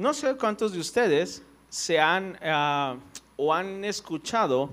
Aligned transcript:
No 0.00 0.14
sé 0.14 0.34
cuántos 0.34 0.72
de 0.72 0.80
ustedes 0.80 1.42
se 1.68 2.00
han 2.00 2.38
ah, 2.42 2.96
o 3.36 3.52
han 3.52 3.84
escuchado 3.84 4.72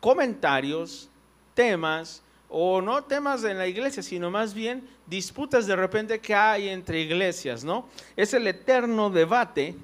comentarios, 0.00 1.08
temas, 1.54 2.20
o 2.48 2.82
no 2.82 3.04
temas 3.04 3.44
en 3.44 3.58
la 3.58 3.68
iglesia, 3.68 4.02
sino 4.02 4.28
más 4.28 4.54
bien 4.54 4.82
disputas 5.06 5.68
de 5.68 5.76
repente 5.76 6.18
que 6.18 6.34
hay 6.34 6.68
entre 6.68 7.00
iglesias, 7.00 7.62
¿no? 7.62 7.88
Es 8.16 8.34
el 8.34 8.44
eterno 8.48 9.08
debate 9.08 9.76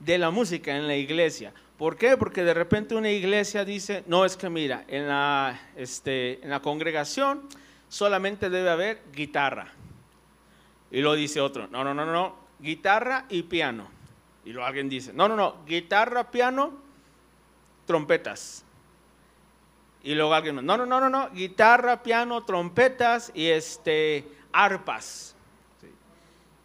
de 0.00 0.16
la 0.16 0.30
música 0.30 0.74
en 0.74 0.86
la 0.86 0.96
iglesia. 0.96 1.52
¿Por 1.76 1.98
qué? 1.98 2.16
Porque 2.16 2.42
de 2.42 2.54
repente 2.54 2.94
una 2.94 3.10
iglesia 3.10 3.66
dice, 3.66 4.02
no, 4.06 4.24
es 4.24 4.38
que 4.38 4.48
mira, 4.48 4.86
en 4.88 5.08
la, 5.08 5.60
este, 5.76 6.42
en 6.42 6.48
la 6.48 6.62
congregación 6.62 7.42
solamente 7.90 8.48
debe 8.48 8.70
haber 8.70 9.02
guitarra. 9.12 9.74
Y 10.90 11.02
lo 11.02 11.12
dice 11.12 11.42
otro, 11.42 11.68
no, 11.68 11.84
no, 11.84 11.92
no, 11.92 12.06
no, 12.06 12.34
guitarra 12.60 13.26
y 13.28 13.42
piano. 13.42 13.94
Y 14.46 14.52
luego 14.52 14.66
alguien 14.66 14.88
dice, 14.88 15.12
no, 15.12 15.28
no, 15.28 15.36
no, 15.36 15.56
guitarra, 15.66 16.30
piano, 16.30 16.72
trompetas. 17.84 18.64
Y 20.02 20.14
luego 20.14 20.32
alguien, 20.32 20.54
no, 20.54 20.62
no, 20.62 20.86
no, 20.86 21.00
no, 21.00 21.10
no, 21.10 21.30
guitarra, 21.32 22.02
piano, 22.02 22.44
trompetas 22.44 23.30
y 23.34 23.48
este, 23.48 24.26
arpas 24.50 25.36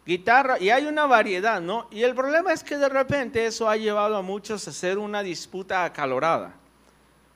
guitarra, 0.04 0.58
y 0.58 0.70
hay 0.70 0.86
una 0.86 1.06
variedad, 1.06 1.60
¿no? 1.60 1.86
Y 1.90 2.02
el 2.02 2.14
problema 2.14 2.52
es 2.52 2.64
que 2.64 2.76
de 2.76 2.88
repente 2.88 3.46
eso 3.46 3.68
ha 3.68 3.76
llevado 3.76 4.16
a 4.16 4.22
muchos 4.22 4.66
a 4.66 4.70
hacer 4.70 4.98
una 4.98 5.22
disputa 5.22 5.84
acalorada. 5.84 6.54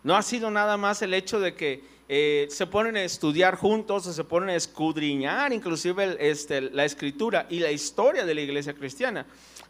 No 0.02 0.16
ha 0.16 0.22
sido 0.22 0.50
nada 0.50 0.76
más 0.76 1.02
el 1.02 1.14
hecho 1.14 1.40
de 1.40 1.54
que 1.54 1.84
eh, 2.08 2.46
se 2.50 2.66
ponen 2.66 2.96
a 2.96 3.02
estudiar 3.02 3.56
juntos 3.56 4.06
o 4.06 4.12
se 4.12 4.24
ponen 4.24 4.50
a 4.50 4.54
escudriñar 4.54 5.52
inclusive 5.52 6.16
este, 6.20 6.60
la 6.60 6.84
escritura 6.84 7.46
y 7.50 7.58
la 7.58 7.72
historia 7.72 8.24
de 8.24 8.34
la 8.34 8.40
iglesia 8.40 8.74
cristiana, 8.74 9.26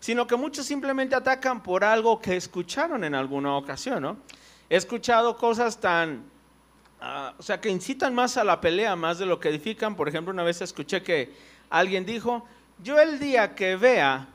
sino 0.07 0.25
que 0.25 0.37
muchos 0.37 0.65
simplemente 0.65 1.17
atacan 1.17 1.61
por 1.65 1.83
algo 1.83 2.21
que 2.21 2.37
escucharon 2.37 3.03
en 3.03 3.13
alguna 3.13 3.57
ocasión, 3.57 4.05
¿no? 4.05 4.19
He 4.71 4.77
escuchado 4.77 5.37
cosas 5.37 5.81
tan, 5.81 6.23
ah, 7.01 7.35
o 7.37 7.43
sea, 7.43 7.61
que 7.61 7.71
incitan 7.71 8.15
más 8.15 8.37
a 8.37 8.45
la 8.45 8.61
pelea, 8.61 8.95
más 8.95 9.19
de 9.19 9.27
lo 9.27 9.41
que 9.41 9.49
edifican. 9.49 9.97
Por 9.97 10.09
ejemplo, 10.09 10.33
una 10.33 10.45
vez 10.45 10.63
escuché 10.63 11.03
que 11.03 11.35
alguien 11.71 12.07
dijo, 12.07 12.47
yo 12.85 13.01
el 13.01 13.19
día 13.19 13.57
que 13.57 13.75
vea 13.75 14.29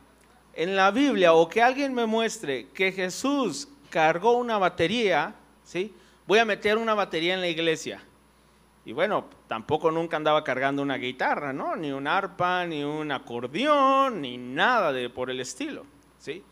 en 0.55 0.75
la 0.75 0.92
Biblia 0.92 1.31
o 1.31 1.47
que 1.47 1.61
alguien 1.61 1.94
me 1.94 2.05
muestre 2.05 2.67
que 2.73 2.92
Jesús 2.92 3.69
cargó 3.89 4.33
una 4.33 4.58
batería, 4.58 5.36
¿sí? 5.64 5.95
Voy 6.27 6.39
a 6.39 6.44
meter 6.44 6.77
una 6.77 6.95
batería 6.95 7.33
en 7.33 7.39
la 7.39 7.47
iglesia. 7.47 8.03
Y 8.92 8.94
bueno, 8.94 9.23
tampoco 9.47 9.89
nunca 9.89 10.17
andaba 10.17 10.44
cargando 10.44 10.81
una 10.81 10.97
guitarra, 10.97 11.53
¿no? 11.53 11.78
Ni 11.78 11.94
un 11.94 12.08
arpa, 12.08 12.66
ni 12.66 12.84
un 12.84 13.09
acordeón, 13.09 14.20
ni 14.20 14.38
nada 14.38 14.92
de 14.92 15.09
por 15.09 15.30
el 15.30 15.39
estilo, 15.39 15.86
¿sí? 16.20 16.44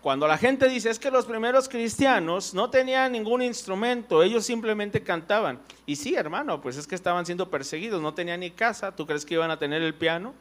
Cuando 0.00 0.26
la 0.26 0.38
gente 0.38 0.66
dice 0.66 0.88
es 0.88 0.98
que 0.98 1.10
los 1.10 1.26
primeros 1.26 1.68
cristianos 1.68 2.54
no 2.54 2.70
tenían 2.70 3.12
ningún 3.12 3.42
instrumento, 3.42 4.22
ellos 4.22 4.46
simplemente 4.46 5.02
cantaban. 5.02 5.60
Y 5.84 5.96
sí, 5.96 6.14
hermano, 6.14 6.58
pues 6.62 6.78
es 6.78 6.86
que 6.86 6.94
estaban 6.94 7.26
siendo 7.26 7.50
perseguidos, 7.50 8.00
no 8.00 8.14
tenían 8.14 8.40
ni 8.40 8.50
casa, 8.50 8.96
¿tú 8.96 9.04
crees 9.04 9.26
que 9.26 9.34
iban 9.34 9.50
a 9.50 9.58
tener 9.58 9.82
el 9.82 9.92
piano? 9.92 10.32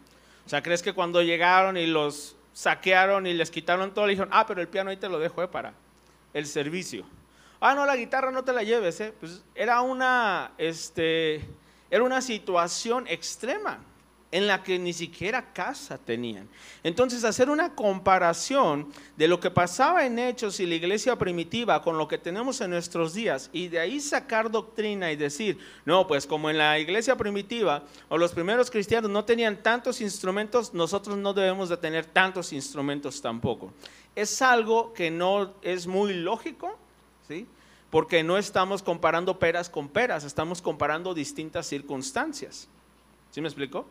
O 0.46 0.50
sea, 0.50 0.64
¿crees 0.64 0.82
que 0.82 0.94
cuando 0.94 1.22
llegaron 1.22 1.76
y 1.76 1.88
los 1.88 2.38
saquearon 2.54 3.28
y 3.28 3.34
les 3.34 3.52
quitaron 3.52 3.94
todo, 3.94 4.06
le 4.06 4.12
dijeron, 4.12 4.30
ah, 4.32 4.46
pero 4.48 4.62
el 4.62 4.70
piano 4.70 4.92
ahí 4.92 4.98
te 4.98 5.10
lo 5.10 5.20
dejo 5.20 5.44
eh, 5.44 5.50
para 5.50 5.74
el 6.34 6.46
servicio? 6.46 7.04
Ah, 7.60 7.74
no, 7.74 7.86
la 7.86 7.96
guitarra 7.96 8.32
no 8.32 8.44
te 8.44 8.54
la 8.54 8.64
lleves, 8.64 9.00
eh. 9.02 9.14
Pues 9.20 9.44
era 9.56 9.82
una, 9.82 10.52
este, 10.58 11.44
era 11.90 12.04
una 12.04 12.22
situación 12.22 13.08
extrema 13.08 13.80
en 14.32 14.46
la 14.46 14.62
que 14.62 14.78
ni 14.78 14.92
siquiera 14.94 15.54
casa 15.54 15.98
tenían. 15.98 16.50
Entonces, 16.84 17.24
hacer 17.24 17.50
una 17.50 17.76
comparación 17.76 18.92
de 19.16 19.28
lo 19.28 19.40
que 19.40 19.50
pasaba 19.50 20.06
en 20.06 20.20
Hechos 20.20 20.60
y 20.60 20.66
la 20.66 20.76
iglesia 20.76 21.16
primitiva 21.16 21.82
con 21.82 21.98
lo 21.98 22.08
que 22.08 22.18
tenemos 22.18 22.60
en 22.60 22.72
nuestros 22.72 23.14
días 23.14 23.50
y 23.54 23.70
de 23.70 23.80
ahí 23.80 24.00
sacar 24.00 24.52
doctrina 24.52 25.12
y 25.12 25.16
decir, 25.16 25.58
no, 25.86 26.08
pues 26.08 26.28
como 26.28 26.50
en 26.50 26.58
la 26.58 26.78
iglesia 26.78 27.16
primitiva 27.16 27.84
o 28.10 28.18
los 28.18 28.34
primeros 28.34 28.70
cristianos 28.70 29.10
no 29.10 29.24
tenían 29.24 29.64
tantos 29.64 30.02
instrumentos, 30.02 30.74
nosotros 30.74 31.18
no 31.18 31.34
debemos 31.34 31.70
de 31.70 31.78
tener 31.78 32.06
tantos 32.06 32.52
instrumentos 32.52 33.22
tampoco. 33.22 33.72
Es 34.14 34.42
algo 34.42 34.94
que 34.94 35.10
no 35.10 35.54
es 35.62 35.88
muy 35.88 36.14
lógico, 36.14 36.78
¿sí? 37.28 37.48
Porque 37.90 38.24
no 38.24 38.38
estamos 38.38 38.84
comparando 38.84 39.40
peras 39.40 39.70
con 39.70 39.88
peras, 39.88 40.24
estamos 40.24 40.62
comparando 40.62 41.14
distintas 41.14 41.68
circunstancias. 41.68 42.68
¿Sí 43.32 43.42
me 43.42 43.48
explico? 43.48 43.86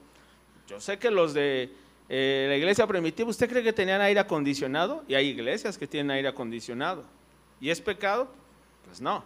Yo 0.68 0.80
sé 0.80 0.98
que 0.98 1.10
los 1.10 1.32
de 1.34 1.70
eh, 2.08 2.46
la 2.48 2.56
iglesia 2.56 2.86
primitiva, 2.86 3.28
¿usted 3.28 3.48
cree 3.48 3.62
que 3.62 3.72
tenían 3.72 4.00
aire 4.00 4.20
acondicionado? 4.20 5.04
Y 5.08 5.14
hay 5.14 5.28
iglesias 5.28 5.78
que 5.78 5.86
tienen 5.86 6.10
aire 6.10 6.28
acondicionado. 6.28 7.04
¿Y 7.60 7.70
es 7.70 7.80
pecado? 7.80 8.28
Pues 8.84 9.00
no. 9.00 9.24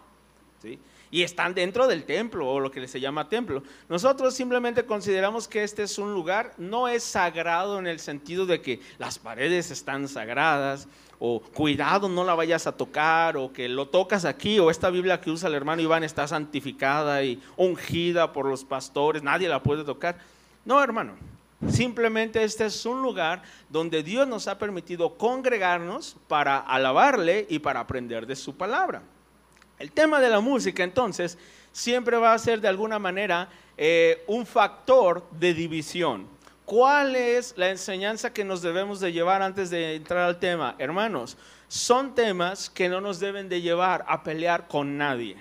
¿sí? 0.61 0.79
Y 1.09 1.23
están 1.23 1.53
dentro 1.53 1.87
del 1.87 2.05
templo 2.05 2.49
o 2.49 2.59
lo 2.59 2.71
que 2.71 2.87
se 2.87 2.99
llama 2.99 3.27
templo. 3.27 3.63
Nosotros 3.89 4.33
simplemente 4.33 4.85
consideramos 4.85 5.47
que 5.47 5.63
este 5.63 5.83
es 5.83 5.97
un 5.97 6.13
lugar, 6.13 6.53
no 6.57 6.87
es 6.87 7.03
sagrado 7.03 7.77
en 7.79 7.87
el 7.87 7.99
sentido 7.99 8.45
de 8.45 8.61
que 8.61 8.79
las 8.97 9.19
paredes 9.19 9.71
están 9.71 10.07
sagradas 10.07 10.87
o 11.23 11.39
cuidado 11.39 12.09
no 12.09 12.23
la 12.23 12.33
vayas 12.33 12.65
a 12.65 12.71
tocar 12.71 13.37
o 13.37 13.53
que 13.53 13.69
lo 13.69 13.87
tocas 13.87 14.25
aquí 14.25 14.57
o 14.57 14.71
esta 14.71 14.89
Biblia 14.89 15.21
que 15.21 15.29
usa 15.29 15.49
el 15.49 15.53
hermano 15.53 15.83
Iván 15.83 16.03
está 16.03 16.27
santificada 16.27 17.23
y 17.23 17.39
ungida 17.57 18.33
por 18.33 18.47
los 18.47 18.65
pastores, 18.65 19.21
nadie 19.21 19.47
la 19.47 19.61
puede 19.61 19.83
tocar. 19.83 20.17
No, 20.65 20.83
hermano. 20.83 21.13
Simplemente 21.69 22.43
este 22.43 22.65
es 22.65 22.87
un 22.87 23.03
lugar 23.03 23.43
donde 23.69 24.01
Dios 24.01 24.27
nos 24.27 24.47
ha 24.47 24.57
permitido 24.57 25.15
congregarnos 25.15 26.17
para 26.27 26.57
alabarle 26.57 27.45
y 27.47 27.59
para 27.59 27.81
aprender 27.81 28.25
de 28.25 28.35
su 28.35 28.55
palabra. 28.55 29.03
El 29.77 29.91
tema 29.91 30.19
de 30.19 30.29
la 30.29 30.39
música 30.39 30.83
entonces 30.83 31.37
siempre 31.71 32.17
va 32.17 32.33
a 32.33 32.39
ser 32.39 32.61
de 32.61 32.67
alguna 32.67 32.97
manera 32.97 33.47
eh, 33.77 34.23
un 34.25 34.47
factor 34.47 35.23
de 35.31 35.53
división. 35.53 36.25
¿Cuál 36.71 37.17
es 37.17 37.53
la 37.57 37.69
enseñanza 37.69 38.31
que 38.31 38.45
nos 38.45 38.61
debemos 38.61 39.01
de 39.01 39.11
llevar 39.11 39.41
antes 39.41 39.69
de 39.69 39.93
entrar 39.93 40.19
al 40.19 40.39
tema? 40.39 40.75
Hermanos, 40.79 41.37
son 41.67 42.15
temas 42.15 42.69
que 42.69 42.87
no 42.87 43.01
nos 43.01 43.19
deben 43.19 43.49
de 43.49 43.59
llevar 43.59 44.05
a 44.07 44.23
pelear 44.23 44.69
con 44.69 44.97
nadie. 44.97 45.35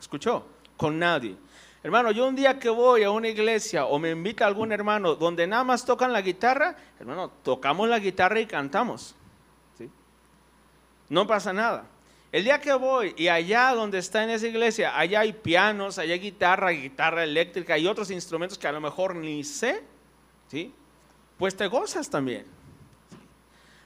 ¿Escuchó? 0.00 0.46
Con 0.78 0.98
nadie. 0.98 1.36
Hermano, 1.82 2.10
yo 2.10 2.26
un 2.26 2.34
día 2.34 2.58
que 2.58 2.70
voy 2.70 3.02
a 3.02 3.10
una 3.10 3.28
iglesia 3.28 3.84
o 3.84 3.98
me 3.98 4.12
invita 4.12 4.46
algún 4.46 4.72
hermano 4.72 5.14
donde 5.14 5.46
nada 5.46 5.62
más 5.62 5.84
tocan 5.84 6.10
la 6.10 6.22
guitarra, 6.22 6.74
hermano, 6.98 7.30
tocamos 7.42 7.86
la 7.86 7.98
guitarra 7.98 8.40
y 8.40 8.46
cantamos. 8.46 9.14
¿sí? 9.76 9.90
No 11.10 11.26
pasa 11.26 11.52
nada. 11.52 11.84
El 12.32 12.44
día 12.44 12.62
que 12.62 12.72
voy 12.72 13.14
y 13.18 13.28
allá 13.28 13.74
donde 13.74 13.98
está 13.98 14.24
en 14.24 14.30
esa 14.30 14.46
iglesia, 14.46 14.98
allá 14.98 15.20
hay 15.20 15.34
pianos, 15.34 15.98
allá 15.98 16.14
hay 16.14 16.20
guitarra, 16.20 16.70
guitarra 16.70 17.24
eléctrica 17.24 17.76
y 17.76 17.86
otros 17.86 18.10
instrumentos 18.10 18.56
que 18.56 18.66
a 18.66 18.72
lo 18.72 18.80
mejor 18.80 19.16
ni 19.16 19.44
sé, 19.44 19.84
¿sí? 20.48 20.72
Pues 21.38 21.56
te 21.56 21.66
gozas 21.66 22.08
también. 22.08 22.46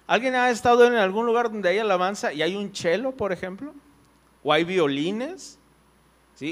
¿Alguien 0.06 0.34
ha 0.34 0.50
estado 0.50 0.84
en 0.86 0.94
algún 0.94 1.26
lugar 1.26 1.50
donde 1.50 1.68
hay 1.68 1.78
alabanza 1.78 2.32
y 2.32 2.42
hay 2.42 2.56
un 2.56 2.74
cello, 2.74 3.12
por 3.12 3.32
ejemplo? 3.32 3.72
¿O 4.42 4.52
hay 4.52 4.64
violines? 4.64 5.58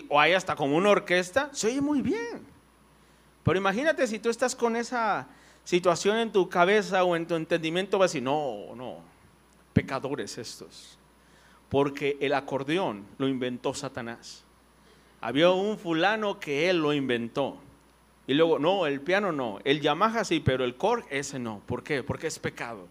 O 0.09 0.21
hay 0.21 0.35
hasta 0.35 0.55
como 0.55 0.77
una 0.77 0.91
orquesta, 0.91 1.49
se 1.53 1.69
oye 1.69 1.81
muy 1.81 2.03
bien. 2.03 2.47
Pero 3.43 3.59
imagínate 3.59 4.07
si 4.07 4.19
tú 4.19 4.29
estás 4.29 4.55
con 4.55 4.77
esa 4.77 5.27
situación 5.65 6.19
en 6.19 6.31
tu 6.31 6.49
cabeza 6.49 7.03
o 7.05 7.17
en 7.17 7.27
tu 7.27 7.35
entendimiento, 7.35 7.99
vas 7.99 8.11
a 8.11 8.13
decir, 8.13 8.23
no, 8.23 8.75
no, 8.75 8.99
pecadores 9.73 10.37
estos. 10.39 10.99
Porque 11.69 12.17
el 12.21 12.35
acordeón 12.35 13.07
lo 13.19 13.29
inventó 13.29 13.75
Satanás. 13.75 14.45
Había 15.21 15.51
un 15.51 15.79
fulano 15.79 16.39
que 16.39 16.71
él 16.71 16.79
lo 16.79 16.93
inventó. 16.93 17.59
Y 18.29 18.35
luego, 18.35 18.59
no, 18.59 18.87
el 18.87 19.01
piano 19.01 19.33
no, 19.33 19.59
el 19.65 19.81
Yamaha 19.81 20.23
sí, 20.23 20.41
pero 20.41 20.63
el 20.63 20.77
Korg 20.77 21.07
ese 21.09 21.39
no. 21.39 21.63
¿Por 21.65 21.83
qué? 21.83 22.03
Porque 22.03 22.27
es 22.27 22.39
pecado. 22.39 22.87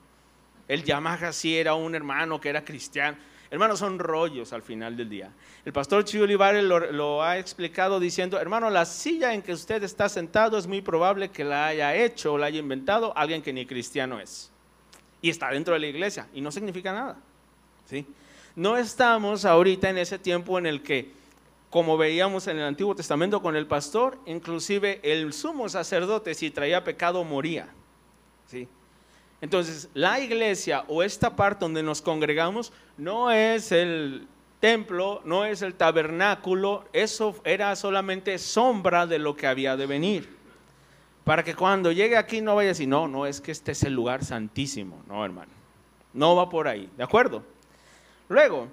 El 0.68 0.84
Yamaha 0.84 1.32
sí 1.32 1.56
era 1.56 1.76
un 1.76 1.94
hermano 1.94 2.42
que 2.42 2.50
era 2.50 2.66
cristiano. 2.66 3.18
Hermanos, 3.52 3.78
son 3.78 4.00
rollos 4.00 4.52
al 4.52 4.64
final 4.64 4.98
del 4.98 5.08
día. 5.08 5.32
El 5.64 5.72
pastor 5.72 6.04
Chiu 6.04 6.24
Olivares 6.24 6.64
lo, 6.64 7.24
ha 7.24 7.38
explicado 7.38 8.00
diciendo, 8.00 8.40
hermano, 8.40 8.72
la 8.72 8.84
silla 8.86 9.32
en 9.36 9.44
que 9.44 9.54
usted 9.54 9.84
está 9.84 10.10
sentado 10.10 10.58
es 10.58 10.66
muy 10.66 10.82
probable 10.82 11.30
que 11.30 11.44
la 11.44 11.68
haya 11.68 11.96
hecho 11.96 12.34
o 12.34 12.38
la 12.40 12.48
haya 12.48 12.58
inventado 12.58 13.16
alguien 13.16 13.44
que 13.44 13.54
ni 13.54 13.68
cristiano 13.68 14.20
es. 14.20 14.52
Y 15.22 15.30
está 15.30 15.52
dentro 15.52 15.76
de 15.76 15.80
la 15.80 15.88
iglesia 15.88 16.28
y 16.34 16.42
no 16.42 16.52
significa 16.52 16.92
nada. 16.92 17.16
¿sí? 17.86 18.08
No 18.56 18.76
estamos 18.76 19.46
ahorita 19.46 19.92
en 19.92 20.00
ese 20.00 20.18
tiempo 20.18 20.58
en 20.58 20.66
el 20.66 20.82
que, 20.82 21.12
como 21.70 21.98
veíamos 21.98 22.48
en 22.48 22.58
el 22.58 22.64
Antiguo 22.64 22.96
Testamento 22.96 23.42
con 23.42 23.56
el 23.56 23.68
pastor, 23.68 24.18
inclusive 24.26 25.00
el 25.04 25.34
sumo 25.34 25.68
sacerdote 25.68 26.34
si 26.34 26.50
traía 26.50 26.84
pecado 26.84 27.24
moría. 27.24 27.68
¿sí? 28.48 28.68
Entonces, 29.42 29.90
la 29.94 30.20
iglesia 30.20 30.86
o 30.88 31.04
esta 31.04 31.36
parte 31.36 31.66
donde 31.66 31.84
nos 31.84 32.02
congregamos 32.02 32.72
no 32.98 33.32
es 33.32 33.72
el 33.72 34.28
templo, 34.60 35.22
no 35.26 35.46
es 35.46 35.62
el 35.62 35.76
tabernáculo, 35.76 36.86
eso 36.94 37.36
era 37.44 37.76
solamente 37.76 38.38
sombra 38.40 39.06
de 39.06 39.20
lo 39.20 39.36
que 39.36 39.48
había 39.48 39.76
de 39.76 39.86
venir. 39.86 40.38
Para 41.24 41.44
que 41.44 41.56
cuando 41.56 41.92
llegue 41.92 42.16
aquí 42.16 42.42
no 42.42 42.56
vaya 42.56 42.70
a 42.70 42.72
decir, 42.72 42.88
no, 42.88 43.08
no, 43.08 43.26
es 43.26 43.42
que 43.42 43.52
este 43.52 43.74
es 43.74 43.84
el 43.84 43.94
lugar 43.94 44.24
santísimo, 44.24 45.04
no, 45.08 45.24
hermano. 45.24 45.52
no 46.14 46.36
va 46.36 46.50
por 46.50 46.68
ahí, 46.68 46.90
¿de 46.96 47.04
acuerdo? 47.04 47.44
Luego, 48.30 48.70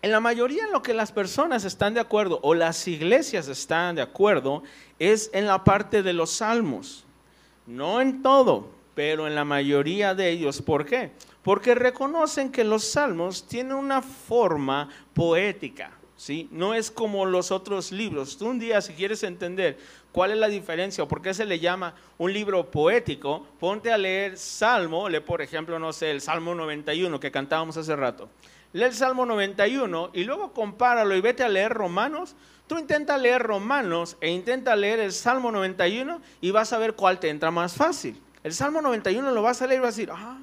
en 0.00 0.12
la 0.12 0.20
mayoría 0.20 0.64
en 0.64 0.72
lo 0.72 0.82
que 0.82 0.94
las 0.94 1.10
personas 1.10 1.64
están 1.64 1.94
de 1.94 2.00
acuerdo 2.00 2.38
o 2.42 2.54
las 2.54 2.86
iglesias 2.86 3.48
están 3.48 3.96
de 3.96 4.02
acuerdo 4.02 4.62
es 4.98 5.30
en 5.32 5.46
la 5.46 5.64
parte 5.64 6.02
de 6.02 6.12
los 6.12 6.30
salmos. 6.30 7.04
No 7.66 8.00
en 8.00 8.22
todo, 8.22 8.68
pero 8.94 9.26
en 9.26 9.34
la 9.34 9.44
mayoría 9.44 10.14
de 10.14 10.30
ellos. 10.30 10.62
¿Por 10.62 10.86
qué? 10.86 11.10
Porque 11.42 11.74
reconocen 11.74 12.52
que 12.52 12.64
los 12.64 12.84
salmos 12.84 13.46
tienen 13.48 13.72
una 13.72 14.00
forma 14.00 14.88
poética. 15.14 15.90
¿sí? 16.16 16.48
No 16.52 16.74
es 16.74 16.90
como 16.90 17.26
los 17.26 17.50
otros 17.50 17.90
libros. 17.90 18.38
Tú 18.38 18.46
un 18.48 18.58
día, 18.60 18.80
si 18.80 18.92
quieres 18.92 19.24
entender 19.24 19.78
cuál 20.12 20.30
es 20.30 20.38
la 20.38 20.48
diferencia 20.48 21.02
o 21.02 21.08
por 21.08 21.22
qué 21.22 21.34
se 21.34 21.44
le 21.44 21.58
llama 21.58 21.94
un 22.18 22.32
libro 22.32 22.70
poético, 22.70 23.46
ponte 23.58 23.92
a 23.92 23.98
leer 23.98 24.38
Salmo, 24.38 25.08
lee 25.08 25.20
por 25.20 25.42
ejemplo, 25.42 25.78
no 25.80 25.92
sé, 25.92 26.12
el 26.12 26.20
Salmo 26.20 26.54
91 26.54 27.18
que 27.18 27.32
cantábamos 27.32 27.76
hace 27.76 27.96
rato 27.96 28.28
lee 28.72 28.84
el 28.84 28.94
Salmo 28.94 29.26
91 29.26 30.10
y 30.12 30.24
luego 30.24 30.52
compáralo 30.52 31.14
y 31.16 31.20
vete 31.20 31.44
a 31.44 31.48
leer 31.48 31.72
Romanos. 31.72 32.36
Tú 32.66 32.78
intenta 32.78 33.16
leer 33.16 33.42
Romanos 33.42 34.16
e 34.20 34.30
intenta 34.30 34.76
leer 34.76 35.00
el 35.00 35.12
Salmo 35.12 35.50
91 35.50 36.20
y 36.40 36.50
vas 36.50 36.72
a 36.72 36.78
ver 36.78 36.94
cuál 36.94 37.18
te 37.18 37.30
entra 37.30 37.50
más 37.50 37.74
fácil. 37.74 38.20
El 38.42 38.54
Salmo 38.54 38.82
91 38.82 39.30
lo 39.30 39.42
vas 39.42 39.62
a 39.62 39.66
leer 39.66 39.80
y 39.80 39.82
vas 39.82 39.94
a 39.94 39.96
decir, 39.96 40.10
ah. 40.12 40.38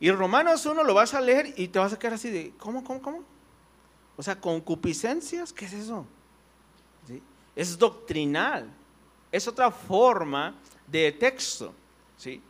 Y 0.00 0.10
Romanos 0.10 0.66
1 0.66 0.82
lo 0.82 0.94
vas 0.94 1.14
a 1.14 1.20
leer 1.20 1.54
y 1.56 1.68
te 1.68 1.78
vas 1.78 1.92
a 1.92 1.98
quedar 1.98 2.14
así 2.14 2.30
de, 2.30 2.52
¿cómo, 2.58 2.82
cómo, 2.82 3.00
cómo? 3.02 3.24
O 4.16 4.22
sea, 4.22 4.40
concupiscencias, 4.40 5.52
¿qué 5.52 5.64
es 5.64 5.72
eso? 5.72 6.06
Es 7.54 7.78
doctrinal, 7.78 8.70
es 9.30 9.46
otra 9.46 9.70
forma 9.70 10.54
de 10.86 11.12
texto, 11.12 11.74
¿sí? 12.16 12.40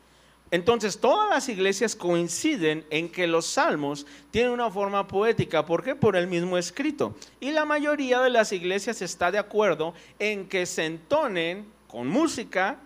Entonces, 0.52 0.98
todas 0.98 1.30
las 1.30 1.48
iglesias 1.48 1.96
coinciden 1.96 2.84
en 2.90 3.08
que 3.08 3.26
los 3.26 3.46
salmos 3.46 4.06
tienen 4.30 4.52
una 4.52 4.70
forma 4.70 5.08
poética. 5.08 5.64
¿Por 5.64 5.82
qué? 5.82 5.94
Por 5.94 6.14
el 6.14 6.26
mismo 6.26 6.58
escrito. 6.58 7.16
Y 7.40 7.52
la 7.52 7.64
mayoría 7.64 8.20
de 8.20 8.28
las 8.28 8.52
iglesias 8.52 9.00
está 9.00 9.32
de 9.32 9.38
acuerdo 9.38 9.94
en 10.18 10.46
que 10.50 10.66
se 10.66 10.84
entonen 10.84 11.72
con 11.88 12.06
música 12.06 12.76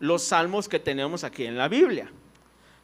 los 0.00 0.22
salmos 0.22 0.68
que 0.68 0.78
tenemos 0.78 1.24
aquí 1.24 1.46
en 1.46 1.56
la 1.56 1.66
Biblia. 1.68 2.12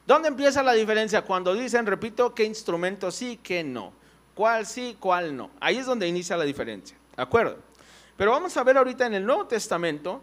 ¿Dónde 0.07 0.29
empieza 0.29 0.63
la 0.63 0.73
diferencia? 0.73 1.21
Cuando 1.21 1.53
dicen, 1.53 1.85
repito, 1.85 2.35
qué 2.35 2.45
instrumento 2.45 3.11
sí, 3.11 3.39
qué 3.43 3.63
no. 3.63 3.93
¿Cuál 4.35 4.65
sí, 4.65 4.97
cuál 4.99 5.37
no? 5.37 5.51
Ahí 5.61 5.77
es 5.77 5.85
donde 5.85 6.09
inicia 6.09 6.39
la 6.39 6.45
diferencia. 6.45 6.97
¿De 7.15 7.23
acuerdo? 7.23 7.59
Pero 8.17 8.31
vamos 8.31 8.57
a 8.57 8.65
ver 8.65 8.79
ahorita 8.79 9.05
en 9.05 9.13
el 9.13 9.27
Nuevo 9.27 9.47
Testamento 9.47 10.23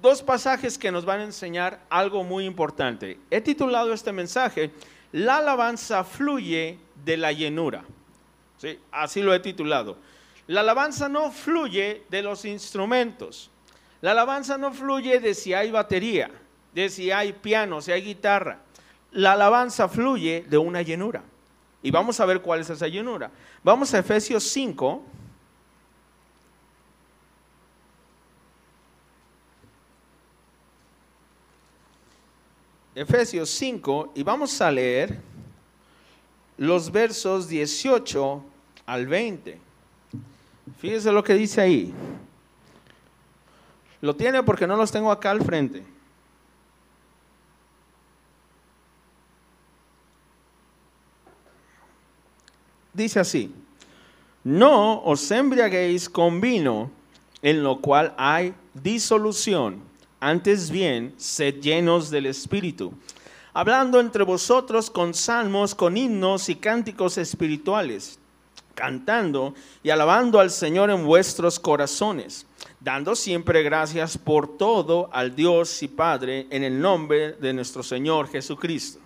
dos 0.00 0.22
pasajes 0.22 0.78
que 0.78 0.92
nos 0.92 1.04
van 1.04 1.20
a 1.20 1.24
enseñar 1.24 1.80
algo 1.90 2.24
muy 2.24 2.44
importante. 2.44 3.18
He 3.30 3.40
titulado 3.40 3.92
este 3.92 4.12
mensaje, 4.12 4.70
La 5.12 5.38
alabanza 5.38 6.04
fluye 6.04 6.78
de 7.04 7.16
la 7.16 7.32
llenura. 7.32 7.84
¿Sí? 8.58 8.78
Así 8.92 9.22
lo 9.22 9.34
he 9.34 9.40
titulado. 9.40 9.96
La 10.46 10.60
alabanza 10.60 11.08
no 11.08 11.30
fluye 11.30 12.04
de 12.08 12.22
los 12.22 12.44
instrumentos. 12.44 13.50
La 14.00 14.12
alabanza 14.12 14.56
no 14.56 14.72
fluye 14.72 15.20
de 15.20 15.34
si 15.34 15.52
hay 15.52 15.70
batería, 15.70 16.30
de 16.74 16.88
si 16.88 17.10
hay 17.10 17.32
piano, 17.32 17.80
si 17.80 17.92
hay 17.92 18.02
guitarra. 18.02 18.60
La 19.12 19.32
alabanza 19.32 19.88
fluye 19.88 20.44
de 20.48 20.58
una 20.58 20.82
llenura. 20.82 21.22
Y 21.82 21.90
vamos 21.90 22.20
a 22.20 22.26
ver 22.26 22.42
cuál 22.42 22.60
es 22.60 22.70
esa 22.70 22.88
llenura. 22.88 23.30
Vamos 23.62 23.92
a 23.94 23.98
Efesios 23.98 24.44
5, 24.44 25.02
Efesios 32.94 33.50
5 33.50 34.12
y 34.14 34.22
vamos 34.22 34.60
a 34.60 34.70
leer 34.70 35.20
los 36.56 36.90
versos 36.90 37.48
18 37.48 38.44
al 38.86 39.06
20. 39.06 39.58
Fíjese 40.78 41.12
lo 41.12 41.22
que 41.22 41.34
dice 41.34 41.60
ahí. 41.60 41.94
Lo 44.00 44.16
tiene 44.16 44.42
porque 44.42 44.66
no 44.66 44.76
los 44.76 44.90
tengo 44.90 45.10
acá 45.12 45.30
al 45.30 45.42
frente. 45.42 45.84
Dice 52.92 53.20
así, 53.20 53.54
no 54.42 55.00
os 55.02 55.30
embriaguéis 55.30 56.08
con 56.08 56.40
vino 56.40 56.90
en 57.40 57.62
lo 57.62 57.80
cual 57.80 58.14
hay 58.18 58.54
disolución 58.74 59.89
antes 60.20 60.70
bien, 60.70 61.14
sed 61.16 61.60
llenos 61.60 62.10
del 62.10 62.26
Espíritu, 62.26 62.92
hablando 63.54 63.98
entre 63.98 64.22
vosotros 64.22 64.90
con 64.90 65.14
salmos, 65.14 65.74
con 65.74 65.96
himnos 65.96 66.50
y 66.50 66.56
cánticos 66.56 67.16
espirituales, 67.16 68.18
cantando 68.74 69.54
y 69.82 69.90
alabando 69.90 70.38
al 70.38 70.50
Señor 70.50 70.90
en 70.90 71.04
vuestros 71.04 71.58
corazones, 71.58 72.46
dando 72.80 73.16
siempre 73.16 73.62
gracias 73.62 74.18
por 74.18 74.58
todo 74.58 75.08
al 75.12 75.34
Dios 75.34 75.82
y 75.82 75.88
Padre 75.88 76.46
en 76.50 76.64
el 76.64 76.80
nombre 76.80 77.32
de 77.32 77.54
nuestro 77.54 77.82
Señor 77.82 78.28
Jesucristo. 78.28 79.00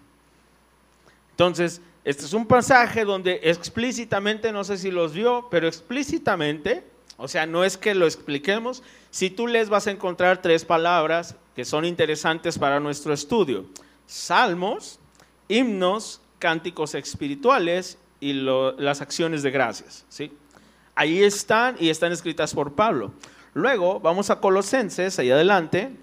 Entonces, 1.31 1.81
este 2.05 2.25
es 2.25 2.33
un 2.33 2.47
pasaje 2.47 3.05
donde 3.05 3.41
explícitamente, 3.43 4.53
no 4.53 4.63
sé 4.63 4.79
si 4.79 4.91
los 4.91 5.15
vio, 5.15 5.49
pero 5.51 5.67
explícitamente 5.67 6.94
o 7.17 7.29
sea, 7.29 7.47
no 7.47 7.65
es 7.65 7.77
que 7.77 7.95
lo 7.95 8.07
expliquemos. 8.07 8.83
Si 9.11 9.31
tú 9.31 9.47
les 9.47 9.69
vas 9.69 9.87
a 9.87 9.93
encontrar 9.93 10.43
tres 10.43 10.65
palabras 10.65 11.37
que 11.55 11.65
son 11.65 11.85
interesantes 11.85 12.59
para 12.59 12.81
nuestro 12.81 13.13
estudio. 13.13 13.67
Salmos, 14.07 14.99
himnos, 15.49 16.21
cánticos 16.39 16.95
espirituales 16.95 17.99
y 18.21 18.33
las 18.33 19.01
acciones 19.01 19.43
de 19.43 19.51
gracias. 19.51 20.05
¿sí? 20.09 20.33
Ahí 20.95 21.23
están 21.23 21.77
y 21.79 21.91
están 21.91 22.13
escritas 22.13 22.53
por 22.55 22.73
Pablo. 22.73 23.13
Luego 23.55 24.01
vamos 24.01 24.31
a 24.31 24.41
Colosenses, 24.41 25.19
ahí 25.19 25.31
adelante. 25.31 25.95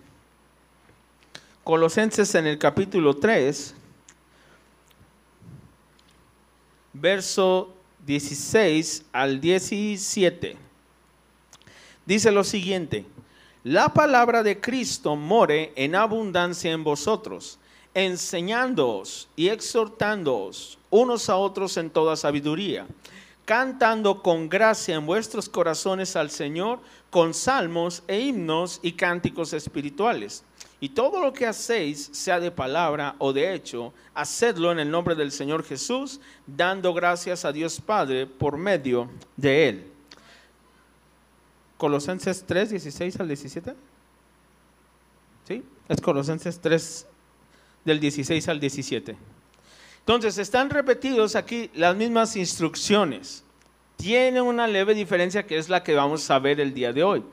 Colosenses 1.64 2.34
en 2.36 2.48
el 2.48 2.58
capítulo 2.58 3.18
3, 3.18 3.76
verso 6.94 7.76
16 8.06 9.06
al 9.12 9.40
17 9.42 10.71
dice 12.06 12.32
lo 12.32 12.44
siguiente, 12.44 13.06
la 13.64 13.90
palabra 13.90 14.42
de 14.42 14.60
Cristo 14.60 15.16
more 15.16 15.72
en 15.76 15.96
abundancia 15.96 16.72
en 16.72 16.84
vosotros, 16.84 17.60
enseñándoos 17.94 19.28
y 19.36 19.50
exhortándoos 19.50 20.80
unos 20.90 21.30
a 21.30 21.36
otros 21.36 21.78
en 21.78 21.90
toda 21.90 22.16
sabiduría, 22.16 22.88
cantando 23.46 24.24
con 24.24 24.50
gracia 24.50 24.96
en 24.96 25.06
vuestros 25.06 25.48
corazones 25.48 26.16
al 26.16 26.32
Señor 26.32 26.80
con 27.10 27.34
salmos 27.34 28.04
e 28.08 28.20
himnos 28.20 28.80
y 28.82 28.94
cánticos 28.94 29.54
espirituales. 29.54 30.44
Y 30.80 30.90
todo 30.90 31.22
lo 31.22 31.32
que 31.32 31.46
hacéis, 31.46 32.10
sea 32.12 32.40
de 32.40 32.50
palabra 32.50 33.16
o 33.20 33.34
de 33.34 33.54
hecho, 33.54 33.94
hacedlo 34.16 34.72
en 34.72 34.80
el 34.80 34.90
nombre 34.90 35.14
del 35.14 35.32
Señor 35.32 35.64
Jesús, 35.64 36.20
dando 36.48 36.94
gracias 36.96 37.46
a 37.46 37.52
Dios 37.52 37.80
Padre 37.80 38.26
por 38.26 38.58
medio 38.58 39.08
de 39.38 39.70
Él. 39.70 39.91
Colosenses 41.82 42.44
3, 42.46 42.70
16 42.70 43.20
al 43.20 43.28
17. 43.28 43.74
¿Sí? 45.48 45.64
Es 45.90 46.00
Colosenses 46.00 46.62
3, 46.62 47.08
del 47.84 48.00
16 48.00 48.48
al 48.50 48.60
17. 48.60 49.18
Entonces, 49.98 50.38
están 50.38 50.70
repetidos 50.70 51.36
aquí 51.36 51.72
las 51.74 51.96
mismas 51.96 52.36
instrucciones. 52.36 53.44
Tiene 53.96 54.42
una 54.42 54.68
leve 54.68 54.94
diferencia 54.94 55.48
que 55.48 55.58
es 55.58 55.70
la 55.70 55.82
que 55.82 55.96
vamos 55.96 56.30
a 56.30 56.38
ver 56.38 56.60
el 56.60 56.76
día 56.76 56.94
de 56.94 57.04
hoy. 57.04 57.24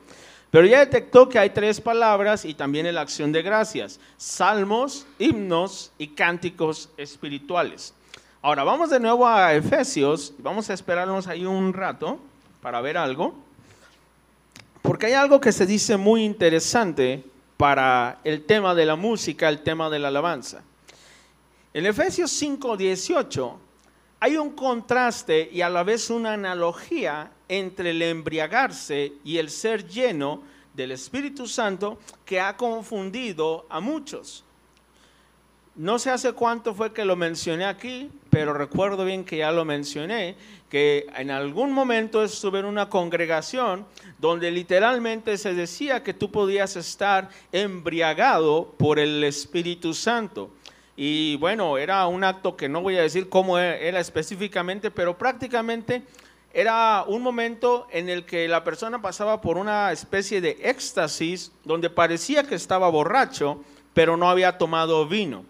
Pero 0.49 0.65
ya 0.65 0.79
detectó 0.79 1.29
que 1.29 1.37
hay 1.37 1.51
tres 1.51 1.79
palabras 1.79 2.43
y 2.43 2.55
también 2.55 2.91
la 2.91 3.01
acción 3.01 3.31
de 3.31 3.43
gracias. 3.43 3.99
Salmos, 4.17 5.05
himnos 5.19 5.91
y 5.99 6.07
cánticos 6.07 6.89
espirituales. 6.97 7.93
Ahora 8.41 8.63
vamos 8.63 8.89
de 8.89 8.99
nuevo 8.99 9.27
a 9.27 9.53
Efesios 9.53 10.33
vamos 10.39 10.71
a 10.71 10.73
esperarnos 10.73 11.27
ahí 11.27 11.45
un 11.45 11.71
rato 11.71 12.17
para 12.63 12.81
ver 12.81 12.97
algo. 12.97 13.47
Porque 14.81 15.07
hay 15.07 15.13
algo 15.13 15.39
que 15.39 15.51
se 15.51 15.65
dice 15.65 15.97
muy 15.97 16.23
interesante 16.23 17.23
para 17.57 18.19
el 18.23 18.45
tema 18.45 18.73
de 18.73 18.85
la 18.85 18.95
música, 18.95 19.49
el 19.49 19.61
tema 19.61 19.89
de 19.89 19.99
la 19.99 20.07
alabanza. 20.07 20.63
En 21.73 21.85
Efesios 21.85 22.31
5:18 22.31 23.57
hay 24.21 24.37
un 24.37 24.51
contraste 24.51 25.49
y 25.51 25.61
a 25.61 25.69
la 25.69 25.83
vez 25.83 26.09
una 26.09 26.33
analogía 26.33 27.31
entre 27.47 27.91
el 27.91 28.01
embriagarse 28.01 29.13
y 29.23 29.37
el 29.37 29.49
ser 29.49 29.87
lleno 29.87 30.43
del 30.73 30.91
Espíritu 30.91 31.47
Santo 31.47 31.99
que 32.25 32.39
ha 32.39 32.55
confundido 32.55 33.65
a 33.69 33.79
muchos. 33.79 34.43
No 35.75 35.97
sé 35.99 36.09
hace 36.09 36.33
cuánto 36.33 36.73
fue 36.73 36.91
que 36.91 37.05
lo 37.05 37.15
mencioné 37.15 37.65
aquí, 37.65 38.09
pero 38.29 38.53
recuerdo 38.53 39.05
bien 39.05 39.23
que 39.23 39.37
ya 39.37 39.51
lo 39.51 39.63
mencioné, 39.63 40.35
que 40.69 41.07
en 41.15 41.31
algún 41.31 41.71
momento 41.71 42.23
estuve 42.23 42.59
en 42.59 42.65
una 42.65 42.89
congregación 42.89 43.85
donde 44.19 44.51
literalmente 44.51 45.37
se 45.37 45.53
decía 45.53 46.03
que 46.03 46.13
tú 46.13 46.31
podías 46.31 46.75
estar 46.75 47.29
embriagado 47.51 48.73
por 48.77 48.99
el 48.99 49.23
Espíritu 49.23 49.93
Santo. 49.93 50.51
y 50.95 51.37
bueno, 51.37 51.77
era 51.77 52.05
un 52.07 52.25
acto 52.25 52.57
que 52.57 52.67
no 52.67 52.81
voy 52.81 52.97
a 52.97 53.01
decir 53.01 53.29
cómo 53.29 53.57
e-, 53.57 53.87
era 53.87 53.99
específicamente, 53.99 54.91
pero 54.91 55.17
prácticamente 55.17 56.03
era 56.53 57.03
un 57.07 57.21
momento 57.21 57.87
en 57.91 58.09
el 58.09 58.25
que 58.25 58.47
la 58.47 58.63
persona 58.63 59.01
pasaba 59.01 59.39
por 59.39 59.57
una 59.57 59.91
especie 59.91 60.41
de 60.41 60.57
éxtasis 60.61 61.51
donde 61.63 61.89
parecía 61.89 62.43
que 62.43 62.55
estaba 62.55 62.89
borracho, 62.89 63.63
pero 63.93 64.17
no 64.17 64.29
había 64.29 64.57
tomado 64.57 65.07
vino. 65.07 65.45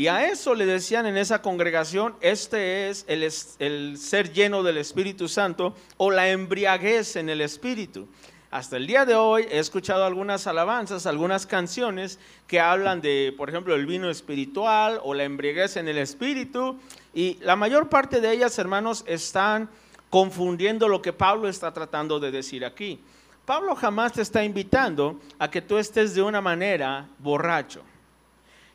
Y 0.00 0.08
a 0.08 0.30
eso 0.30 0.54
le 0.54 0.64
decían 0.64 1.04
en 1.04 1.18
esa 1.18 1.42
congregación, 1.42 2.16
este 2.22 2.88
es 2.88 3.04
el, 3.06 3.98
ser 3.98 4.32
lleno 4.32 4.62
del 4.62 4.78
Espíritu 4.78 5.28
Santo 5.28 5.74
o 5.98 6.10
la 6.10 6.30
embriaguez 6.30 7.16
en 7.16 7.28
el 7.28 7.42
Espíritu. 7.42 8.08
Hasta 8.50 8.78
el 8.78 8.86
día 8.86 9.04
de 9.04 9.14
hoy 9.14 9.46
he 9.50 9.58
escuchado 9.58 10.06
algunas 10.06 10.46
alabanzas, 10.46 11.04
algunas 11.04 11.44
canciones 11.44 12.18
que 12.46 12.60
hablan 12.60 13.02
de, 13.02 13.34
por 13.36 13.50
ejemplo, 13.50 13.74
el 13.74 13.84
vino 13.84 14.08
espiritual 14.08 15.00
o 15.04 15.12
la 15.12 15.24
embriaguez 15.24 15.76
en 15.76 15.86
el 15.86 15.98
Espíritu. 15.98 16.78
Y 17.12 17.36
la 17.42 17.54
mayor 17.54 17.90
parte 17.90 18.22
de 18.22 18.32
ellas, 18.32 18.58
hermanos, 18.58 19.04
están 19.06 19.68
confundiendo 20.08 20.88
lo 20.88 21.02
que 21.02 21.12
Pablo 21.12 21.46
está 21.46 21.74
tratando 21.74 22.18
de 22.18 22.30
decir 22.30 22.64
aquí. 22.64 22.98
Pablo 23.44 23.74
jamás 23.74 24.14
te 24.14 24.22
está 24.22 24.42
invitando 24.42 25.20
a 25.38 25.50
que 25.50 25.60
tú 25.60 25.76
estés 25.76 26.14
de 26.14 26.22
una 26.22 26.40
manera 26.40 27.06
borracho, 27.18 27.82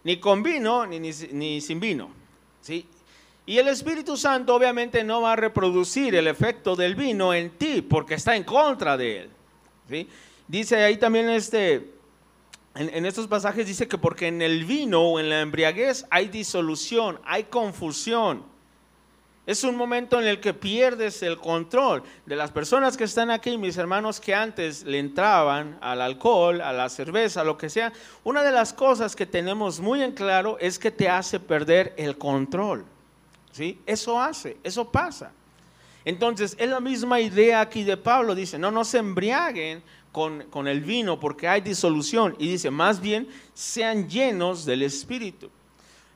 ni 0.05 0.19
con 0.19 0.43
vino 0.43 0.85
ni, 0.85 0.99
ni, 0.99 1.59
sin 1.59 1.79
vino. 1.79 2.09
¿sí? 2.61 2.87
Y 3.45 3.57
el 3.57 3.67
Espíritu 3.67 4.15
Santo 4.15 4.55
obviamente 4.55 5.03
no 5.03 5.21
va 5.21 5.33
a 5.33 5.35
reproducir 5.35 6.15
el 6.15 6.27
efecto 6.27 6.75
del 6.75 6.95
vino 6.95 7.33
en 7.33 7.49
ti 7.57 7.81
porque 7.81 8.13
está 8.13 8.35
en 8.35 8.43
contra 8.43 8.95
de 8.95 9.19
él. 9.21 9.29
¿sí? 9.89 10.07
Dice 10.47 10.83
ahí 10.83 10.97
también 10.97 11.27
este, 11.29 11.91
en, 12.75 12.93
en, 12.93 13.05
estos 13.05 13.27
pasajes 13.27 13.65
dice 13.65 13.87
que 13.87 13.97
porque 13.97 14.27
en 14.27 14.43
el 14.43 14.63
vino 14.63 15.01
o 15.01 15.19
en 15.19 15.29
la 15.29 15.41
embriaguez 15.41 16.05
hay 16.11 16.27
disolución, 16.27 17.19
hay 17.25 17.45
confusión. 17.45 18.54
Es 19.45 19.63
un 19.63 19.75
momento 19.75 20.19
en 20.19 20.27
el 20.27 20.39
que 20.39 20.55
pierdes 20.55 21.21
el 21.21 21.37
control 21.37 22.01
de 22.25 22.35
las 22.35 22.51
personas 22.51 22.97
que 22.97 23.03
están 23.03 23.29
aquí, 23.29 23.59
mis 23.59 23.77
hermanos 23.77 24.19
que 24.19 24.33
antes 24.33 24.83
le 24.83 24.97
entraban 24.97 25.77
al 25.81 26.01
alcohol, 26.01 26.61
a 26.61 26.73
la 26.73 26.89
cerveza, 26.89 27.43
lo 27.43 27.55
que 27.55 27.69
sea. 27.69 27.93
Una 28.23 28.41
de 28.41 28.51
las 28.51 28.73
cosas 28.73 29.15
que 29.15 29.27
tenemos 29.27 29.79
muy 29.79 30.01
en 30.01 30.13
claro 30.13 30.57
es 30.59 30.79
que 30.79 30.89
te 30.89 31.07
hace 31.07 31.39
perder 31.39 31.93
el 31.95 32.17
control. 32.17 32.85
¿Sí? 33.51 33.79
Eso 33.85 34.19
hace, 34.19 34.57
eso 34.63 34.91
pasa. 34.91 35.31
Entonces, 36.05 36.55
es 36.59 36.69
la 36.69 36.79
misma 36.79 37.19
idea 37.21 37.61
aquí 37.61 37.83
de 37.83 37.97
Pablo. 37.97 38.33
Dice, 38.33 38.57
no, 38.57 38.71
no 38.71 38.83
se 38.83 38.97
embriaguen 38.97 39.83
con, 40.11 40.43
con 40.49 40.67
el 40.67 40.81
vino 40.81 41.19
porque 41.19 41.47
hay 41.47 41.61
disolución. 41.61 42.35
Y 42.39 42.47
dice, 42.47 42.71
más 42.71 42.99
bien, 42.99 43.27
sean 43.53 44.09
llenos 44.09 44.65
del 44.65 44.81
Espíritu. 44.81 45.51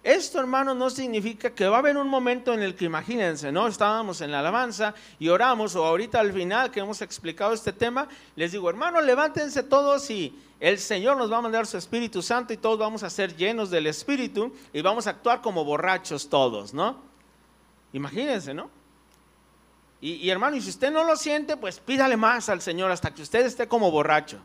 Esto, 0.04 0.40
hermano, 0.40 0.74
no 0.74 0.90
significa 0.90 1.50
que 1.50 1.68
va 1.68 1.76
a 1.76 1.80
haber 1.80 1.98
un 1.98 2.08
momento 2.08 2.54
en 2.54 2.62
el 2.62 2.74
que, 2.76 2.86
imagínense, 2.86 3.52
¿no? 3.52 3.68
Estábamos 3.68 4.22
en 4.22 4.32
la 4.32 4.40
alabanza 4.40 4.94
y 5.20 5.28
oramos, 5.28 5.76
o 5.76 5.86
ahorita 5.86 6.22
al 6.22 6.32
final 6.32 6.72
que 6.72 6.80
hemos 6.80 7.02
explicado 7.02 7.54
este 7.54 7.74
tema, 7.74 8.08
les 8.38 8.54
digo, 8.54 8.70
hermano, 8.70 9.02
levántense 9.02 9.62
todos 9.62 10.10
y 10.10 10.34
el 10.62 10.80
Señor 10.80 11.18
nos 11.18 11.30
va 11.30 11.40
a 11.40 11.42
mandar 11.42 11.68
su 11.68 11.78
Espíritu 11.78 12.22
Santo 12.22 12.54
y 12.54 12.58
todos 12.58 12.80
vamos 12.80 13.04
a 13.04 13.10
ser 13.10 13.36
llenos 13.36 13.70
del 13.70 13.88
Espíritu 13.88 14.54
y 14.72 14.82
vamos 14.82 15.06
a 15.06 15.10
actuar 15.10 15.42
como 15.42 15.66
borrachos 15.66 16.30
todos, 16.30 16.74
¿no? 16.74 17.02
Imagínense, 17.92 18.54
¿no? 18.54 18.70
Y, 20.00 20.14
y 20.14 20.30
hermano, 20.30 20.56
y 20.56 20.62
si 20.62 20.70
usted 20.70 20.92
no 20.92 21.04
lo 21.04 21.18
siente, 21.18 21.58
pues 21.58 21.82
pídale 21.82 22.16
más 22.16 22.48
al 22.48 22.62
Señor 22.62 22.90
hasta 22.90 23.14
que 23.14 23.22
usted 23.22 23.46
esté 23.46 23.68
como 23.68 23.92
borracho. 23.92 24.40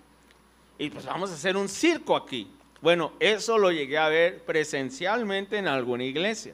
Y 0.78 0.90
pues 0.90 1.06
vamos 1.06 1.30
a 1.30 1.34
hacer 1.34 1.56
un 1.56 1.68
circo 1.68 2.16
aquí. 2.16 2.50
Bueno, 2.84 3.12
eso 3.18 3.56
lo 3.56 3.72
llegué 3.72 3.96
a 3.96 4.10
ver 4.10 4.44
presencialmente 4.44 5.56
en 5.56 5.68
alguna 5.68 6.04
iglesia. 6.04 6.52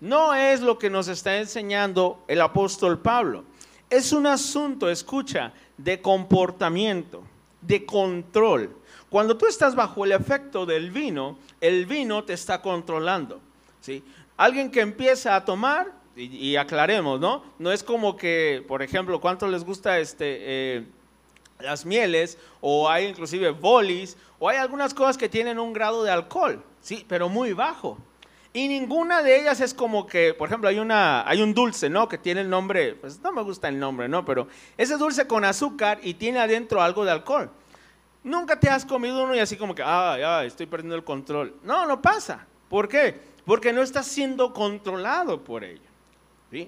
No 0.00 0.34
es 0.34 0.62
lo 0.62 0.80
que 0.80 0.90
nos 0.90 1.06
está 1.06 1.36
enseñando 1.36 2.24
el 2.26 2.40
apóstol 2.40 2.98
Pablo. 2.98 3.44
Es 3.88 4.12
un 4.12 4.26
asunto, 4.26 4.90
escucha, 4.90 5.52
de 5.76 6.00
comportamiento, 6.00 7.22
de 7.60 7.86
control. 7.86 8.76
Cuando 9.08 9.36
tú 9.36 9.46
estás 9.46 9.76
bajo 9.76 10.04
el 10.04 10.10
efecto 10.10 10.66
del 10.66 10.90
vino, 10.90 11.38
el 11.60 11.86
vino 11.86 12.24
te 12.24 12.32
está 12.32 12.60
controlando. 12.60 13.40
¿sí? 13.80 14.02
Alguien 14.38 14.72
que 14.72 14.80
empieza 14.80 15.36
a 15.36 15.44
tomar, 15.44 15.92
y, 16.16 16.56
aclaremos, 16.56 17.20
¿no? 17.20 17.44
No 17.60 17.70
es 17.70 17.84
como 17.84 18.16
que, 18.16 18.64
por 18.66 18.82
ejemplo, 18.82 19.20
¿cuánto 19.20 19.46
les 19.46 19.62
gusta 19.62 20.00
este... 20.00 20.38
Eh, 20.40 20.84
las 21.60 21.84
mieles, 21.84 22.38
o 22.60 22.88
hay 22.88 23.06
inclusive 23.06 23.50
bolis, 23.50 24.16
o 24.38 24.48
hay 24.48 24.56
algunas 24.56 24.94
cosas 24.94 25.16
que 25.16 25.28
tienen 25.28 25.58
un 25.58 25.72
grado 25.72 26.02
de 26.02 26.10
alcohol, 26.10 26.62
sí, 26.80 27.04
pero 27.08 27.28
muy 27.28 27.52
bajo. 27.52 27.98
Y 28.52 28.66
ninguna 28.66 29.22
de 29.22 29.40
ellas 29.40 29.60
es 29.60 29.72
como 29.72 30.06
que, 30.06 30.34
por 30.34 30.48
ejemplo, 30.48 30.68
hay, 30.68 30.80
una, 30.80 31.28
hay 31.28 31.40
un 31.40 31.54
dulce, 31.54 31.88
¿no? 31.88 32.08
Que 32.08 32.18
tiene 32.18 32.40
el 32.40 32.50
nombre, 32.50 32.96
pues 32.96 33.20
no 33.20 33.30
me 33.30 33.42
gusta 33.42 33.68
el 33.68 33.78
nombre, 33.78 34.08
¿no? 34.08 34.24
Pero 34.24 34.48
ese 34.76 34.96
dulce 34.96 35.28
con 35.28 35.44
azúcar 35.44 36.00
y 36.02 36.14
tiene 36.14 36.40
adentro 36.40 36.82
algo 36.82 37.04
de 37.04 37.12
alcohol. 37.12 37.50
Nunca 38.24 38.58
te 38.58 38.68
has 38.68 38.84
comido 38.84 39.22
uno 39.22 39.36
y 39.36 39.38
así 39.38 39.56
como 39.56 39.74
que, 39.74 39.82
ah, 39.84 40.16
ya, 40.18 40.44
estoy 40.44 40.66
perdiendo 40.66 40.96
el 40.96 41.04
control. 41.04 41.54
No, 41.62 41.86
no 41.86 42.02
pasa. 42.02 42.44
¿Por 42.68 42.88
qué? 42.88 43.20
Porque 43.44 43.72
no 43.72 43.82
estás 43.82 44.06
siendo 44.06 44.52
controlado 44.52 45.44
por 45.44 45.62
ello. 45.62 45.89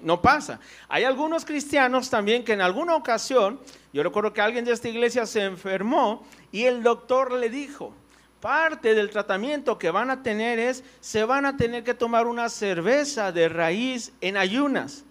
No 0.01 0.21
pasa. 0.21 0.59
Hay 0.87 1.03
algunos 1.03 1.43
cristianos 1.43 2.09
también 2.09 2.45
que 2.45 2.53
en 2.53 2.61
alguna 2.61 2.95
ocasión, 2.95 3.59
yo 3.91 4.01
recuerdo 4.01 4.31
que 4.31 4.41
alguien 4.41 4.63
de 4.63 4.71
esta 4.71 4.87
iglesia 4.87 5.25
se 5.25 5.43
enfermó 5.43 6.25
y 6.51 6.63
el 6.63 6.83
doctor 6.83 7.33
le 7.33 7.49
dijo, 7.49 7.93
parte 8.39 8.93
del 8.93 9.09
tratamiento 9.09 9.77
que 9.77 9.91
van 9.91 10.09
a 10.09 10.23
tener 10.23 10.59
es, 10.59 10.83
se 11.01 11.25
van 11.25 11.45
a 11.45 11.57
tener 11.57 11.83
que 11.83 11.93
tomar 11.93 12.27
una 12.27 12.49
cerveza 12.49 13.31
de 13.31 13.49
raíz 13.49 14.13
en 14.21 14.37
ayunas. 14.37 15.03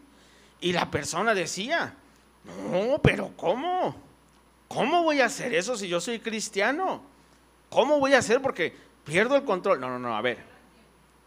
Y 0.61 0.73
la 0.73 0.91
persona 0.91 1.35
decía, 1.35 1.95
no, 2.71 2.99
pero 3.03 3.33
¿cómo? 3.37 3.95
¿Cómo 4.69 5.03
voy 5.03 5.21
a 5.21 5.27
hacer 5.27 5.55
eso 5.55 5.77
si 5.77 5.89
yo 5.89 6.01
soy 6.01 6.19
cristiano? 6.19 7.03
¿Cómo 7.69 7.99
voy 7.99 8.15
a 8.15 8.19
hacer? 8.19 8.41
Porque 8.41 8.75
pierdo 9.05 9.37
el 9.37 9.45
control. 9.45 9.81
No, 9.81 9.89
no, 9.89 9.99
no, 9.99 10.17
a 10.17 10.21
ver, 10.23 10.52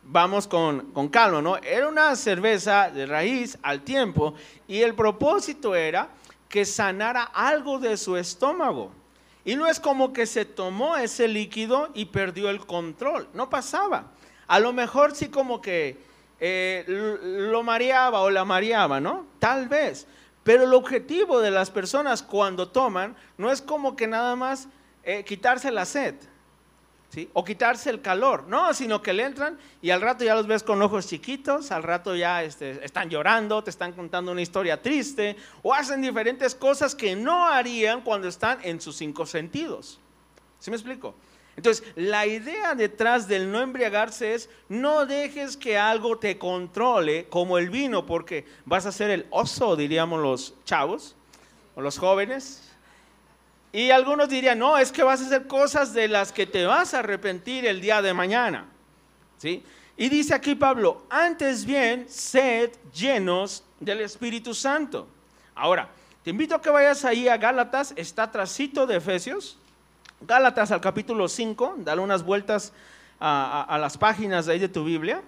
vamos 0.05 0.47
con, 0.47 0.91
con, 0.91 1.09
calma, 1.09 1.41
¿no? 1.41 1.57
Era 1.57 1.87
una 1.87 2.15
cerveza 2.15 2.89
de 2.89 3.05
raíz 3.05 3.57
al 3.61 3.81
tiempo 3.81 4.35
y 4.67 4.81
el 4.81 4.93
propósito 4.93 5.75
era 5.75 6.09
que 6.47 6.65
sanara 6.65 7.23
algo 7.23 7.79
de 7.79 7.97
su 7.97 8.15
estómago. 8.15 8.91
Y 9.43 9.55
no 9.55 9.67
es 9.67 9.79
como 9.79 10.13
que 10.13 10.25
se 10.25 10.45
tomó 10.45 10.97
ese 10.97 11.27
líquido 11.27 11.89
y 11.93 12.05
perdió 12.05 12.49
el 12.49 12.65
control, 12.65 13.27
no 13.33 13.49
pasaba. 13.49 14.11
A 14.47 14.59
lo 14.59 14.73
mejor 14.73 15.15
sí 15.15 15.29
como 15.29 15.61
que 15.61 15.97
eh, 16.39 16.83
lo 16.87 17.63
mareaba 17.63 18.21
o 18.21 18.29
la 18.29 18.45
mareaba, 18.45 18.99
¿no? 18.99 19.25
Tal 19.39 19.67
vez. 19.67 20.07
Pero 20.43 20.63
el 20.63 20.73
objetivo 20.73 21.39
de 21.39 21.51
las 21.51 21.71
personas 21.71 22.21
cuando 22.21 22.67
toman 22.67 23.15
no 23.37 23.51
es 23.51 23.61
como 23.61 23.95
que 23.95 24.07
nada 24.07 24.35
más 24.35 24.67
eh, 25.03 25.23
quitarse 25.23 25.71
la 25.71 25.85
sed 25.85 26.15
o 27.33 27.43
quitarse 27.43 27.89
el 27.89 28.01
calor, 28.01 28.45
no, 28.47 28.73
sino 28.73 29.01
que 29.01 29.13
le 29.13 29.23
entran 29.23 29.57
y 29.81 29.89
al 29.89 30.01
rato 30.01 30.23
ya 30.23 30.35
los 30.35 30.47
ves 30.47 30.63
con 30.63 30.81
ojos 30.81 31.07
chiquitos, 31.07 31.71
al 31.71 31.83
rato 31.83 32.15
ya 32.15 32.43
este, 32.43 32.83
están 32.83 33.09
llorando, 33.09 33.63
te 33.63 33.69
están 33.69 33.93
contando 33.93 34.31
una 34.31 34.41
historia 34.41 34.81
triste 34.81 35.35
o 35.61 35.73
hacen 35.73 36.01
diferentes 36.01 36.55
cosas 36.55 36.95
que 36.95 37.15
no 37.15 37.47
harían 37.47 38.01
cuando 38.01 38.27
están 38.27 38.59
en 38.63 38.81
sus 38.81 38.95
cinco 38.95 39.25
sentidos. 39.25 39.99
¿Sí 40.59 40.71
me 40.71 40.77
explico? 40.77 41.15
Entonces, 41.57 41.85
la 41.95 42.25
idea 42.25 42.75
detrás 42.75 43.27
del 43.27 43.51
no 43.51 43.61
embriagarse 43.61 44.33
es 44.33 44.49
no 44.67 45.05
dejes 45.05 45.55
que 45.55 45.77
algo 45.77 46.17
te 46.17 46.37
controle 46.37 47.27
como 47.29 47.57
el 47.57 47.69
vino, 47.69 48.05
porque 48.05 48.45
vas 48.65 48.85
a 48.85 48.91
ser 48.91 49.09
el 49.09 49.25
oso, 49.29 49.75
diríamos 49.75 50.21
los 50.21 50.53
chavos 50.65 51.15
o 51.75 51.81
los 51.81 51.97
jóvenes, 51.97 52.64
y 53.75 53.91
algunos 53.91 54.29
dirían, 54.29 54.57
no, 54.57 54.77
es 54.77 54.89
que 54.89 55.03
vas 55.03 55.21
a 55.21 55.25
hacer 55.25 55.47
cosas 55.47 55.93
de 55.93 56.07
las 56.07 56.31
que 56.31 56.45
te 56.45 56.65
vas 56.65 56.93
a 56.93 56.99
arrepentir 56.99 57.65
el 57.65 57.81
día 57.81 58.01
de 58.01 58.13
mañana. 58.13 58.69
¿Sí? 59.37 59.65
Y 59.97 60.07
dice 60.07 60.33
aquí 60.33 60.55
Pablo, 60.55 61.03
antes 61.09 61.65
bien, 61.65 62.05
sed 62.07 62.71
llenos 62.93 63.65
del 63.81 63.99
Espíritu 63.99 64.53
Santo. 64.53 65.09
Ahora, 65.55 65.89
te 66.23 66.29
invito 66.29 66.55
a 66.55 66.61
que 66.61 66.69
vayas 66.69 67.03
ahí 67.03 67.27
a 67.27 67.35
Gálatas, 67.35 67.93
está 67.97 68.31
trasito 68.31 68.87
de 68.87 68.95
Efesios. 68.95 69.57
Gálatas 70.21 70.71
al 70.71 70.79
capítulo 70.79 71.27
5, 71.27 71.75
dale 71.79 71.99
unas 71.99 72.23
vueltas 72.23 72.71
a, 73.19 73.61
a 73.63 73.77
las 73.77 73.97
páginas 73.97 74.45
de 74.45 74.53
ahí 74.53 74.59
de 74.59 74.69
tu 74.69 74.85
Biblia. 74.85 75.21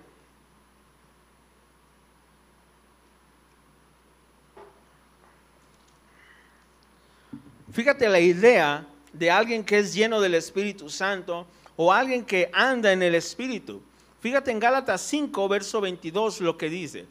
Fíjate 7.77 8.09
la 8.09 8.19
idea 8.19 8.87
de 9.13 9.29
alguien 9.29 9.63
que 9.63 9.77
es 9.77 9.93
lleno 9.93 10.19
del 10.19 10.33
Espíritu 10.33 10.89
Santo 10.89 11.45
o 11.75 11.93
alguien 11.93 12.25
que 12.25 12.49
anda 12.51 12.91
en 12.91 13.03
el 13.03 13.13
Espíritu. 13.13 13.83
Fíjate 14.19 14.49
en 14.49 14.59
Gálatas 14.59 14.99
5, 15.01 15.47
verso 15.47 15.79
22 15.79 16.41
lo 16.41 16.57
que 16.57 16.71
dice. 16.71 17.05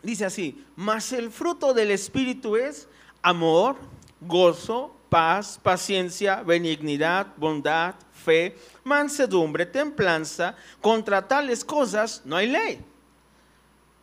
Dice 0.00 0.24
así, 0.26 0.64
mas 0.76 1.12
el 1.12 1.32
fruto 1.32 1.74
del 1.74 1.90
Espíritu 1.90 2.54
es 2.54 2.86
amor, 3.20 3.74
gozo, 4.20 4.94
paz, 5.08 5.58
paciencia, 5.60 6.44
benignidad, 6.44 7.26
bondad, 7.36 7.96
fe, 8.12 8.56
mansedumbre, 8.84 9.66
templanza. 9.66 10.54
Contra 10.80 11.26
tales 11.26 11.64
cosas 11.64 12.22
no 12.24 12.36
hay 12.36 12.46
ley. 12.46 12.80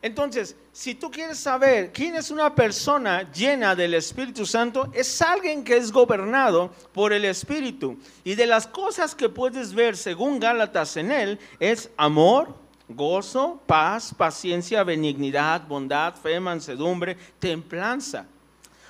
Entonces, 0.02 0.58
si 0.76 0.94
tú 0.94 1.10
quieres 1.10 1.40
saber 1.40 1.94
quién 1.94 2.16
es 2.16 2.30
una 2.32 2.54
persona 2.54 3.32
llena 3.32 3.76
del 3.76 3.94
Espíritu 3.94 4.46
Santo, 4.46 4.92
es 4.94 5.22
alguien 5.22 5.64
que 5.64 5.78
es 5.78 5.90
gobernado 5.90 6.70
por 6.92 7.14
el 7.14 7.24
Espíritu. 7.24 7.98
Y 8.26 8.36
de 8.36 8.46
las 8.46 8.68
cosas 8.68 9.16
que 9.16 9.30
puedes 9.30 9.74
ver 9.74 9.96
según 9.96 10.38
Gálatas 10.38 10.98
en 10.98 11.12
él 11.12 11.40
es 11.62 11.90
amor, 11.96 12.54
gozo, 12.90 13.62
paz, 13.66 14.14
paciencia, 14.14 14.84
benignidad, 14.84 15.66
bondad, 15.66 16.14
fe, 16.14 16.42
mansedumbre, 16.42 17.16
templanza. 17.40 18.26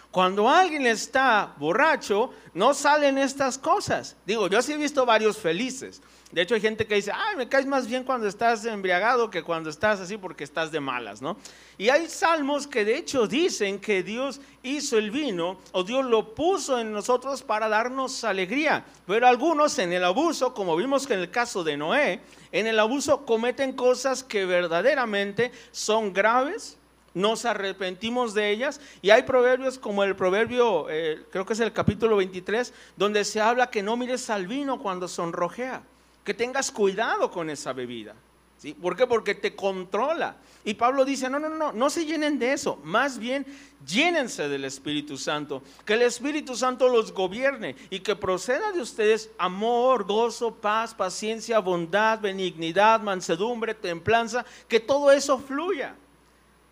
Cuando 0.09 0.49
alguien 0.49 0.87
está 0.87 1.53
borracho, 1.59 2.31
no 2.55 2.73
salen 2.73 3.19
estas 3.19 3.59
cosas. 3.59 4.15
Digo, 4.25 4.47
yo 4.47 4.59
sí 4.63 4.73
he 4.73 4.77
visto 4.77 5.05
varios 5.05 5.37
felices. 5.37 6.01
De 6.31 6.41
hecho, 6.41 6.55
hay 6.55 6.61
gente 6.61 6.87
que 6.87 6.95
dice, 6.95 7.11
ay, 7.13 7.35
me 7.37 7.47
caes 7.47 7.67
más 7.67 7.87
bien 7.87 8.03
cuando 8.03 8.27
estás 8.27 8.65
embriagado 8.65 9.29
que 9.29 9.43
cuando 9.43 9.69
estás 9.69 9.99
así 9.99 10.17
porque 10.17 10.43
estás 10.43 10.71
de 10.71 10.79
malas, 10.79 11.21
¿no? 11.21 11.37
Y 11.77 11.89
hay 11.89 12.07
salmos 12.07 12.65
que 12.65 12.83
de 12.83 12.97
hecho 12.97 13.27
dicen 13.27 13.79
que 13.79 14.01
Dios 14.01 14.41
hizo 14.63 14.97
el 14.97 15.11
vino 15.11 15.59
o 15.71 15.83
Dios 15.83 16.03
lo 16.03 16.33
puso 16.33 16.79
en 16.79 16.91
nosotros 16.91 17.43
para 17.43 17.69
darnos 17.69 18.23
alegría. 18.23 18.83
Pero 19.05 19.27
algunos 19.27 19.77
en 19.77 19.93
el 19.93 20.03
abuso, 20.03 20.53
como 20.55 20.75
vimos 20.75 21.05
que 21.05 21.13
en 21.13 21.19
el 21.19 21.31
caso 21.31 21.63
de 21.63 21.77
Noé, 21.77 22.21
en 22.51 22.65
el 22.65 22.79
abuso 22.79 23.23
cometen 23.23 23.73
cosas 23.73 24.23
que 24.23 24.45
verdaderamente 24.45 25.51
son 25.71 26.11
graves, 26.11 26.77
nos 27.13 27.45
arrepentimos 27.45 28.33
de 28.33 28.49
ellas. 28.49 28.81
Y 29.03 29.11
hay 29.11 29.23
proverbios 29.23 29.77
como 29.77 30.03
el 30.03 30.15
proverbio, 30.15 30.89
eh, 30.89 31.23
creo 31.31 31.45
que 31.45 31.53
es 31.53 31.59
el 31.59 31.71
capítulo 31.71 32.17
23, 32.17 32.73
donde 32.97 33.23
se 33.23 33.39
habla 33.39 33.69
que 33.69 33.83
no 33.83 33.95
mires 33.95 34.31
al 34.31 34.47
vino 34.47 34.79
cuando 34.79 35.07
sonrojea 35.07 35.83
que 36.25 36.33
tengas 36.33 36.71
cuidado 36.71 37.31
con 37.31 37.49
esa 37.49 37.71
bebida. 37.71 38.15
¿sí? 38.57 38.73
¿Por 38.73 38.97
qué? 38.97 39.05
Porque 39.07 39.35
te 39.35 39.55
controla. 39.55 40.35
Y 40.65 40.73
Pablo 40.73 41.05
dice, 41.05 41.29
no, 41.29 41.37
no, 41.37 41.47
no, 41.47 41.71
no 41.71 41.89
se 41.91 42.05
llenen 42.05 42.39
de 42.39 42.51
eso, 42.51 42.79
más 42.83 43.19
bien 43.19 43.45
llénense 43.85 44.49
del 44.49 44.65
Espíritu 44.65 45.15
Santo, 45.15 45.61
que 45.85 45.93
el 45.93 46.01
Espíritu 46.01 46.55
Santo 46.55 46.89
los 46.89 47.11
gobierne 47.13 47.75
y 47.91 47.99
que 47.99 48.15
proceda 48.15 48.71
de 48.71 48.81
ustedes 48.81 49.29
amor, 49.37 50.05
gozo, 50.05 50.55
paz, 50.55 50.95
paciencia, 50.95 51.59
bondad, 51.59 52.19
benignidad, 52.19 52.99
mansedumbre, 53.01 53.75
templanza, 53.75 54.43
que 54.67 54.79
todo 54.79 55.11
eso 55.11 55.37
fluya. 55.37 55.95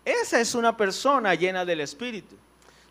Esa 0.04 0.40
es 0.40 0.56
una 0.56 0.76
persona 0.76 1.36
llena 1.36 1.64
del 1.64 1.80
Espíritu, 1.80 2.34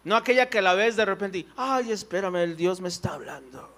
no 0.06 0.16
aquella 0.16 0.50
que 0.50 0.62
la 0.62 0.74
ves 0.74 0.96
de 0.96 1.04
repente 1.04 1.46
ay, 1.58 1.92
espérame, 1.92 2.38
el 2.38 2.56
Dios 2.56 2.80
me 2.80 2.88
está 2.88 3.16
hablando. 3.16 3.73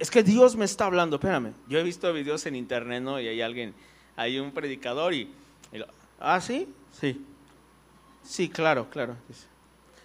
Es 0.00 0.10
que, 0.10 0.22
Dios 0.24 0.56
me 0.56 0.64
está 0.64 0.86
hablando, 0.86 1.16
espérame. 1.16 1.52
Yo 1.68 1.78
he 1.78 1.82
visto 1.84 2.12
videos 2.12 2.44
en 2.46 2.56
internet, 2.56 3.02
¿no? 3.02 3.20
Y 3.20 3.28
hay 3.28 3.40
alguien, 3.40 3.72
hay 4.16 4.40
un 4.40 4.50
predicador 4.50 5.14
y, 5.14 5.30
ah, 6.18 6.40
sí, 6.40 6.66
sí. 6.98 7.24
Sí, 8.24 8.48
claro, 8.48 8.88
claro. 8.90 9.16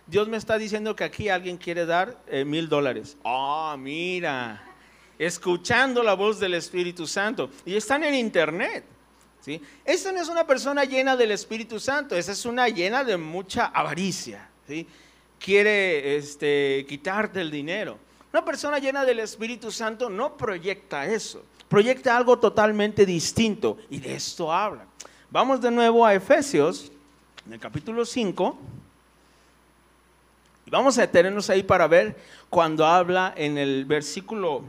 Dios 0.06 0.27
me 0.27 0.38
está 0.38 0.58
diciendo 0.58 0.96
que 0.96 1.03
aquí 1.03 1.29
alguien 1.29 1.58
quiere 1.58 1.86
dar 1.86 2.22
eh, 2.27 2.46
mil 2.46 2.70
dólares. 2.70 3.18
Ah, 3.24 3.75
mira, 3.79 4.62
escuchando 5.18 6.03
la 6.03 6.13
voz 6.13 6.39
del 6.39 6.53
Espíritu 6.53 7.08
Santo. 7.08 7.50
Y 7.65 7.75
están 7.75 8.03
en 8.03 8.13
internet. 8.13 8.84
¿sí? 9.41 9.60
Esa 9.84 10.12
no 10.12 10.22
es 10.22 10.29
una 10.29 10.46
persona 10.46 10.84
llena 10.84 11.15
del 11.15 11.32
Espíritu 11.32 11.79
Santo, 11.79 12.15
esa 12.15 12.34
es 12.34 12.46
una 12.46 12.68
llena 12.70 13.03
de 13.03 13.18
mucha 13.18 13.68
avaricia. 13.68 14.48
¿sí? 14.68 14.86
Quiere 15.39 16.18
este, 16.18 16.86
quitarte 16.88 17.41
el 17.41 17.50
dinero. 17.50 18.08
Una 18.31 18.45
persona 18.45 18.77
llena 18.77 19.05
del 19.05 19.19
Espíritu 19.19 19.71
Santo 19.71 20.09
no 20.09 20.38
proyecta 20.38 21.05
eso, 21.05 21.43
proyecta 21.67 22.15
algo 22.15 22.38
totalmente 22.38 23.05
distinto 23.05 23.77
y 23.89 24.00
de 24.00 24.15
esto 24.15 24.53
habla. 24.53 24.86
Vamos 25.31 25.62
de 25.62 25.71
nuevo 25.71 26.05
a 26.05 26.13
Efesios, 26.13 26.91
en 27.46 27.53
el 27.53 27.59
capítulo 27.59 28.05
5, 28.05 28.57
y 30.68 30.70
vamos 30.70 30.98
a 31.00 31.01
detenernos 31.01 31.50
ahí 31.50 31.63
para 31.63 31.87
ver 31.87 32.15
cuando 32.50 32.85
habla 32.85 33.33
en 33.35 33.57
el 33.57 33.85
versículo 33.85 34.63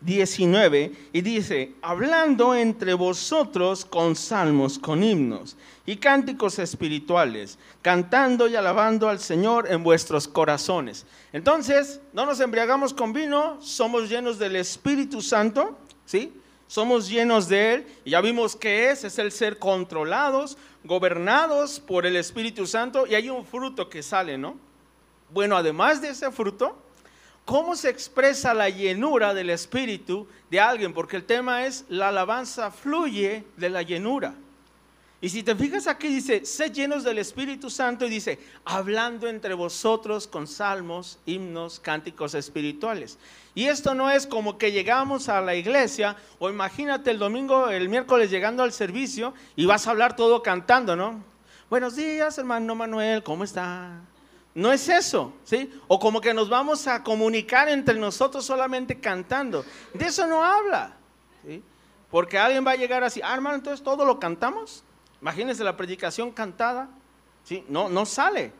19 0.00 0.92
ah, 0.92 1.08
y 1.12 1.20
dice, 1.20 1.74
hablando 1.82 2.54
entre 2.54 2.94
vosotros 2.94 3.84
con 3.84 4.16
salmos, 4.16 4.78
con 4.78 5.02
himnos 5.02 5.56
y 5.84 5.96
cánticos 5.96 6.58
espirituales, 6.58 7.58
cantando 7.82 8.48
y 8.48 8.56
alabando 8.56 9.08
al 9.08 9.18
Señor 9.18 9.70
en 9.70 9.82
vuestros 9.82 10.26
corazones. 10.28 11.04
Entonces, 11.32 12.00
no 12.12 12.24
nos 12.26 12.40
embriagamos 12.40 12.94
con 12.94 13.12
vino, 13.12 13.60
somos 13.60 14.08
llenos 14.08 14.38
del 14.38 14.56
Espíritu 14.56 15.20
Santo, 15.20 15.76
¿sí? 16.04 16.32
Somos 16.66 17.08
llenos 17.08 17.48
de 17.48 17.74
Él, 17.74 17.86
y 18.04 18.10
ya 18.10 18.20
vimos 18.20 18.54
que 18.54 18.90
es, 18.90 19.02
es 19.02 19.18
el 19.18 19.32
ser 19.32 19.58
controlados, 19.58 20.56
gobernados 20.84 21.80
por 21.80 22.06
el 22.06 22.16
Espíritu 22.16 22.66
Santo, 22.66 23.06
y 23.06 23.14
hay 23.16 23.28
un 23.28 23.44
fruto 23.44 23.88
que 23.88 24.02
sale, 24.02 24.38
¿no? 24.38 24.56
Bueno, 25.32 25.56
además 25.56 26.00
de 26.00 26.10
ese 26.10 26.30
fruto, 26.30 26.76
¿cómo 27.50 27.74
se 27.74 27.90
expresa 27.90 28.54
la 28.54 28.70
llenura 28.70 29.34
del 29.34 29.50
Espíritu 29.50 30.28
de 30.52 30.60
alguien? 30.60 30.94
Porque 30.94 31.16
el 31.16 31.24
tema 31.24 31.66
es, 31.66 31.84
la 31.88 32.10
alabanza 32.10 32.70
fluye 32.70 33.42
de 33.56 33.68
la 33.68 33.82
llenura. 33.82 34.34
Y 35.20 35.30
si 35.30 35.42
te 35.42 35.56
fijas 35.56 35.88
aquí 35.88 36.06
dice, 36.06 36.46
sed 36.46 36.72
llenos 36.72 37.02
del 37.02 37.18
Espíritu 37.18 37.68
Santo 37.68 38.06
y 38.06 38.08
dice, 38.08 38.38
hablando 38.64 39.26
entre 39.26 39.54
vosotros 39.54 40.28
con 40.28 40.46
salmos, 40.46 41.18
himnos, 41.26 41.80
cánticos 41.80 42.34
espirituales. 42.34 43.18
Y 43.56 43.64
esto 43.64 43.96
no 43.96 44.08
es 44.12 44.28
como 44.28 44.56
que 44.56 44.70
llegamos 44.70 45.28
a 45.28 45.40
la 45.40 45.56
iglesia 45.56 46.14
o 46.38 46.50
imagínate 46.50 47.10
el 47.10 47.18
domingo, 47.18 47.68
el 47.68 47.88
miércoles 47.88 48.30
llegando 48.30 48.62
al 48.62 48.72
servicio 48.72 49.34
y 49.56 49.66
vas 49.66 49.88
a 49.88 49.90
hablar 49.90 50.14
todo 50.14 50.40
cantando, 50.44 50.94
¿no? 50.94 51.24
Buenos 51.68 51.96
días, 51.96 52.38
hermano 52.38 52.76
Manuel, 52.76 53.24
¿cómo 53.24 53.42
está? 53.42 54.00
No 54.54 54.72
es 54.72 54.88
eso, 54.88 55.32
¿sí? 55.44 55.70
O 55.86 55.98
como 55.98 56.20
que 56.20 56.34
nos 56.34 56.48
vamos 56.48 56.86
a 56.86 57.04
comunicar 57.04 57.68
entre 57.68 57.98
nosotros 57.98 58.44
solamente 58.44 58.98
cantando. 58.98 59.64
De 59.94 60.06
eso 60.06 60.26
no 60.26 60.44
habla, 60.44 60.96
¿sí? 61.46 61.62
Porque 62.10 62.38
alguien 62.38 62.66
va 62.66 62.72
a 62.72 62.76
llegar 62.76 63.04
así, 63.04 63.20
ah, 63.22 63.34
hermano, 63.34 63.56
entonces 63.56 63.84
todo 63.84 64.04
lo 64.04 64.18
cantamos. 64.18 64.82
Imagínense 65.20 65.62
la 65.62 65.76
predicación 65.76 66.32
cantada, 66.32 66.88
¿sí? 67.44 67.64
no, 67.68 67.88
no 67.88 68.04
sale. 68.06 68.52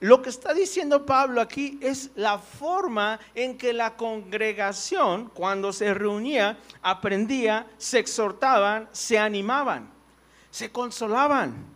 Lo 0.00 0.20
que 0.20 0.28
está 0.28 0.52
diciendo 0.52 1.06
Pablo 1.06 1.40
aquí 1.40 1.78
es 1.80 2.10
la 2.16 2.38
forma 2.38 3.18
en 3.34 3.56
que 3.56 3.72
la 3.72 3.96
congregación, 3.96 5.30
cuando 5.32 5.72
se 5.72 5.94
reunía, 5.94 6.58
aprendía, 6.82 7.66
se 7.78 7.98
exhortaban, 7.98 8.88
se 8.92 9.18
animaban, 9.18 9.88
se 10.50 10.70
consolaban. 10.70 11.75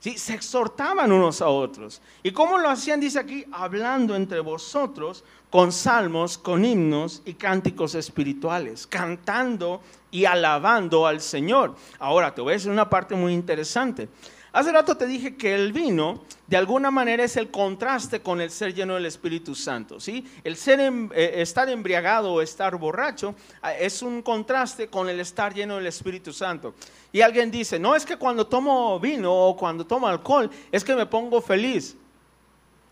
¿Sí? 0.00 0.18
Se 0.18 0.34
exhortaban 0.34 1.12
unos 1.12 1.42
a 1.42 1.48
otros. 1.48 2.00
¿Y 2.22 2.32
cómo 2.32 2.58
lo 2.58 2.68
hacían? 2.68 3.00
Dice 3.00 3.18
aquí, 3.18 3.44
hablando 3.52 4.14
entre 4.16 4.40
vosotros 4.40 5.24
con 5.50 5.72
salmos, 5.72 6.36
con 6.36 6.64
himnos 6.64 7.22
y 7.24 7.34
cánticos 7.34 7.94
espirituales, 7.94 8.86
cantando 8.86 9.80
y 10.10 10.24
alabando 10.24 11.06
al 11.06 11.20
Señor. 11.20 11.74
Ahora, 11.98 12.34
te 12.34 12.40
voy 12.40 12.52
a 12.52 12.56
decir 12.56 12.70
una 12.70 12.88
parte 12.88 13.14
muy 13.14 13.32
interesante. 13.32 14.08
Hace 14.52 14.72
rato 14.72 14.96
te 14.96 15.06
dije 15.06 15.36
que 15.36 15.54
el 15.54 15.72
vino, 15.72 16.22
de 16.46 16.56
alguna 16.56 16.90
manera, 16.90 17.24
es 17.24 17.36
el 17.36 17.50
contraste 17.50 18.20
con 18.20 18.40
el 18.40 18.50
ser 18.50 18.74
lleno 18.74 18.94
del 18.94 19.04
Espíritu 19.04 19.54
Santo. 19.54 20.00
¿sí? 20.00 20.26
El 20.42 20.56
ser 20.56 20.80
em, 20.80 21.10
eh, 21.14 21.34
estar 21.36 21.68
embriagado 21.68 22.32
o 22.32 22.40
estar 22.40 22.76
borracho 22.76 23.34
ah, 23.60 23.74
es 23.74 24.00
un 24.00 24.22
contraste 24.22 24.88
con 24.88 25.08
el 25.08 25.20
estar 25.20 25.52
lleno 25.52 25.76
del 25.76 25.86
Espíritu 25.86 26.32
Santo. 26.32 26.74
Y 27.12 27.20
alguien 27.20 27.50
dice, 27.50 27.78
no 27.78 27.94
es 27.94 28.06
que 28.06 28.16
cuando 28.16 28.46
tomo 28.46 28.98
vino 28.98 29.32
o 29.32 29.56
cuando 29.56 29.86
tomo 29.86 30.06
alcohol, 30.06 30.50
es 30.72 30.82
que 30.82 30.94
me 30.94 31.04
pongo 31.04 31.42
feliz. 31.42 31.96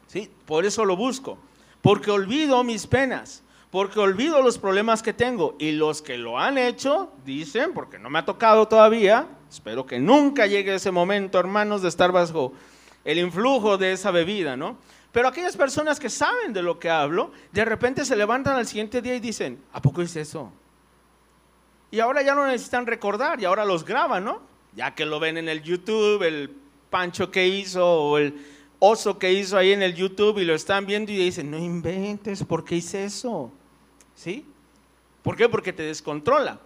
¿sí? 0.08 0.30
Por 0.44 0.66
eso 0.66 0.84
lo 0.84 0.94
busco. 0.94 1.38
Porque 1.80 2.10
olvido 2.10 2.62
mis 2.64 2.86
penas 2.86 3.42
porque 3.70 3.98
olvido 3.98 4.42
los 4.42 4.58
problemas 4.58 5.02
que 5.02 5.12
tengo. 5.12 5.56
Y 5.58 5.72
los 5.72 6.02
que 6.02 6.18
lo 6.18 6.38
han 6.38 6.58
hecho 6.58 7.12
dicen, 7.24 7.72
porque 7.72 7.98
no 7.98 8.10
me 8.10 8.18
ha 8.18 8.24
tocado 8.24 8.68
todavía, 8.68 9.26
espero 9.50 9.86
que 9.86 9.98
nunca 9.98 10.46
llegue 10.46 10.74
ese 10.74 10.90
momento, 10.90 11.38
hermanos, 11.38 11.82
de 11.82 11.88
estar 11.88 12.12
bajo 12.12 12.52
el 13.04 13.18
influjo 13.18 13.78
de 13.78 13.92
esa 13.92 14.10
bebida, 14.10 14.56
¿no? 14.56 14.78
Pero 15.12 15.28
aquellas 15.28 15.56
personas 15.56 15.98
que 15.98 16.10
saben 16.10 16.52
de 16.52 16.62
lo 16.62 16.78
que 16.78 16.90
hablo, 16.90 17.32
de 17.52 17.64
repente 17.64 18.04
se 18.04 18.16
levantan 18.16 18.56
al 18.56 18.66
siguiente 18.66 19.00
día 19.00 19.14
y 19.14 19.20
dicen, 19.20 19.62
¿a 19.72 19.80
poco 19.80 20.02
hice 20.02 20.20
eso? 20.20 20.52
Y 21.90 22.00
ahora 22.00 22.22
ya 22.22 22.34
no 22.34 22.46
necesitan 22.46 22.86
recordar 22.86 23.40
y 23.40 23.44
ahora 23.44 23.64
los 23.64 23.84
graban, 23.84 24.24
¿no? 24.24 24.42
Ya 24.74 24.94
que 24.94 25.06
lo 25.06 25.18
ven 25.18 25.38
en 25.38 25.48
el 25.48 25.62
YouTube, 25.62 26.22
el 26.22 26.54
pancho 26.90 27.30
que 27.30 27.46
hizo 27.46 27.86
o 27.86 28.18
el 28.18 28.34
oso 28.78 29.18
que 29.18 29.32
hizo 29.32 29.56
ahí 29.56 29.72
en 29.72 29.82
el 29.82 29.94
YouTube 29.94 30.38
y 30.38 30.44
lo 30.44 30.54
están 30.54 30.86
viendo 30.86 31.12
y 31.12 31.16
dicen, 31.16 31.50
no 31.50 31.58
inventes, 31.58 32.44
¿por 32.44 32.64
qué 32.64 32.76
hice 32.76 33.04
eso? 33.04 33.50
¿Sí? 34.14 34.46
¿Por 35.22 35.36
qué? 35.36 35.48
Porque 35.48 35.72
te 35.72 35.82
descontrola. 35.82 36.60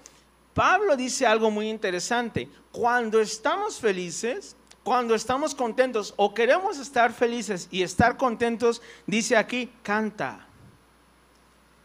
Pablo 0.55 0.97
dice 0.97 1.27
algo 1.27 1.51
muy 1.51 1.69
interesante. 1.69 2.49
Cuando 2.73 3.21
estamos 3.21 3.79
felices, 3.79 4.57
cuando 4.83 5.15
estamos 5.15 5.55
contentos 5.55 6.13
o 6.17 6.35
queremos 6.35 6.79
estar 6.79 7.13
felices 7.13 7.69
y 7.71 7.83
estar 7.83 8.17
contentos, 8.17 8.83
dice 9.07 9.37
aquí, 9.37 9.71
canta. 9.83 10.47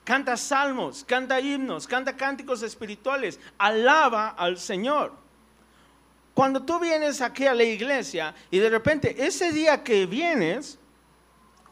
canta 0.03 0.37
salmos, 0.37 1.03
canta 1.03 1.39
himnos, 1.39 1.87
canta 1.87 2.15
cánticos 2.15 2.61
espirituales, 2.63 3.39
alaba 3.57 4.29
al 4.29 4.57
Señor. 4.57 5.24
Cuando 6.35 6.61
tú 6.61 6.79
vienes 6.79 7.21
aquí 7.21 7.47
a 7.47 7.53
la 7.53 7.63
iglesia 7.63 8.35
y 8.51 8.59
de 8.59 8.69
repente 8.69 9.25
ese 9.25 9.53
día 9.53 9.81
que 9.83 10.05
vienes, 10.05 10.77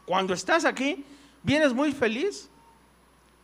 cuando 0.06 0.32
estás 0.32 0.64
aquí, 0.64 1.04
vienes 1.42 1.74
muy 1.74 1.92
feliz, 1.92 2.48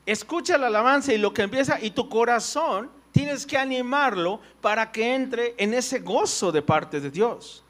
escucha 0.07 0.57
la 0.57 0.69
alabanza 0.69 1.13
y 1.13 1.19
lo 1.19 1.35
que 1.35 1.43
empieza 1.43 1.79
y 1.79 1.91
tu 1.91 2.09
corazón 2.09 2.91
tienes 3.13 3.45
que 3.45 3.59
animarlo 3.59 4.41
para 4.63 4.91
que 4.91 5.15
entre 5.15 5.55
en 5.59 5.75
ese 5.75 5.99
gozo 5.99 6.51
de 6.53 6.63
parte 6.63 7.01
de 7.01 7.11
Dios. 7.11 7.63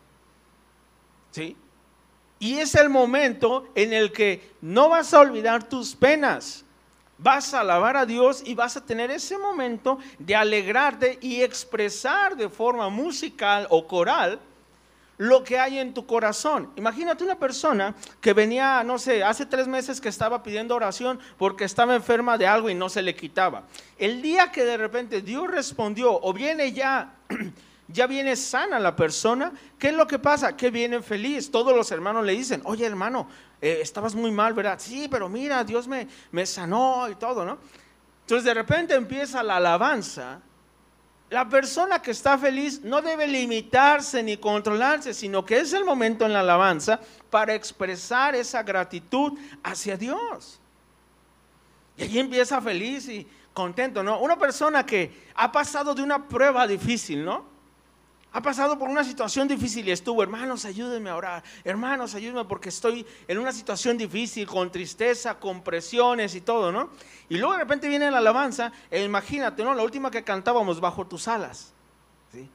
¿Sí? 1.33 1.57
Y 2.39 2.55
es 2.59 2.77
el 2.77 2.89
momento 2.89 3.69
en 3.75 3.93
el 3.93 4.13
que 4.13 4.49
no 4.61 4.91
vas 4.91 5.13
a 5.13 5.19
olvidar 5.19 5.69
tus 5.69 5.97
penas. 5.97 6.65
Vas 7.23 7.53
a 7.53 7.61
alabar 7.61 7.99
a 7.99 8.07
Dios 8.07 8.43
y 8.47 8.55
vas 8.55 8.79
a 8.79 8.85
tener 8.87 9.11
ese 9.11 9.37
momento 9.37 9.99
de 10.19 10.35
alegrarte 10.35 11.19
y 11.21 11.43
expresar 11.43 12.35
de 12.35 12.49
forma 12.49 12.89
musical 12.89 13.67
o 13.69 13.87
coral 13.87 14.41
lo 15.19 15.45
que 15.45 15.59
hay 15.59 15.79
en 15.79 15.93
tu 15.93 16.07
corazón. 16.07 16.73
Imagínate 16.77 17.23
una 17.23 17.39
persona 17.39 17.95
que 18.23 18.33
venía, 18.33 18.83
no 18.85 18.99
sé, 18.99 19.23
hace 19.23 19.45
tres 19.45 19.69
meses 19.69 20.01
que 20.01 20.09
estaba 20.09 20.43
pidiendo 20.43 20.75
oración 20.75 21.21
porque 21.37 21.65
estaba 21.65 21.95
enferma 21.95 22.39
de 22.39 22.47
algo 22.47 22.71
y 22.71 22.75
no 22.75 22.89
se 22.89 23.03
le 23.03 23.15
quitaba. 23.15 23.65
El 23.99 24.23
día 24.23 24.51
que 24.51 24.65
de 24.65 24.79
repente 24.79 25.21
Dios 25.21 25.47
respondió 25.47 26.19
o 26.23 26.33
viene 26.33 26.73
ya 26.73 27.17
ya 27.93 28.07
viene 28.07 28.37
sana 28.37 28.79
la 28.79 28.95
persona. 28.95 29.53
¿Qué 29.79 29.89
es 29.89 29.95
lo 29.95 30.07
que 30.07 30.19
pasa? 30.19 30.57
Que 30.57 30.71
viene 30.71 31.03
feliz. 31.03 31.51
Todos 31.51 31.75
los 31.75 31.91
hermanos 31.91 32.25
le 32.25 32.33
dicen, 32.33 32.63
oye 32.65 32.87
hermano, 32.87 33.29
eh, 33.61 33.79
estabas 33.83 34.15
muy 34.15 34.31
mal, 34.31 34.55
¿verdad? 34.55 34.79
Sí, 34.81 35.09
pero 35.11 35.29
mira, 35.29 35.63
Dios 35.65 35.87
me, 35.87 36.09
me 36.33 36.47
sanó 36.47 37.09
y 37.09 37.15
todo, 37.17 37.45
¿no? 37.45 37.59
Entonces 38.23 38.45
de 38.45 38.55
repente 38.55 38.95
empieza 38.95 39.43
la 39.43 39.57
alabanza. 39.57 40.41
La 41.31 41.49
persona 41.49 42.03
que 42.03 42.11
está 42.11 42.37
feliz 42.39 42.81
no 42.83 43.03
debe 43.03 43.29
limitarse 43.29 44.23
ni 44.23 44.37
controlarse, 44.37 45.15
sino 45.15 45.45
que 45.45 45.61
es 45.61 45.73
el 45.73 45.85
momento 45.85 46.27
en 46.27 46.33
la 46.33 46.41
alabanza 46.41 47.01
para 47.31 47.55
expresar 47.55 48.35
esa 48.35 48.63
gratitud 48.63 49.39
hacia 49.63 49.97
Dios. 49.97 50.59
Y 51.97 52.03
allí 52.03 52.19
empieza 52.19 52.61
feliz 52.61 53.09
y 53.09 53.29
contento, 53.53 54.03
¿no? 54.03 54.21
Una 54.21 54.37
persona 54.37 54.85
que 54.85 55.29
ha 55.35 55.53
pasado 55.53 55.95
de 55.95 56.03
una 56.03 56.27
prueba 56.27 56.67
difícil, 56.67 57.25
¿no? 57.25 57.45
Ha 58.33 58.41
pasado 58.41 58.79
por 58.79 58.89
una 58.89 59.03
situación 59.03 59.49
difícil 59.49 59.89
y 59.89 59.91
estuvo, 59.91 60.23
hermanos, 60.23 60.65
ayúdenme 60.65 61.11
a 61.11 61.17
orar, 61.17 61.43
hermanos, 61.65 62.15
ayúdenme 62.15 62.45
porque 62.45 62.69
estoy 62.69 63.05
en 63.27 63.39
una 63.39 63.53
situación 63.53 63.99
difícil, 63.99 64.47
con 64.47 64.71
tristeza, 64.71 65.39
con 65.41 65.63
presiones 65.63 66.37
y 66.37 66.41
todo, 66.41 66.71
¿no? 66.71 66.91
Y 67.29 67.39
luego 67.39 67.55
de 67.55 67.59
repente 67.59 67.89
viene 67.89 68.09
la 68.11 68.19
alabanza, 68.19 68.73
e 68.89 69.03
imagínate, 69.03 69.65
¿no? 69.65 69.75
La 69.75 69.83
última 69.83 70.13
que 70.13 70.23
cantábamos, 70.23 70.81
bajo 70.81 71.07
tus 71.07 71.27
alas, 71.27 71.73
¿sí? 72.33 72.49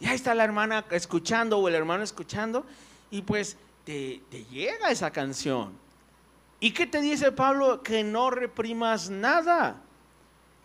Y 0.00 0.06
ahí 0.06 0.16
está 0.16 0.34
la 0.34 0.44
hermana 0.44 0.84
escuchando 0.90 1.58
o 1.58 1.68
el 1.68 1.74
hermano 1.74 2.04
escuchando, 2.04 2.66
y 3.10 3.22
pues 3.22 3.56
te, 3.84 4.20
te 4.30 4.44
llega 4.44 4.90
esa 4.90 5.10
canción. 5.10 5.72
¿Y 6.60 6.72
qué 6.72 6.86
te 6.86 7.00
dice 7.00 7.32
Pablo? 7.32 7.82
Que 7.82 8.04
no 8.04 8.28
reprimas 8.28 9.08
nada, 9.08 9.80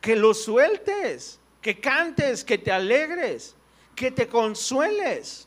que 0.02 0.18
lo 0.18 0.34
sueltes, 0.34 1.40
que 1.62 1.80
cantes, 1.80 2.44
que 2.44 2.58
te 2.58 2.74
alegres 2.74 3.56
que 4.00 4.12
te 4.12 4.30
consueles, 4.30 5.46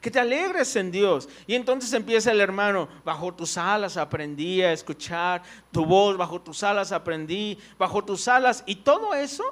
que 0.00 0.10
te 0.10 0.18
alegres 0.18 0.74
en 0.76 0.90
Dios. 0.90 1.28
Y 1.46 1.54
entonces 1.54 1.92
empieza 1.92 2.32
el 2.32 2.40
hermano, 2.40 2.88
bajo 3.04 3.34
tus 3.34 3.58
alas 3.58 3.98
aprendí 3.98 4.62
a 4.62 4.72
escuchar 4.72 5.42
tu 5.70 5.84
voz, 5.84 6.16
bajo 6.16 6.40
tus 6.40 6.62
alas 6.62 6.90
aprendí, 6.90 7.58
bajo 7.78 8.02
tus 8.02 8.28
alas. 8.28 8.64
Y 8.64 8.76
todo 8.76 9.12
eso, 9.12 9.44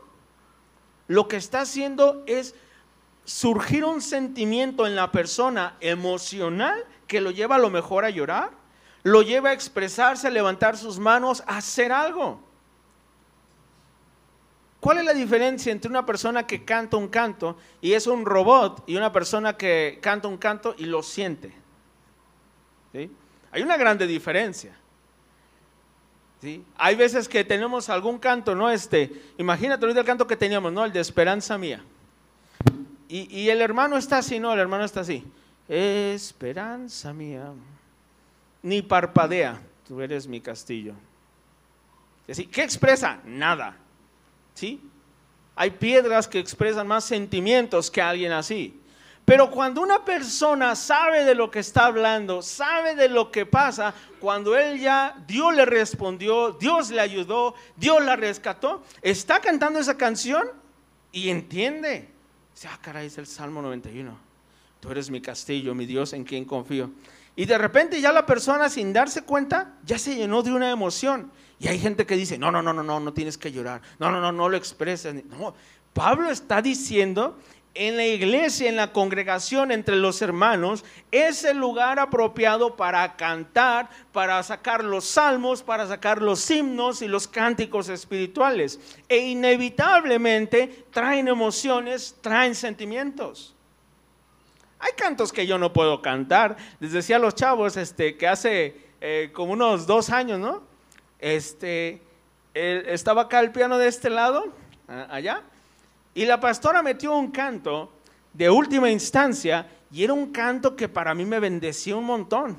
lo 1.07 1.29
que 1.29 1.37
está 1.37 1.61
haciendo 1.61 2.23
es 2.27 2.55
surgir 3.27 3.85
un 3.85 4.01
sentimiento 4.01 4.87
en 4.87 4.97
la 4.97 5.13
persona 5.13 5.77
emocional 5.81 6.87
que 7.07 7.21
lo 7.21 7.33
lleva 7.33 7.57
a 7.57 7.59
lo 7.59 7.69
mejor 7.69 8.07
a 8.07 8.11
llorar, 8.11 8.53
lo 9.03 9.21
lleva 9.21 9.51
a 9.51 9.53
expresarse, 9.53 10.29
a 10.29 10.31
levantar 10.31 10.79
sus 10.79 10.99
manos, 10.99 11.43
a 11.47 11.59
hacer 11.59 11.93
algo. 11.93 12.41
¿Cuál 14.81 14.99
es 14.99 15.05
la 15.05 15.13
diferencia 15.13 15.71
entre 15.71 15.91
una 15.91 16.07
persona 16.07 16.47
que 16.47 16.65
canta 16.65 16.97
un 16.97 17.09
canto 17.09 17.59
y 17.83 17.93
es 17.93 18.07
un 18.07 18.25
robot 18.25 18.83
y 18.87 18.97
una 18.97 19.13
persona 19.13 19.57
que 19.57 19.99
canta 20.01 20.27
un 20.27 20.39
canto 20.39 20.75
y 20.79 20.87
lo 20.87 21.03
siente? 21.03 21.53
Hay 23.53 23.63
una 23.63 23.77
grande 23.77 24.07
diferencia. 24.07 24.75
¿Sí? 26.41 26.65
Hay 26.79 26.97
veces 26.97 27.29
que 27.29 27.45
tenemos 27.45 27.91
algún 27.91 28.19
canto, 28.19 28.55
¿no? 28.55 28.71
Este, 28.71 29.13
imagínate 29.37 29.85
el 29.85 30.05
canto 30.05 30.27
que 30.27 30.37
teníamos, 30.37 30.73
¿no? 30.73 30.87
El 30.87 30.93
de 30.93 31.01
Esperanza 31.01 31.59
Mía. 31.59 31.85
Y, 33.09 33.29
y 33.39 33.51
el 33.51 33.61
hermano 33.61 33.99
está 33.99 34.19
así, 34.19 34.41
¿no? 34.41 34.53
El 34.55 34.61
hermano 34.61 34.85
está 34.85 35.01
así. 35.01 35.25
Esperanza 35.69 37.13
mía. 37.13 37.53
Ni 38.63 38.83
parpadea, 38.83 39.61
tú 39.87 40.01
eres 40.01 40.27
mi 40.27 40.41
castillo. 40.41 40.95
¿Qué 42.27 42.63
expresa? 42.63 43.21
Nada. 43.25 43.77
¿Sí? 44.55 44.81
Hay 45.57 45.71
piedras 45.73 46.27
que 46.27 46.39
expresan 46.39 46.87
más 46.87 47.05
sentimientos 47.05 47.91
que 47.91 48.01
alguien 48.01 48.33
así. 48.33 48.81
Pero 49.25 49.51
cuando 49.51 49.81
una 49.81 50.05
persona 50.05 50.75
sabe 50.75 51.25
de 51.25 51.35
lo 51.35 51.51
que 51.51 51.61
está 51.61 51.87
hablando, 51.87 52.43
sabe 52.43 52.97
de 52.97 53.09
lo 53.09 53.31
que 53.31 53.47
pasa, 53.47 53.95
cuando 54.19 54.57
él 54.57 54.81
ya, 54.81 55.23
Dios 55.29 55.55
le 55.55 55.65
respondió, 55.67 56.53
Dios 56.53 56.91
le 56.91 57.01
ayudó, 57.01 57.55
Dios 57.77 58.03
la 58.05 58.17
rescató, 58.17 58.83
está 59.03 59.41
cantando 59.41 59.79
esa 59.79 59.97
canción 59.97 60.49
y 61.13 61.29
entiende. 61.29 62.09
Dice, 62.55 62.69
ah, 62.73 62.79
caray, 62.83 63.07
es 63.07 63.19
el 63.19 63.27
Salmo 63.27 63.63
91. 63.63 64.19
Tú 64.81 64.91
eres 64.91 65.11
mi 65.11 65.21
castillo, 65.21 65.75
mi 65.75 65.87
Dios 65.87 66.13
en 66.13 66.25
quien 66.25 66.45
confío. 66.45 66.91
Y 67.37 67.45
de 67.45 67.59
repente 67.59 68.01
ya 68.01 68.13
la 68.13 68.27
persona 68.27 68.69
sin 68.69 68.93
darse 68.93 69.23
cuenta 69.23 69.75
ya 69.85 69.99
se 69.99 70.17
llenó 70.17 70.43
de 70.43 70.53
una 70.53 70.71
emoción. 70.71 71.31
Y 71.61 71.69
hay 71.69 71.79
gente 71.79 72.07
que 72.07 72.17
dice, 72.17 72.39
no, 72.39 72.51
no, 72.51 72.63
no, 72.63 72.73
no, 72.73 72.83
no, 72.83 72.99
no 72.99 73.13
tienes 73.13 73.37
que 73.37 73.53
llorar. 73.53 73.83
No, 73.99 74.11
no, 74.11 74.19
no, 74.19 74.33
no 74.33 74.49
lo 74.49 74.57
expreses. 74.57 75.15
No, 75.27 75.55
Pablo 75.93 76.31
está 76.31 76.63
diciendo 76.63 77.37
en 77.75 77.99
la 77.99 78.07
iglesia, 78.07 78.71
en 78.71 78.77
la 78.77 78.93
congregación, 78.93 79.71
entre 79.71 79.97
los 79.97 80.23
hermanos, 80.23 80.87
es 81.11 81.45
el 81.45 81.59
lugar 81.59 81.99
apropiado 81.99 82.77
para 82.77 83.15
cantar, 83.15 83.91
para 84.11 84.43
sacar 84.43 84.83
los 84.83 85.05
salmos, 85.05 85.63
para 85.63 85.87
sacar 85.87 86.23
los 86.23 86.51
himnos 86.51 87.03
y 87.03 87.09
los 87.09 87.29
cánticos 87.29 87.91
espirituales. 87.91 88.81
E 89.07 89.19
inevitablemente 89.19 90.87
traen 90.91 91.29
emociones, 91.29 92.17
traen 92.23 92.55
sentimientos. 92.55 93.55
Hay 94.79 94.93
cantos 94.97 95.31
que 95.31 95.47
yo 95.47 95.59
no 95.59 95.75
puedo 95.75 96.01
cantar. 96.01 96.57
Les 96.81 96.93
decía 96.93 97.17
a 97.17 97.19
los 97.19 97.35
chavos 97.35 97.77
este, 97.77 98.17
que 98.17 98.27
hace 98.27 98.81
eh, 99.03 99.31
como 99.35 99.53
unos 99.53 99.87
dos 99.87 100.09
años, 100.09 100.41
¿no? 100.41 100.70
Este, 101.21 102.03
estaba 102.55 103.23
acá 103.23 103.41
el 103.41 103.53
piano 103.53 103.79
de 103.79 103.89
este 103.89 104.11
lado, 104.11 104.53
allá, 104.89 105.43
y 106.15 106.25
la 106.25 106.41
pastora 106.41 106.83
metió 106.83 107.15
un 107.15 107.31
canto 107.31 107.93
de 108.33 108.51
última 108.51 108.91
instancia 108.91 109.69
y 109.93 110.05
era 110.05 110.13
un 110.13 110.33
canto 110.33 110.77
que 110.77 110.89
para 110.89 111.15
mí 111.15 111.25
me 111.25 111.41
bendecía 111.41 111.97
un 111.97 112.05
montón. 112.05 112.57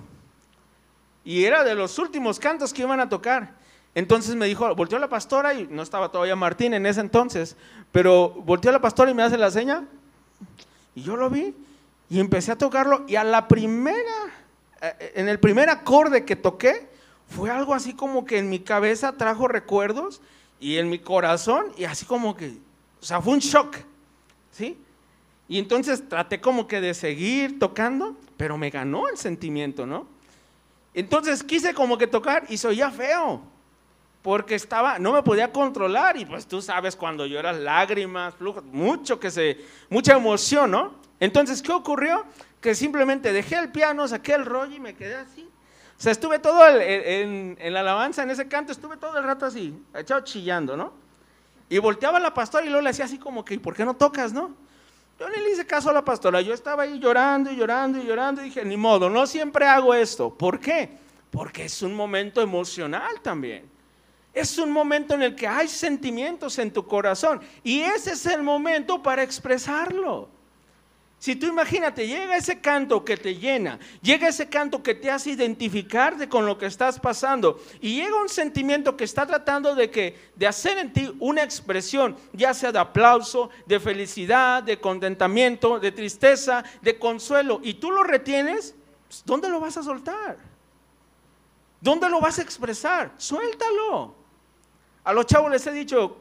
Y 1.24 1.45
era 1.45 1.63
de 1.63 1.76
los 1.76 1.97
últimos 2.00 2.39
cantos 2.39 2.74
que 2.74 2.82
iban 2.82 3.00
a 3.00 3.10
tocar. 3.10 3.54
Entonces 3.93 4.36
me 4.36 4.45
dijo, 4.45 4.74
volteó 4.76 5.00
la 5.00 5.10
pastora 5.10 5.54
y 5.54 5.67
no 5.67 5.82
estaba 5.82 6.10
todavía 6.10 6.36
Martín 6.36 6.74
en 6.74 6.86
ese 6.86 7.02
entonces, 7.02 7.58
pero 7.91 8.30
volteó 8.30 8.71
la 8.71 8.80
pastora 8.80 9.12
y 9.12 9.13
me 9.13 9.24
hace 9.24 9.38
la 9.38 9.52
seña. 9.52 9.86
Y 10.95 11.04
yo 11.04 11.15
lo 11.17 11.30
vi 11.30 11.54
y 12.10 12.19
empecé 12.19 12.52
a 12.52 12.58
tocarlo 12.58 13.04
y 13.08 13.15
a 13.15 13.24
la 13.24 13.47
primera, 13.47 13.97
eh, 14.82 15.13
en 15.15 15.30
el 15.30 15.39
primer 15.39 15.69
acorde 15.69 16.26
que 16.26 16.36
toqué, 16.36 16.89
fue 17.32 17.50
algo 17.50 17.74
así 17.74 17.94
como 17.94 18.26
que 18.26 18.38
en 18.38 18.50
mi 18.50 18.60
cabeza 18.60 19.13
trajo 19.13 19.48
recuerdos 19.48 20.22
y 20.60 20.78
en 20.78 20.89
mi 20.89 21.00
corazón 21.00 21.67
y 21.78 21.86
así 21.86 22.06
como 22.06 22.36
que, 22.36 22.58
o 23.02 23.06
sea, 23.06 23.22
fue 23.22 23.34
un 23.34 23.39
shock, 23.39 23.78
¿sí? 24.52 24.78
Y 25.48 25.58
entonces 25.58 26.08
traté 26.08 26.39
como 26.39 26.67
que 26.67 26.82
de 26.82 26.94
seguir 26.94 27.58
tocando, 27.58 28.15
pero 28.38 28.58
me 28.58 28.70
ganó 28.70 29.08
el 29.08 29.17
sentimiento, 29.17 29.86
¿no? 29.86 30.08
Entonces 30.94 31.44
quise 31.44 31.74
como 31.74 31.98
que 31.98 32.06
tocar 32.06 32.46
y 32.50 32.58
soy 32.58 32.78
ya 32.78 32.91
feo, 32.91 33.41
porque 34.22 34.56
estaba, 34.56 35.00
no 35.00 35.13
me 35.13 35.24
podía 35.24 35.52
controlar 35.52 36.17
y 36.17 36.26
pues 36.26 36.46
tú 36.46 36.62
sabes 36.62 36.96
cuando 36.96 37.26
lloras 37.26 37.58
lágrimas, 37.58 38.36
mucho 38.72 39.20
que 39.20 39.32
se, 39.32 39.58
mucha 39.89 40.17
emoción, 40.17 40.72
¿no? 40.72 40.94
Entonces, 41.20 41.62
¿qué 41.62 41.72
ocurrió? 41.72 42.26
Que 42.60 42.76
simplemente 42.76 43.32
dejé 43.32 43.58
el 43.58 43.72
piano, 43.72 44.08
saqué 44.08 44.34
el 44.34 44.46
rollo 44.46 44.76
y 44.76 44.80
me 44.80 44.96
quedé 44.96 45.15
así. 45.15 45.51
O 46.02 46.04
sea, 46.04 46.14
estuve 46.14 46.40
todo 46.40 46.68
en, 46.80 47.56
la 47.62 47.82
alabanza, 47.82 48.24
en 48.24 48.32
ese 48.32 48.48
canto, 48.48 48.72
estuve 48.72 48.98
todo 48.98 49.20
el 49.20 49.24
rato 49.24 49.46
así, 49.46 49.72
echado 49.94 50.22
chillando, 50.22 50.76
¿no? 50.76 50.92
Y 51.70 51.78
volteaba 51.78 52.20
la 52.20 52.34
pastora 52.34 52.66
y 52.66 52.70
luego 52.70 52.82
le 52.82 52.90
hacía 52.90 53.06
así 53.06 53.20
como 53.20 53.46
que, 53.46 53.60
¿por 53.60 53.76
qué 53.76 53.86
no 53.86 53.94
tocas, 53.94 54.34
no? 54.34 54.50
Yo 55.20 55.30
ni 55.30 55.38
le 55.38 55.52
hice 55.52 55.64
caso 55.64 55.92
a 55.92 55.94
la 55.94 56.04
pastora, 56.04 56.42
yo 56.42 56.56
estaba 56.56 56.82
ahí 56.82 56.98
llorando 56.98 57.52
y 57.52 57.56
llorando 57.56 58.00
y 58.00 58.04
llorando 58.04 58.42
y 58.42 58.46
dije, 58.46 58.66
ni 58.66 58.78
modo, 58.78 59.12
no 59.12 59.28
siempre 59.28 59.68
hago 59.68 59.94
esto. 59.94 60.34
¿Por 60.34 60.60
qué? 60.60 60.90
Porque 61.30 61.66
es 61.66 61.84
un 61.84 61.94
momento 61.94 62.42
emocional 62.42 63.22
también. 63.22 63.70
Es 64.34 64.58
un 64.58 64.72
momento 64.72 65.14
en 65.14 65.22
el 65.22 65.36
que 65.36 65.48
hay 65.48 65.68
sentimientos 65.68 66.58
en 66.58 66.74
tu 66.74 66.84
corazón 66.88 67.42
y 67.64 67.82
ese 67.82 68.14
es 68.14 68.26
el 68.26 68.42
momento 68.42 69.04
para 69.04 69.22
expresarlo. 69.22 70.30
Si 71.22 71.36
tú 71.36 71.46
imagínate, 71.46 72.08
llega 72.08 72.36
ese 72.36 72.62
canto 72.62 73.06
que 73.06 73.16
te 73.16 73.36
llena, 73.36 73.78
llega 74.02 74.28
ese 74.28 74.50
canto 74.50 74.82
que 74.82 74.96
te 74.96 75.12
hace 75.12 75.30
identificarte 75.30 76.28
con 76.28 76.48
lo 76.48 76.58
que 76.58 76.66
estás 76.66 77.00
pasando 77.00 77.62
y 77.80 77.98
llega 77.98 78.20
un 78.20 78.28
sentimiento 78.28 78.98
que 78.98 79.04
está 79.04 79.28
tratando 79.28 79.76
de 79.76 79.92
que 79.92 80.32
de 80.36 80.48
hacer 80.48 80.80
en 80.80 80.92
ti 80.92 81.16
una 81.20 81.44
expresión, 81.44 82.18
ya 82.34 82.56
sea 82.56 82.72
de 82.72 82.80
aplauso, 82.80 83.52
de 83.68 83.80
felicidad, 83.80 84.64
de 84.64 84.80
contentamiento, 84.80 85.80
de 85.80 85.92
tristeza, 85.92 86.64
de 86.82 86.98
consuelo 86.98 87.60
y 87.62 87.76
tú 87.76 87.92
lo 87.92 88.02
retienes, 88.02 88.74
pues, 89.08 89.22
¿dónde 89.24 89.48
lo 89.48 89.60
vas 89.60 89.78
a 89.78 89.84
soltar? 89.84 90.40
¿Dónde 91.80 92.10
lo 92.10 92.20
vas 92.20 92.40
a 92.40 92.42
expresar? 92.42 93.14
Suéltalo. 93.18 94.16
A 95.04 95.14
los 95.14 95.28
chavos 95.28 95.52
les 95.52 95.68
he 95.68 95.72
dicho, 95.72 96.18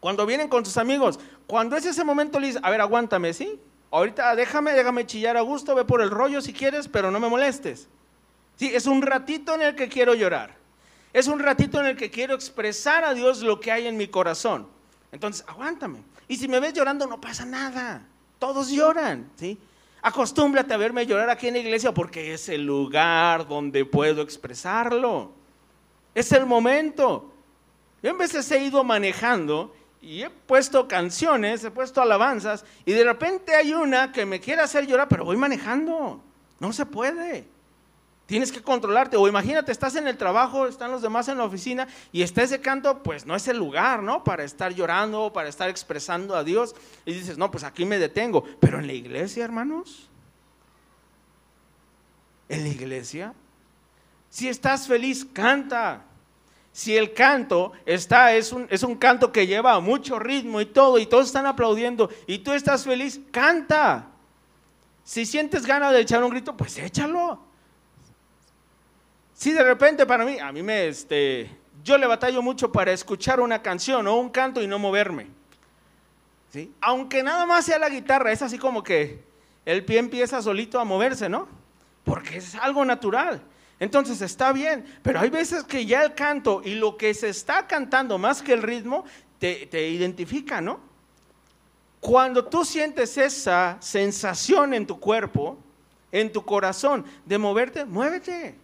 cuando 0.00 0.26
vienen 0.26 0.48
con 0.48 0.66
sus 0.66 0.76
amigos, 0.76 1.20
cuando 1.46 1.76
es 1.76 1.86
ese 1.86 2.02
momento 2.02 2.40
les 2.40 2.56
a 2.60 2.68
ver, 2.68 2.80
aguántame, 2.80 3.32
¿sí? 3.32 3.60
Ahorita 3.90 4.36
déjame, 4.36 4.72
déjame 4.72 5.06
chillar 5.06 5.36
a 5.36 5.40
gusto, 5.40 5.74
ve 5.74 5.84
por 5.84 6.00
el 6.00 6.10
rollo 6.10 6.40
si 6.40 6.52
quieres, 6.52 6.86
pero 6.86 7.10
no 7.10 7.18
me 7.18 7.28
molestes. 7.28 7.88
Sí, 8.56 8.70
es 8.74 8.86
un 8.86 9.02
ratito 9.02 9.54
en 9.54 9.62
el 9.62 9.74
que 9.74 9.88
quiero 9.88 10.14
llorar. 10.14 10.54
Es 11.12 11.26
un 11.26 11.40
ratito 11.40 11.80
en 11.80 11.86
el 11.86 11.96
que 11.96 12.10
quiero 12.10 12.34
expresar 12.34 13.04
a 13.04 13.14
Dios 13.14 13.42
lo 13.42 13.58
que 13.58 13.72
hay 13.72 13.86
en 13.86 13.96
mi 13.96 14.06
corazón. 14.06 14.68
Entonces, 15.10 15.44
aguántame. 15.48 16.02
Y 16.28 16.36
si 16.36 16.46
me 16.46 16.60
ves 16.60 16.72
llorando, 16.72 17.06
no 17.06 17.20
pasa 17.20 17.44
nada. 17.44 18.06
Todos 18.38 18.70
lloran, 18.70 19.28
¿sí? 19.34 19.58
Acostúmbrate 20.02 20.72
a 20.72 20.76
verme 20.76 21.04
llorar 21.04 21.28
aquí 21.28 21.48
en 21.48 21.54
la 21.54 21.60
iglesia 21.60 21.92
porque 21.92 22.32
es 22.32 22.48
el 22.48 22.64
lugar 22.64 23.48
donde 23.48 23.84
puedo 23.84 24.22
expresarlo. 24.22 25.32
Es 26.14 26.30
el 26.32 26.46
momento. 26.46 27.32
Yo 28.02 28.10
en 28.10 28.18
veces 28.18 28.50
he 28.50 28.64
ido 28.64 28.82
manejando 28.84 29.74
y 30.00 30.22
he 30.22 30.30
puesto 30.30 30.88
canciones, 30.88 31.62
he 31.64 31.70
puesto 31.70 32.00
alabanzas, 32.00 32.64
y 32.84 32.92
de 32.92 33.04
repente 33.04 33.54
hay 33.54 33.74
una 33.74 34.12
que 34.12 34.24
me 34.24 34.40
quiere 34.40 34.62
hacer 34.62 34.86
llorar, 34.86 35.08
pero 35.08 35.24
voy 35.24 35.36
manejando. 35.36 36.22
No 36.58 36.72
se 36.72 36.86
puede. 36.86 37.46
Tienes 38.26 38.52
que 38.52 38.62
controlarte. 38.62 39.16
O 39.16 39.26
imagínate, 39.26 39.72
estás 39.72 39.96
en 39.96 40.06
el 40.06 40.16
trabajo, 40.16 40.68
están 40.68 40.92
los 40.92 41.02
demás 41.02 41.26
en 41.28 41.38
la 41.38 41.44
oficina 41.44 41.88
y 42.12 42.22
está 42.22 42.42
ese 42.42 42.60
canto, 42.60 43.02
pues 43.02 43.26
no 43.26 43.34
es 43.34 43.48
el 43.48 43.56
lugar, 43.56 44.04
¿no? 44.04 44.22
Para 44.22 44.44
estar 44.44 44.72
llorando, 44.72 45.32
para 45.32 45.48
estar 45.48 45.68
expresando 45.68 46.36
a 46.36 46.44
Dios. 46.44 46.76
Y 47.04 47.12
dices, 47.12 47.38
no, 47.38 47.50
pues 47.50 47.64
aquí 47.64 47.84
me 47.84 47.98
detengo. 47.98 48.44
Pero 48.60 48.78
en 48.78 48.86
la 48.86 48.92
iglesia, 48.92 49.44
hermanos, 49.44 50.08
en 52.48 52.62
la 52.62 52.68
iglesia, 52.68 53.34
si 54.28 54.48
estás 54.48 54.86
feliz, 54.86 55.24
canta. 55.24 56.04
Si 56.80 56.96
el 56.96 57.12
canto 57.12 57.72
está, 57.84 58.34
es 58.34 58.52
un, 58.52 58.66
es 58.70 58.82
un 58.82 58.96
canto 58.96 59.30
que 59.30 59.46
lleva 59.46 59.78
mucho 59.80 60.18
ritmo 60.18 60.62
y 60.62 60.64
todo, 60.64 60.98
y 60.98 61.04
todos 61.04 61.26
están 61.26 61.44
aplaudiendo, 61.44 62.08
y 62.26 62.38
tú 62.38 62.54
estás 62.54 62.84
feliz, 62.84 63.20
canta. 63.30 64.06
Si 65.04 65.26
sientes 65.26 65.66
ganas 65.66 65.92
de 65.92 66.00
echar 66.00 66.24
un 66.24 66.30
grito, 66.30 66.56
pues 66.56 66.78
échalo. 66.78 67.38
Si 69.34 69.52
de 69.52 69.62
repente 69.62 70.06
para 70.06 70.24
mí, 70.24 70.38
a 70.38 70.52
mí 70.52 70.62
me, 70.62 70.88
este, 70.88 71.54
yo 71.84 71.98
le 71.98 72.06
batallo 72.06 72.40
mucho 72.40 72.72
para 72.72 72.92
escuchar 72.92 73.40
una 73.40 73.60
canción 73.60 74.06
o 74.06 74.16
un 74.16 74.30
canto 74.30 74.62
y 74.62 74.66
no 74.66 74.78
moverme. 74.78 75.26
¿Sí? 76.50 76.72
Aunque 76.80 77.22
nada 77.22 77.44
más 77.44 77.66
sea 77.66 77.78
la 77.78 77.90
guitarra, 77.90 78.32
es 78.32 78.40
así 78.40 78.56
como 78.56 78.82
que 78.82 79.22
el 79.66 79.84
pie 79.84 79.98
empieza 79.98 80.40
solito 80.40 80.80
a 80.80 80.84
moverse, 80.84 81.28
¿no? 81.28 81.46
Porque 82.04 82.38
es 82.38 82.54
algo 82.54 82.86
natural. 82.86 83.42
Entonces 83.80 84.20
está 84.20 84.52
bien, 84.52 84.84
pero 85.02 85.20
hay 85.20 85.30
veces 85.30 85.64
que 85.64 85.86
ya 85.86 86.04
el 86.04 86.14
canto 86.14 86.60
y 86.62 86.74
lo 86.74 86.98
que 86.98 87.14
se 87.14 87.30
está 87.30 87.66
cantando 87.66 88.18
más 88.18 88.42
que 88.42 88.52
el 88.52 88.62
ritmo 88.62 89.04
te, 89.38 89.88
identifica, 89.88 90.60
¿no? 90.60 90.80
Cuando 91.98 92.44
tú 92.44 92.62
sientes 92.62 93.16
esa 93.16 93.78
sensación 93.80 94.74
en 94.74 94.86
tu 94.86 95.00
cuerpo, 95.00 95.58
en 96.12 96.30
tu 96.30 96.44
corazón, 96.44 97.06
de 97.24 97.38
moverte, 97.38 97.86
muévete. 97.86 98.54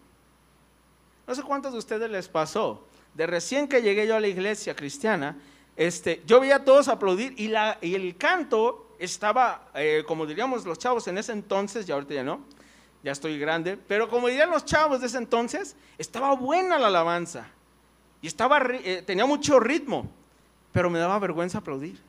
No 1.26 1.35
sé 1.35 1.42
cuántos 1.42 1.72
de 1.72 1.79
ustedes 1.79 2.11
les 2.11 2.29
pasó. 2.29 2.87
De 3.14 3.26
recién 3.26 3.68
que 3.68 3.81
llegué 3.81 4.07
yo 4.07 4.16
a 4.16 4.20
la 4.20 4.29
iglesia 4.29 4.76
cristiana, 4.76 5.38
este, 5.76 6.22
yo 6.26 6.40
veía 6.40 6.57
a 6.57 6.64
todos 6.64 6.88
aplaudir 6.88 7.33
y, 7.38 7.48
la, 7.48 7.79
y 7.81 7.94
el 7.94 8.16
canto 8.18 8.94
estaba, 8.98 9.70
eh, 9.74 10.05
como 10.07 10.26
diríamos 10.26 10.66
los 10.66 10.79
chavos 10.79 11.09
en 11.09 11.16
ese 11.16 11.33
entonces, 11.33 11.87
ya 11.87 11.94
ahorita 11.94 12.14
ya 12.14 12.24
no, 12.24 12.40
ya 13.07 13.12
estoy 13.12 13.38
grande, 13.38 13.77
pero 13.77 14.09
como 14.09 14.27
dirían 14.27 14.51
los 14.51 14.64
chavos 14.64 15.01
de 15.01 15.07
ese 15.07 15.19
entonces, 15.19 15.77
estaba 15.97 16.35
buena 16.35 16.77
la 16.77 16.88
alabanza 16.88 17.47
y 18.21 18.27
estaba, 18.27 18.59
eh, 18.69 19.05
tenía 19.07 19.25
mucho 19.27 19.61
ritmo, 19.61 20.11
pero 20.73 20.90
me 20.90 20.99
daba 20.99 21.16
vergüenza 21.21 21.59
aplaudir. 21.59 22.01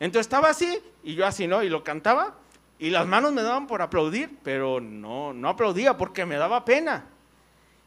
Entonces 0.00 0.22
estaba 0.26 0.48
así 0.48 0.78
y 1.02 1.16
yo 1.16 1.26
así, 1.26 1.46
¿no? 1.46 1.62
Y 1.62 1.68
lo 1.68 1.84
cantaba 1.84 2.38
y 2.78 2.88
las 2.88 3.06
manos 3.06 3.34
me 3.34 3.42
daban 3.42 3.66
por 3.66 3.82
aplaudir, 3.82 4.38
pero 4.42 4.80
no, 4.80 5.34
no 5.34 5.50
aplaudía 5.50 5.98
porque 5.98 6.24
me 6.24 6.36
daba 6.36 6.64
pena. 6.64 7.04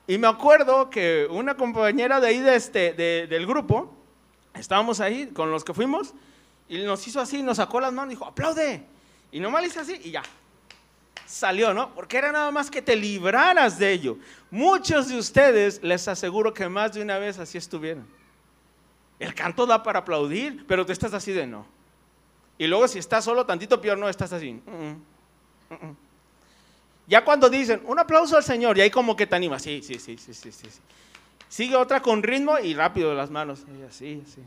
Y 0.06 0.20
me 0.20 0.28
acuerdo 0.28 0.91
que 0.91 1.28
una 1.32 1.58
compañera 1.58 2.20
de 2.20 2.28
ahí 2.28 2.41
de 2.41 2.58
este, 2.58 2.94
del 2.94 3.48
grupo, 3.48 3.91
estábamos 4.54 5.00
ahí 5.00 5.32
con 5.34 5.50
los 5.50 5.63
que 5.63 5.74
fuimos, 5.74 6.13
y 6.70 6.84
nos 6.84 7.08
hizo 7.08 7.20
así, 7.20 7.41
nos 7.41 7.58
sacó 7.58 7.82
las 7.82 7.91
manos 7.91 8.13
y 8.13 8.15
dijo, 8.17 8.28
aplaude. 8.28 8.86
Y 9.32 9.39
nomás 9.39 9.62
le 9.63 9.70
hice 9.70 9.80
así 9.80 10.00
y 10.04 10.12
ya, 10.12 10.22
salió, 11.32 11.74
¿no? 11.74 11.94
Porque 11.96 12.17
era 12.17 12.32
nada 12.32 12.52
más 12.52 12.70
que 12.70 12.82
te 12.82 12.96
libraras 12.96 13.80
de 13.80 13.91
ello. 13.91 14.17
Muchos 14.50 15.08
de 15.08 15.17
ustedes 15.17 15.82
les 15.82 16.08
aseguro 16.08 16.54
que 16.54 16.67
más 16.67 16.94
de 16.94 17.02
una 17.02 17.17
vez 17.17 17.39
así 17.39 17.58
estuvieron. 17.58 18.06
El 19.17 19.34
canto 19.34 19.65
da 19.65 19.82
para 19.82 20.00
aplaudir, 20.00 20.65
pero 20.67 20.86
tú 20.86 20.91
estás 20.91 21.13
así 21.13 21.32
de 21.32 21.48
no. 21.48 21.65
Y 22.58 22.67
luego 22.67 22.88
si 22.88 23.00
estás 23.00 23.24
solo 23.24 23.46
tantito 23.46 23.80
peor, 23.80 23.98
no 23.98 24.10
estás 24.10 24.34
así. 24.34 24.54
Mm, 24.54 25.74
mm, 25.74 25.88
mm, 25.88 25.96
ya 27.08 27.24
cuando 27.24 27.50
dicen 27.50 27.82
un 27.86 28.00
aplauso 28.00 28.38
al 28.38 28.44
Señor, 28.44 28.78
y 28.78 28.82
ahí 28.82 28.89
como 28.89 29.15
que 29.15 29.26
te 29.28 29.36
anima, 29.36 29.60
sí, 29.60 29.82
sí, 29.84 29.96
sí, 29.96 30.17
sí, 30.17 30.34
sí, 30.34 30.52
sí. 30.52 30.67
Sigue 31.50 31.76
otra 31.76 32.02
con 32.02 32.24
ritmo 32.24 32.58
y 32.60 32.74
rápido 32.74 33.13
las 33.13 33.30
manos, 33.30 33.65
y 33.78 33.84
así, 33.84 34.24
así. 34.26 34.41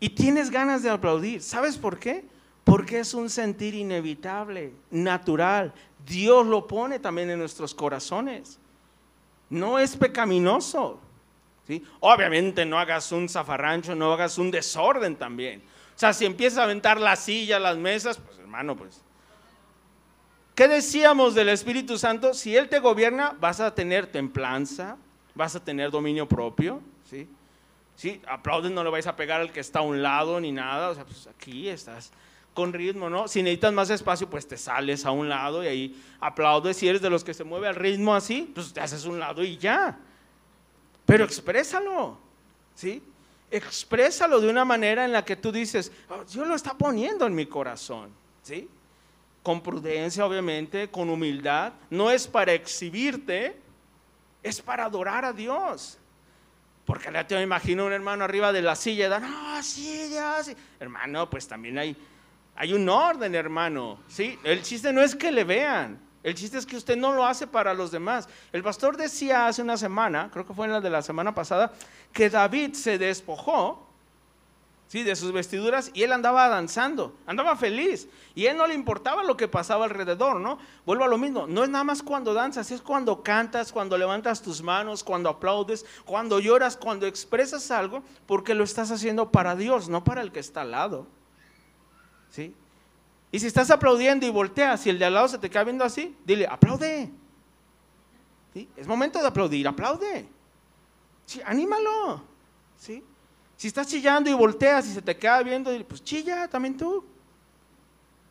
Y 0.00 0.10
tienes 0.10 0.50
ganas 0.50 0.82
de 0.82 0.90
aplaudir. 0.90 1.42
¿Sabes 1.42 1.76
por 1.76 1.98
qué? 1.98 2.24
Porque 2.64 3.00
es 3.00 3.14
un 3.14 3.30
sentir 3.30 3.74
inevitable, 3.74 4.72
natural. 4.90 5.72
Dios 6.06 6.46
lo 6.46 6.66
pone 6.66 6.98
también 6.98 7.30
en 7.30 7.38
nuestros 7.38 7.74
corazones. 7.74 8.58
No 9.48 9.78
es 9.78 9.96
pecaminoso. 9.96 11.00
¿sí? 11.66 11.84
Obviamente 12.00 12.64
no 12.64 12.78
hagas 12.78 13.12
un 13.12 13.28
zafarrancho, 13.28 13.94
no 13.94 14.12
hagas 14.12 14.38
un 14.38 14.50
desorden 14.50 15.16
también. 15.16 15.62
O 15.94 15.98
sea, 15.98 16.12
si 16.12 16.24
empiezas 16.24 16.58
a 16.58 16.64
aventar 16.64 17.00
las 17.00 17.20
sillas, 17.20 17.60
las 17.60 17.76
mesas, 17.76 18.18
pues 18.18 18.38
hermano, 18.38 18.76
pues. 18.76 19.02
¿Qué 20.54 20.68
decíamos 20.68 21.34
del 21.34 21.48
Espíritu 21.48 21.98
Santo? 21.98 22.34
Si 22.34 22.56
Él 22.56 22.68
te 22.68 22.80
gobierna, 22.80 23.36
vas 23.40 23.60
a 23.60 23.74
tener 23.74 24.06
templanza, 24.06 24.96
vas 25.34 25.56
a 25.56 25.64
tener 25.64 25.90
dominio 25.90 26.28
propio. 26.28 26.80
¿sí? 27.08 27.28
¿Sí? 27.96 28.20
Aplauden, 28.26 28.74
no 28.74 28.84
le 28.84 28.90
vais 28.90 29.06
a 29.06 29.16
pegar 29.16 29.40
al 29.40 29.52
que 29.52 29.60
está 29.60 29.80
a 29.80 29.82
un 29.82 30.02
lado 30.02 30.40
ni 30.40 30.52
nada. 30.52 30.90
O 30.90 30.94
sea, 30.94 31.04
pues 31.04 31.26
aquí 31.26 31.68
estás 31.68 32.12
con 32.60 32.74
ritmo, 32.74 33.08
¿no? 33.08 33.26
Si 33.26 33.42
necesitas 33.42 33.72
más 33.72 33.88
espacio, 33.88 34.28
pues 34.28 34.46
te 34.46 34.58
sales 34.58 35.06
a 35.06 35.12
un 35.12 35.30
lado 35.30 35.64
y 35.64 35.66
ahí 35.66 36.02
aplaudes. 36.20 36.76
Si 36.76 36.86
eres 36.86 37.00
de 37.00 37.08
los 37.08 37.24
que 37.24 37.32
se 37.32 37.42
mueve 37.42 37.68
al 37.68 37.74
ritmo 37.74 38.14
así, 38.14 38.52
pues 38.54 38.70
te 38.70 38.80
haces 38.80 39.06
un 39.06 39.18
lado 39.18 39.42
y 39.42 39.56
ya. 39.56 39.98
Pero 41.06 41.24
exprésalo, 41.24 42.18
¿sí? 42.74 43.02
Exprésalo 43.50 44.42
de 44.42 44.50
una 44.50 44.66
manera 44.66 45.06
en 45.06 45.12
la 45.12 45.24
que 45.24 45.36
tú 45.36 45.50
dices, 45.50 45.90
oh, 46.10 46.22
Dios 46.30 46.46
lo 46.46 46.54
está 46.54 46.76
poniendo 46.76 47.26
en 47.26 47.34
mi 47.34 47.46
corazón, 47.46 48.10
¿sí? 48.42 48.68
Con 49.42 49.62
prudencia, 49.62 50.26
obviamente, 50.26 50.90
con 50.90 51.08
humildad. 51.08 51.72
No 51.88 52.10
es 52.10 52.26
para 52.26 52.52
exhibirte, 52.52 53.56
es 54.42 54.60
para 54.60 54.84
adorar 54.84 55.24
a 55.24 55.32
Dios. 55.32 55.96
Porque 56.84 57.10
ya 57.10 57.26
te 57.26 57.40
imagino 57.40 57.86
un 57.86 57.92
hermano 57.94 58.22
arriba 58.22 58.52
de 58.52 58.60
la 58.60 58.76
silla 58.76 59.06
y 59.06 59.08
da, 59.08 59.18
no, 59.18 59.62
sí, 59.62 60.10
ya. 60.12 60.42
Hermano, 60.78 61.30
pues 61.30 61.48
también 61.48 61.78
hay 61.78 61.96
hay 62.60 62.74
un 62.74 62.86
orden, 62.90 63.34
hermano. 63.34 63.98
¿sí? 64.06 64.38
El 64.44 64.60
chiste 64.60 64.92
no 64.92 65.00
es 65.00 65.16
que 65.16 65.32
le 65.32 65.44
vean. 65.44 65.98
El 66.22 66.34
chiste 66.34 66.58
es 66.58 66.66
que 66.66 66.76
usted 66.76 66.94
no 66.94 67.14
lo 67.14 67.24
hace 67.24 67.46
para 67.46 67.72
los 67.72 67.90
demás. 67.90 68.28
El 68.52 68.62
pastor 68.62 68.98
decía 68.98 69.46
hace 69.46 69.62
una 69.62 69.78
semana, 69.78 70.28
creo 70.30 70.46
que 70.46 70.52
fue 70.52 70.66
en 70.66 70.72
la 70.72 70.82
de 70.82 70.90
la 70.90 71.00
semana 71.00 71.34
pasada, 71.34 71.72
que 72.12 72.28
David 72.28 72.74
se 72.74 72.98
despojó 72.98 73.88
¿sí? 74.88 75.04
de 75.04 75.16
sus 75.16 75.32
vestiduras 75.32 75.90
y 75.94 76.02
él 76.02 76.12
andaba 76.12 76.50
danzando, 76.50 77.16
andaba 77.24 77.56
feliz. 77.56 78.08
Y 78.34 78.44
él 78.44 78.58
no 78.58 78.66
le 78.66 78.74
importaba 78.74 79.24
lo 79.24 79.38
que 79.38 79.48
pasaba 79.48 79.86
alrededor, 79.86 80.38
¿no? 80.38 80.58
Vuelvo 80.84 81.04
a 81.04 81.08
lo 81.08 81.16
mismo, 81.16 81.46
no 81.46 81.64
es 81.64 81.70
nada 81.70 81.84
más 81.84 82.02
cuando 82.02 82.34
danzas, 82.34 82.70
es 82.70 82.82
cuando 82.82 83.22
cantas, 83.22 83.72
cuando 83.72 83.96
levantas 83.96 84.42
tus 84.42 84.60
manos, 84.60 85.02
cuando 85.02 85.30
aplaudes, 85.30 85.86
cuando 86.04 86.38
lloras, 86.38 86.76
cuando 86.76 87.06
expresas 87.06 87.70
algo, 87.70 88.02
porque 88.26 88.52
lo 88.54 88.64
estás 88.64 88.90
haciendo 88.90 89.32
para 89.32 89.56
Dios, 89.56 89.88
no 89.88 90.04
para 90.04 90.20
el 90.20 90.30
que 90.30 90.40
está 90.40 90.60
al 90.60 90.72
lado. 90.72 91.19
¿Sí? 92.30 92.54
Y 93.32 93.38
si 93.38 93.46
estás 93.46 93.70
aplaudiendo 93.70 94.26
y 94.26 94.30
volteas, 94.30 94.80
si 94.80 94.90
el 94.90 94.98
de 94.98 95.04
al 95.04 95.14
lado 95.14 95.28
se 95.28 95.38
te 95.38 95.48
queda 95.48 95.64
viendo 95.64 95.84
así, 95.84 96.16
dile, 96.24 96.46
aplaude. 96.46 97.10
¿Sí? 98.52 98.68
Es 98.76 98.86
momento 98.86 99.20
de 99.20 99.26
aplaudir, 99.28 99.68
aplaude. 99.68 100.28
Sí, 101.26 101.40
anímalo. 101.44 102.24
¿sí? 102.76 103.04
Si 103.56 103.68
estás 103.68 103.86
chillando 103.86 104.30
y 104.30 104.32
volteas 104.32 104.86
y 104.86 104.94
se 104.94 105.02
te 105.02 105.16
queda 105.16 105.42
viendo, 105.42 105.70
pues 105.86 106.02
chilla 106.02 106.48
también 106.48 106.76
tú. 106.76 107.04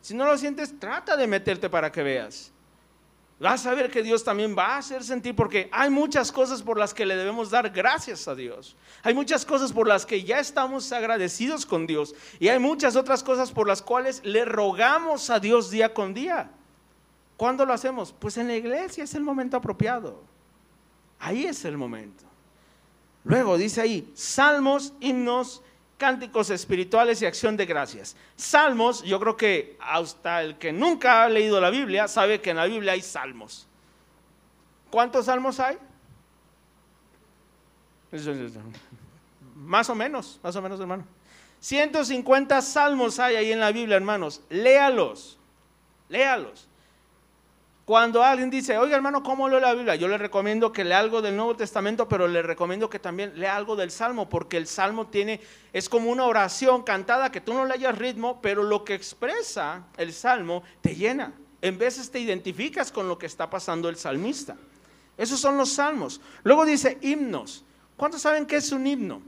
Si 0.00 0.14
no 0.14 0.26
lo 0.26 0.36
sientes, 0.36 0.78
trata 0.78 1.16
de 1.16 1.26
meterte 1.26 1.70
para 1.70 1.90
que 1.92 2.02
veas. 2.02 2.52
Vas 3.40 3.64
a 3.64 3.74
ver 3.74 3.90
que 3.90 4.02
Dios 4.02 4.22
también 4.22 4.54
va 4.56 4.74
a 4.74 4.78
hacer 4.78 5.02
sentir, 5.02 5.34
porque 5.34 5.70
hay 5.72 5.88
muchas 5.88 6.30
cosas 6.30 6.62
por 6.62 6.78
las 6.78 6.92
que 6.92 7.06
le 7.06 7.16
debemos 7.16 7.48
dar 7.48 7.70
gracias 7.70 8.28
a 8.28 8.34
Dios. 8.34 8.76
Hay 9.02 9.14
muchas 9.14 9.46
cosas 9.46 9.72
por 9.72 9.88
las 9.88 10.04
que 10.04 10.22
ya 10.24 10.38
estamos 10.38 10.92
agradecidos 10.92 11.64
con 11.64 11.86
Dios. 11.86 12.14
Y 12.38 12.48
hay 12.48 12.58
muchas 12.58 12.96
otras 12.96 13.22
cosas 13.22 13.50
por 13.50 13.66
las 13.66 13.80
cuales 13.80 14.20
le 14.24 14.44
rogamos 14.44 15.30
a 15.30 15.40
Dios 15.40 15.70
día 15.70 15.94
con 15.94 16.12
día. 16.12 16.50
¿Cuándo 17.38 17.64
lo 17.64 17.72
hacemos? 17.72 18.12
Pues 18.12 18.36
en 18.36 18.46
la 18.46 18.56
iglesia 18.56 19.04
es 19.04 19.14
el 19.14 19.22
momento 19.22 19.56
apropiado. 19.56 20.22
Ahí 21.18 21.46
es 21.46 21.64
el 21.64 21.78
momento. 21.78 22.24
Luego 23.24 23.56
dice 23.56 23.80
ahí, 23.80 24.12
salmos, 24.14 24.92
himnos, 25.00 25.62
cánticos 26.00 26.48
espirituales 26.48 27.20
y 27.20 27.26
acción 27.26 27.58
de 27.58 27.66
gracias. 27.66 28.16
Salmos, 28.34 29.02
yo 29.02 29.20
creo 29.20 29.36
que 29.36 29.76
hasta 29.78 30.42
el 30.42 30.56
que 30.56 30.72
nunca 30.72 31.22
ha 31.22 31.28
leído 31.28 31.60
la 31.60 31.68
Biblia 31.68 32.08
sabe 32.08 32.40
que 32.40 32.50
en 32.50 32.56
la 32.56 32.64
Biblia 32.64 32.92
hay 32.92 33.02
salmos. 33.02 33.68
¿Cuántos 34.90 35.26
salmos 35.26 35.60
hay? 35.60 35.76
Más 39.54 39.90
o 39.90 39.94
menos, 39.94 40.40
más 40.42 40.56
o 40.56 40.62
menos, 40.62 40.80
hermano. 40.80 41.04
150 41.60 42.62
salmos 42.62 43.18
hay 43.18 43.36
ahí 43.36 43.52
en 43.52 43.60
la 43.60 43.70
Biblia, 43.70 43.96
hermanos. 43.96 44.40
Léalos, 44.48 45.38
léalos. 46.08 46.66
Cuando 47.90 48.22
alguien 48.22 48.50
dice, 48.50 48.78
oiga 48.78 48.94
hermano, 48.94 49.20
¿cómo 49.20 49.48
leo 49.48 49.58
la 49.58 49.74
Biblia? 49.74 49.96
Yo 49.96 50.06
le 50.06 50.16
recomiendo 50.16 50.70
que 50.70 50.84
lea 50.84 51.00
algo 51.00 51.22
del 51.22 51.34
Nuevo 51.34 51.56
Testamento, 51.56 52.08
pero 52.08 52.28
le 52.28 52.40
recomiendo 52.40 52.88
que 52.88 53.00
también 53.00 53.32
lea 53.34 53.56
algo 53.56 53.74
del 53.74 53.90
Salmo, 53.90 54.28
porque 54.28 54.58
el 54.58 54.68
Salmo 54.68 55.08
tiene, 55.08 55.40
es 55.72 55.88
como 55.88 56.08
una 56.12 56.24
oración 56.24 56.84
cantada 56.84 57.32
que 57.32 57.40
tú 57.40 57.52
no 57.52 57.64
le 57.64 57.74
hayas 57.74 57.98
ritmo, 57.98 58.40
pero 58.40 58.62
lo 58.62 58.84
que 58.84 58.94
expresa 58.94 59.86
el 59.96 60.12
Salmo 60.12 60.62
te 60.80 60.94
llena. 60.94 61.32
En 61.62 61.78
veces 61.78 62.12
te 62.12 62.20
identificas 62.20 62.92
con 62.92 63.08
lo 63.08 63.18
que 63.18 63.26
está 63.26 63.50
pasando 63.50 63.88
el 63.88 63.96
salmista. 63.96 64.56
Esos 65.16 65.40
son 65.40 65.56
los 65.56 65.72
salmos. 65.72 66.20
Luego 66.44 66.64
dice 66.64 66.96
himnos. 67.00 67.64
¿Cuántos 67.96 68.22
saben 68.22 68.46
qué 68.46 68.54
es 68.54 68.70
un 68.70 68.86
himno? 68.86 69.20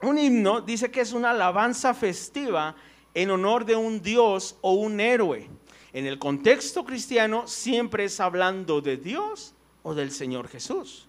Un 0.00 0.16
himno 0.16 0.60
dice 0.60 0.92
que 0.92 1.00
es 1.00 1.12
una 1.12 1.30
alabanza 1.32 1.92
festiva 1.92 2.76
en 3.14 3.32
honor 3.32 3.64
de 3.64 3.74
un 3.74 4.00
dios 4.00 4.56
o 4.60 4.74
un 4.74 5.00
héroe 5.00 5.50
en 5.92 6.06
el 6.06 6.18
contexto 6.18 6.84
cristiano 6.84 7.46
siempre 7.46 8.04
es 8.04 8.20
hablando 8.20 8.80
de 8.80 8.96
Dios 8.96 9.54
o 9.82 9.94
del 9.94 10.10
Señor 10.10 10.48
Jesús. 10.48 11.06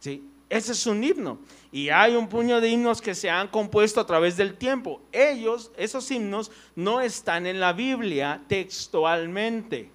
¿Sí? 0.00 0.24
Ese 0.48 0.72
es 0.72 0.86
un 0.86 1.04
himno. 1.04 1.38
Y 1.70 1.90
hay 1.90 2.16
un 2.16 2.28
puño 2.28 2.60
de 2.60 2.68
himnos 2.68 3.00
que 3.00 3.14
se 3.14 3.30
han 3.30 3.48
compuesto 3.48 4.00
a 4.00 4.06
través 4.06 4.36
del 4.36 4.56
tiempo. 4.56 5.00
Ellos, 5.12 5.70
esos 5.76 6.10
himnos, 6.10 6.50
no 6.74 7.00
están 7.00 7.46
en 7.46 7.60
la 7.60 7.72
Biblia 7.72 8.42
textualmente. 8.48 9.90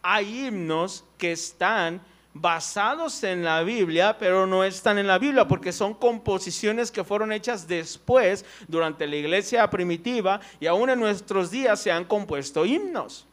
Hay 0.00 0.46
himnos 0.46 1.04
que 1.18 1.32
están 1.32 2.00
basados 2.34 3.22
en 3.24 3.44
la 3.44 3.62
Biblia, 3.62 4.16
pero 4.18 4.46
no 4.46 4.64
están 4.64 4.98
en 4.98 5.06
la 5.06 5.18
Biblia 5.18 5.46
porque 5.46 5.72
son 5.72 5.94
composiciones 5.94 6.90
que 6.90 7.04
fueron 7.04 7.32
hechas 7.32 7.68
después, 7.68 8.44
durante 8.68 9.06
la 9.06 9.16
iglesia 9.16 9.68
primitiva, 9.68 10.40
y 10.58 10.66
aún 10.66 10.90
en 10.90 11.00
nuestros 11.00 11.50
días 11.50 11.80
se 11.80 11.92
han 11.92 12.04
compuesto 12.04 12.64
himnos. 12.64 13.26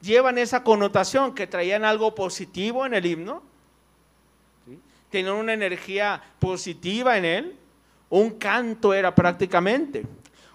Llevan 0.00 0.36
esa 0.36 0.64
connotación 0.64 1.34
que 1.34 1.46
traían 1.46 1.84
algo 1.84 2.14
positivo 2.14 2.84
en 2.84 2.94
el 2.94 3.06
himno, 3.06 3.42
tenían 5.10 5.34
una 5.34 5.52
energía 5.52 6.22
positiva 6.38 7.16
en 7.16 7.24
él, 7.24 7.56
un 8.10 8.30
canto 8.30 8.92
era 8.92 9.14
prácticamente. 9.14 10.04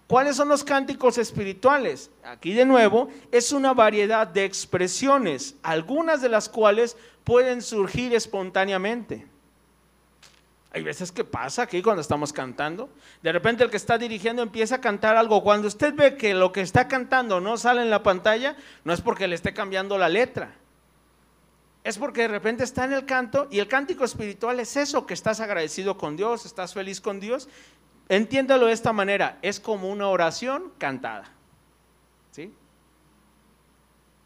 ¿Cuáles 0.08 0.38
son 0.38 0.48
los 0.48 0.64
cánticos 0.64 1.18
espirituales? 1.18 2.10
Aquí 2.24 2.54
de 2.54 2.66
nuevo 2.66 3.10
es 3.32 3.52
una 3.52 3.74
variedad 3.74 4.26
de 4.26 4.46
expresiones, 4.46 5.56
algunas 5.62 6.22
de 6.22 6.30
las 6.30 6.48
cuales 6.48 6.96
pueden 7.26 7.62
surgir 7.62 8.16
espontáneamente. 8.16 9.28
Hay 10.72 10.84
veces 10.84 11.12
que 11.12 11.26
pasa 11.26 11.64
aquí 11.64 11.82
cuando 11.82 12.02
estamos 12.02 12.32
cantando. 12.32 12.90
De 13.22 13.34
repente 13.34 13.66
el 13.66 13.70
que 13.70 13.78
está 13.78 13.98
dirigiendo 13.98 14.42
empieza 14.44 14.76
a 14.76 14.82
cantar 14.82 15.18
algo. 15.18 15.44
Cuando 15.44 15.68
usted 15.68 15.94
ve 15.94 16.16
que 16.16 16.34
lo 16.34 16.54
que 16.54 16.62
está 16.62 16.88
cantando 16.88 17.42
no 17.42 17.58
sale 17.58 17.82
en 17.82 17.90
la 17.90 18.04
pantalla, 18.04 18.56
no 18.86 18.94
es 18.94 19.02
porque 19.02 19.28
le 19.28 19.36
esté 19.36 19.54
cambiando 19.54 19.98
la 19.98 20.08
letra. 20.08 20.56
Es 21.84 21.98
porque 21.98 22.22
de 22.22 22.28
repente 22.28 22.64
está 22.64 22.86
en 22.86 22.94
el 22.94 23.06
canto 23.06 23.48
y 23.50 23.60
el 23.60 23.68
cántico 23.68 24.04
espiritual 24.04 24.60
es 24.60 24.76
eso, 24.78 25.06
que 25.06 25.14
estás 25.14 25.40
agradecido 25.40 25.98
con 25.98 26.16
Dios, 26.16 26.46
estás 26.46 26.74
feliz 26.74 27.02
con 27.02 27.20
Dios 27.20 27.48
Entiéndalo 28.10 28.68
de 28.68 28.74
esta 28.74 28.94
manera, 28.94 29.38
es 29.42 29.60
como 29.60 29.90
una 29.90 30.08
oración 30.08 30.72
cantada. 30.78 31.30
¿Sí? 32.32 32.54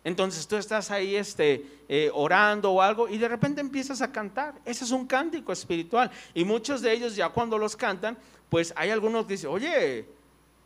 Entonces 0.03 0.47
tú 0.47 0.55
estás 0.55 0.89
ahí 0.91 1.15
este, 1.15 1.65
eh, 1.87 2.09
orando 2.13 2.71
o 2.71 2.81
algo 2.81 3.07
y 3.07 3.17
de 3.17 3.27
repente 3.27 3.61
empiezas 3.61 4.01
a 4.01 4.11
cantar. 4.11 4.55
Ese 4.65 4.83
es 4.83 4.91
un 4.91 5.05
cántico 5.05 5.51
espiritual. 5.51 6.09
Y 6.33 6.43
muchos 6.43 6.81
de 6.81 6.91
ellos 6.91 7.15
ya 7.15 7.29
cuando 7.29 7.57
los 7.57 7.75
cantan, 7.75 8.17
pues 8.49 8.73
hay 8.75 8.89
algunos 8.89 9.25
que 9.25 9.33
dicen, 9.33 9.49
oye, 9.51 10.05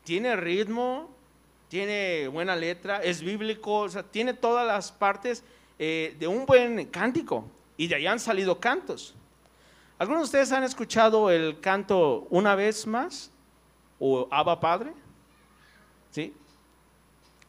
tiene 0.04 0.36
ritmo, 0.36 1.10
tiene 1.68 2.28
buena 2.28 2.56
letra, 2.56 3.04
es 3.04 3.22
bíblico, 3.22 3.80
o 3.80 3.90
sea, 3.90 4.04
tiene 4.04 4.34
todas 4.34 4.66
las 4.66 4.92
partes 4.92 5.44
eh, 5.80 6.16
de 6.18 6.28
un 6.28 6.46
buen 6.46 6.86
cántico. 6.86 7.50
Y 7.78 7.88
de 7.88 7.96
ahí 7.96 8.08
han 8.08 8.20
salido 8.20 8.60
cantos. 8.60 9.16
¿Algunos 9.98 10.24
de 10.24 10.26
ustedes 10.26 10.52
han 10.52 10.64
escuchado 10.64 11.32
el 11.32 11.62
canto 11.62 12.28
Una 12.30 12.54
vez 12.56 12.86
más 12.86 13.32
o 13.98 14.28
Abba 14.30 14.60
Padre? 14.60 14.92
¿Sí? 16.12 16.34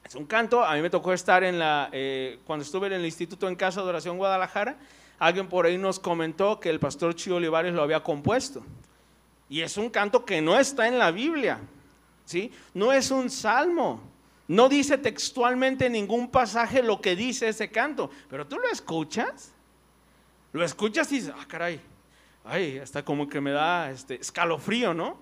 Es 0.05 0.15
un 0.15 0.27
canto, 0.27 0.65
a 0.65 0.75
mí 0.75 0.83
me 0.83 0.89
tocó 0.89 1.13
estar 1.13 1.43
en 1.43 1.59
la, 1.59 1.89
eh, 1.91 2.39
cuando 2.47 2.65
estuve 2.65 2.87
en 2.87 2.93
el 2.93 3.05
Instituto 3.05 3.49
en 3.49 3.57
Casa 3.57 3.83
de 3.83 3.89
Oración 3.89 4.17
Guadalajara, 4.17 4.77
alguien 5.19 5.49
por 5.49 5.67
ahí 5.67 5.77
nos 5.77 5.99
comentó 5.99 6.61
que 6.61 6.71
el 6.71 6.79
pastor 6.79 7.17
Chío 7.17 7.37
Olivares 7.37 7.75
lo 7.75 7.83
había 7.83 8.05
compuesto. 8.05 8.63
Y 9.49 9.63
es 9.63 9.77
un 9.77 9.91
canto 9.91 10.25
que 10.25 10.41
no 10.41 10.57
está 10.57 10.87
en 10.87 11.01
la 11.01 11.11
Biblia, 11.11 11.59
¿sí? 12.25 12.53
No 12.73 12.93
es 12.93 13.11
un 13.11 13.29
salmo, 13.29 14.01
no 14.47 14.69
dice 14.69 14.97
textualmente 14.99 15.87
en 15.87 15.93
ningún 15.93 16.31
pasaje 16.31 16.85
lo 16.85 17.01
que 17.01 17.17
dice 17.17 17.49
ese 17.49 17.73
canto, 17.73 18.09
pero 18.31 18.47
tú 18.47 18.57
lo 18.59 18.71
escuchas, 18.71 19.53
lo 20.53 20.65
escuchas 20.65 21.11
y 21.11 21.17
dices, 21.17 21.35
ah, 21.37 21.45
caray, 21.49 21.81
ay, 22.47 22.79
hasta 22.79 23.05
como 23.05 23.29
que 23.29 23.41
me 23.41 23.51
da 23.51 23.91
este, 23.91 24.21
escalofrío, 24.21 24.95
¿no? 24.95 25.19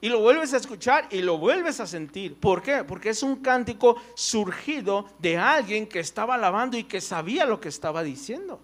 Y 0.00 0.08
lo 0.08 0.20
vuelves 0.20 0.52
a 0.54 0.58
escuchar 0.58 1.08
y 1.10 1.22
lo 1.22 1.38
vuelves 1.38 1.80
a 1.80 1.86
sentir. 1.86 2.38
¿Por 2.38 2.62
qué? 2.62 2.84
Porque 2.84 3.10
es 3.10 3.22
un 3.22 3.36
cántico 3.36 3.96
surgido 4.14 5.06
de 5.18 5.38
alguien 5.38 5.86
que 5.86 6.00
estaba 6.00 6.34
alabando 6.34 6.76
y 6.76 6.84
que 6.84 7.00
sabía 7.00 7.46
lo 7.46 7.60
que 7.60 7.68
estaba 7.68 8.02
diciendo. 8.02 8.60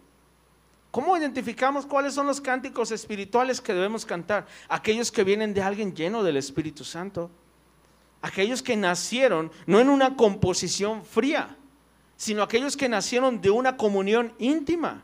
¿Cómo 0.91 1.17
identificamos 1.17 1.87
cuáles 1.87 2.13
son 2.13 2.27
los 2.27 2.41
cánticos 2.41 2.91
espirituales 2.91 3.63
que 3.63 3.73
debemos 3.73 4.05
cantar? 4.05 4.47
Aquellos 4.69 5.11
que 5.11 5.25
vienen 5.25 5.55
de 5.55 5.63
alguien 5.63 5.95
lleno 5.95 6.23
del 6.23 6.37
Espíritu 6.37 6.85
Santo. 6.85 7.31
Aquellos 8.21 8.63
que 8.63 8.77
nacieron 8.77 9.51
no 9.67 9.81
en 9.81 9.89
una 9.89 10.17
composición 10.17 11.03
fría, 11.05 11.57
sino 12.17 12.43
aquellos 12.43 12.77
que 12.77 12.91
nacieron 12.91 13.41
de 13.41 13.51
una 13.51 13.77
comunión 13.77 14.35
íntima 14.39 15.03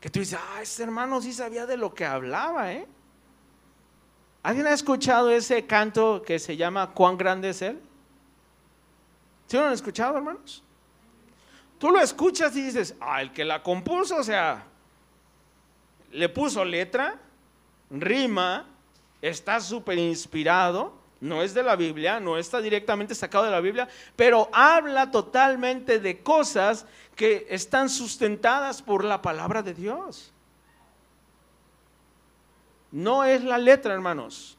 que 0.00 0.08
tú 0.08 0.20
dices, 0.20 0.38
ah, 0.40 0.62
ese 0.62 0.82
hermano 0.82 1.20
sí 1.20 1.32
sabía 1.32 1.66
de 1.66 1.76
lo 1.76 1.94
que 1.94 2.06
hablaba, 2.06 2.72
¿eh? 2.72 2.88
¿Alguien 4.42 4.66
ha 4.66 4.72
escuchado 4.72 5.30
ese 5.30 5.66
canto 5.66 6.22
que 6.22 6.38
se 6.38 6.56
llama 6.56 6.92
¿Cuán 6.92 7.18
grande 7.18 7.50
es 7.50 7.60
Él? 7.60 7.78
¿Sí 9.46 9.58
lo 9.58 9.66
han 9.66 9.74
escuchado, 9.74 10.16
hermanos? 10.16 10.62
Tú 11.78 11.90
lo 11.90 12.00
escuchas 12.00 12.56
y 12.56 12.62
dices, 12.62 12.94
ah, 13.00 13.20
el 13.20 13.32
que 13.32 13.44
la 13.44 13.62
compuso, 13.62 14.16
o 14.16 14.24
sea, 14.24 14.64
le 16.12 16.28
puso 16.28 16.64
letra, 16.64 17.18
rima, 17.90 18.66
está 19.20 19.60
súper 19.60 19.98
inspirado, 19.98 20.99
no 21.20 21.42
es 21.42 21.52
de 21.52 21.62
la 21.62 21.76
Biblia, 21.76 22.18
no 22.18 22.38
está 22.38 22.60
directamente 22.60 23.14
sacado 23.14 23.44
de 23.44 23.50
la 23.50 23.60
Biblia, 23.60 23.88
pero 24.16 24.48
habla 24.52 25.10
totalmente 25.10 25.98
de 25.98 26.22
cosas 26.22 26.86
que 27.14 27.46
están 27.50 27.90
sustentadas 27.90 28.80
por 28.80 29.04
la 29.04 29.20
palabra 29.20 29.62
de 29.62 29.74
Dios. 29.74 30.32
No 32.90 33.24
es 33.24 33.44
la 33.44 33.58
letra, 33.58 33.92
hermanos. 33.92 34.56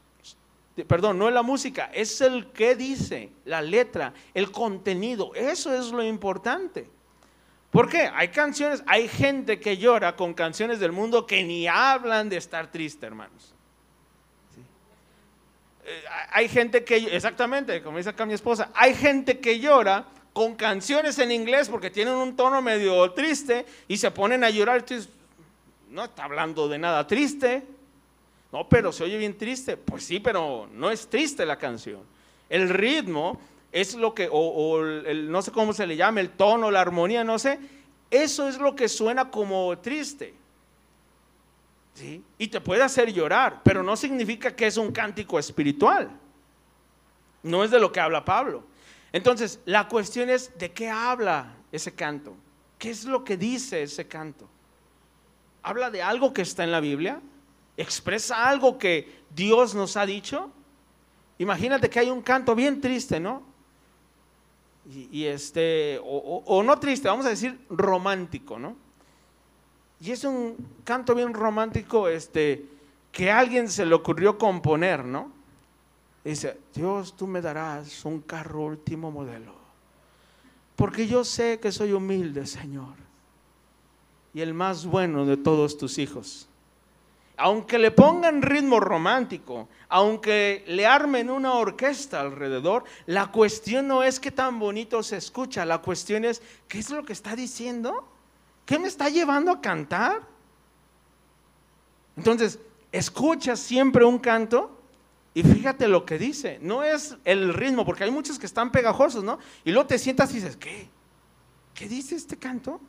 Perdón, 0.86 1.18
no 1.18 1.28
es 1.28 1.34
la 1.34 1.42
música, 1.42 1.90
es 1.92 2.20
el 2.22 2.46
que 2.52 2.74
dice, 2.74 3.30
la 3.44 3.60
letra, 3.60 4.14
el 4.32 4.50
contenido. 4.50 5.34
Eso 5.34 5.74
es 5.74 5.90
lo 5.90 6.02
importante. 6.02 6.88
¿Por 7.70 7.88
qué? 7.88 8.10
Hay 8.14 8.28
canciones, 8.28 8.82
hay 8.86 9.08
gente 9.08 9.58
que 9.58 9.76
llora 9.76 10.16
con 10.16 10.32
canciones 10.32 10.78
del 10.78 10.92
mundo 10.92 11.26
que 11.26 11.42
ni 11.42 11.66
hablan 11.66 12.28
de 12.28 12.36
estar 12.36 12.70
triste, 12.70 13.04
hermanos. 13.04 13.51
Hay 16.30 16.48
gente 16.48 16.84
que, 16.84 16.96
exactamente, 16.96 17.82
como 17.82 17.98
dice 17.98 18.10
acá 18.10 18.26
mi 18.26 18.34
esposa, 18.34 18.70
hay 18.74 18.94
gente 18.94 19.38
que 19.38 19.58
llora 19.58 20.06
con 20.32 20.54
canciones 20.54 21.18
en 21.18 21.30
inglés 21.30 21.68
porque 21.68 21.90
tienen 21.90 22.14
un 22.14 22.36
tono 22.36 22.62
medio 22.62 23.10
triste 23.12 23.66
y 23.88 23.96
se 23.96 24.10
ponen 24.10 24.44
a 24.44 24.50
llorar. 24.50 24.84
no 25.90 26.04
está 26.04 26.24
hablando 26.24 26.68
de 26.68 26.78
nada 26.78 27.06
triste. 27.06 27.62
No, 28.50 28.68
pero 28.68 28.92
se 28.92 29.04
oye 29.04 29.16
bien 29.18 29.36
triste. 29.36 29.76
Pues 29.76 30.04
sí, 30.04 30.20
pero 30.20 30.68
no 30.72 30.90
es 30.90 31.08
triste 31.08 31.46
la 31.46 31.56
canción. 31.56 32.00
El 32.48 32.68
ritmo 32.68 33.40
es 33.72 33.94
lo 33.94 34.14
que, 34.14 34.28
o, 34.30 34.84
el, 34.84 35.30
no 35.30 35.40
sé 35.40 35.50
cómo 35.50 35.72
se 35.72 35.86
le 35.86 35.96
llama, 35.96 36.20
el 36.20 36.30
tono, 36.30 36.70
la 36.70 36.82
armonía, 36.82 37.24
no 37.24 37.38
sé. 37.38 37.58
Eso 38.10 38.46
es 38.48 38.58
lo 38.58 38.76
que 38.76 38.88
suena 38.88 39.30
como 39.30 39.78
triste. 39.78 40.34
Y 42.38 42.48
te 42.48 42.60
puede 42.60 42.82
hacer 42.82 43.12
llorar, 43.12 43.60
pero 43.62 43.82
no 43.82 43.96
significa 43.96 44.54
que 44.56 44.66
es 44.66 44.76
un 44.76 44.92
cántico 44.92 45.38
espiritual. 45.38 46.10
No 47.42 47.62
es 47.64 47.70
de 47.70 47.78
lo 47.78 47.92
que 47.92 48.00
habla 48.00 48.24
Pablo. 48.24 48.64
Entonces, 49.12 49.60
la 49.66 49.88
cuestión 49.88 50.30
es 50.30 50.56
de 50.58 50.72
qué 50.72 50.88
habla 50.88 51.54
ese 51.70 51.94
canto. 51.94 52.34
¿Qué 52.78 52.90
es 52.90 53.04
lo 53.04 53.24
que 53.24 53.36
dice 53.36 53.82
ese 53.82 54.08
canto? 54.08 54.48
¿Habla 55.62 55.90
de 55.90 56.02
algo 56.02 56.32
que 56.32 56.42
está 56.42 56.64
en 56.64 56.72
la 56.72 56.80
Biblia? 56.80 57.20
¿Expresa 57.76 58.48
algo 58.48 58.78
que 58.78 59.22
Dios 59.30 59.74
nos 59.74 59.96
ha 59.96 60.06
dicho? 60.06 60.50
Imagínate 61.38 61.88
que 61.88 62.00
hay 62.00 62.10
un 62.10 62.22
canto 62.22 62.54
bien 62.54 62.80
triste, 62.80 63.20
¿no? 63.20 63.42
Y, 64.84 65.26
este, 65.26 66.00
o, 66.02 66.62
no 66.64 66.78
triste, 66.80 67.06
vamos 67.06 67.24
a 67.24 67.28
decir 67.28 67.64
romántico, 67.70 68.58
¿no? 68.58 68.76
Y 70.02 70.10
es 70.10 70.24
un 70.24 70.56
canto 70.82 71.14
bien 71.14 71.32
romántico, 71.32 72.08
este, 72.08 72.66
que 73.12 73.30
alguien 73.30 73.68
se 73.68 73.86
le 73.86 73.94
ocurrió 73.94 74.36
componer, 74.36 75.04
¿no? 75.04 75.30
Dice, 76.24 76.58
Dios, 76.74 77.16
tú 77.16 77.28
me 77.28 77.40
darás 77.40 78.04
un 78.04 78.20
carro 78.20 78.62
último 78.62 79.12
modelo. 79.12 79.54
Porque 80.74 81.06
yo 81.06 81.22
sé 81.24 81.60
que 81.60 81.70
soy 81.70 81.92
humilde, 81.92 82.46
Señor. 82.46 82.94
Y 84.34 84.40
el 84.40 84.54
más 84.54 84.86
bueno 84.86 85.24
de 85.24 85.36
todos 85.36 85.78
tus 85.78 85.98
hijos. 85.98 86.48
Aunque 87.36 87.78
le 87.78 87.92
pongan 87.92 88.42
ritmo 88.42 88.80
romántico, 88.80 89.68
aunque 89.88 90.64
le 90.66 90.84
armen 90.84 91.30
una 91.30 91.54
orquesta 91.54 92.20
alrededor, 92.20 92.82
la 93.06 93.30
cuestión 93.30 93.86
no 93.86 94.02
es 94.02 94.18
que 94.18 94.32
tan 94.32 94.58
bonito 94.58 95.00
se 95.04 95.16
escucha, 95.16 95.64
la 95.64 95.78
cuestión 95.78 96.24
es, 96.24 96.42
¿qué 96.66 96.80
es 96.80 96.90
lo 96.90 97.04
que 97.04 97.12
está 97.12 97.36
diciendo? 97.36 98.11
¿Qué 98.72 98.78
me 98.78 98.88
está 98.88 99.10
llevando 99.10 99.52
a 99.52 99.60
cantar? 99.60 100.22
Entonces, 102.16 102.58
escucha 102.90 103.54
siempre 103.54 104.02
un 104.02 104.18
canto 104.18 104.80
y 105.34 105.42
fíjate 105.42 105.88
lo 105.88 106.06
que 106.06 106.16
dice, 106.16 106.58
no 106.62 106.82
es 106.82 107.18
el 107.26 107.52
ritmo, 107.52 107.84
porque 107.84 108.04
hay 108.04 108.10
muchos 108.10 108.38
que 108.38 108.46
están 108.46 108.72
pegajosos, 108.72 109.22
¿no? 109.22 109.38
Y 109.62 109.72
luego 109.72 109.88
te 109.88 109.98
sientas 109.98 110.30
y 110.30 110.36
dices, 110.36 110.56
¿qué? 110.56 110.88
¿Qué 111.74 111.86
dice 111.86 112.14
este 112.14 112.38
canto? 112.38 112.80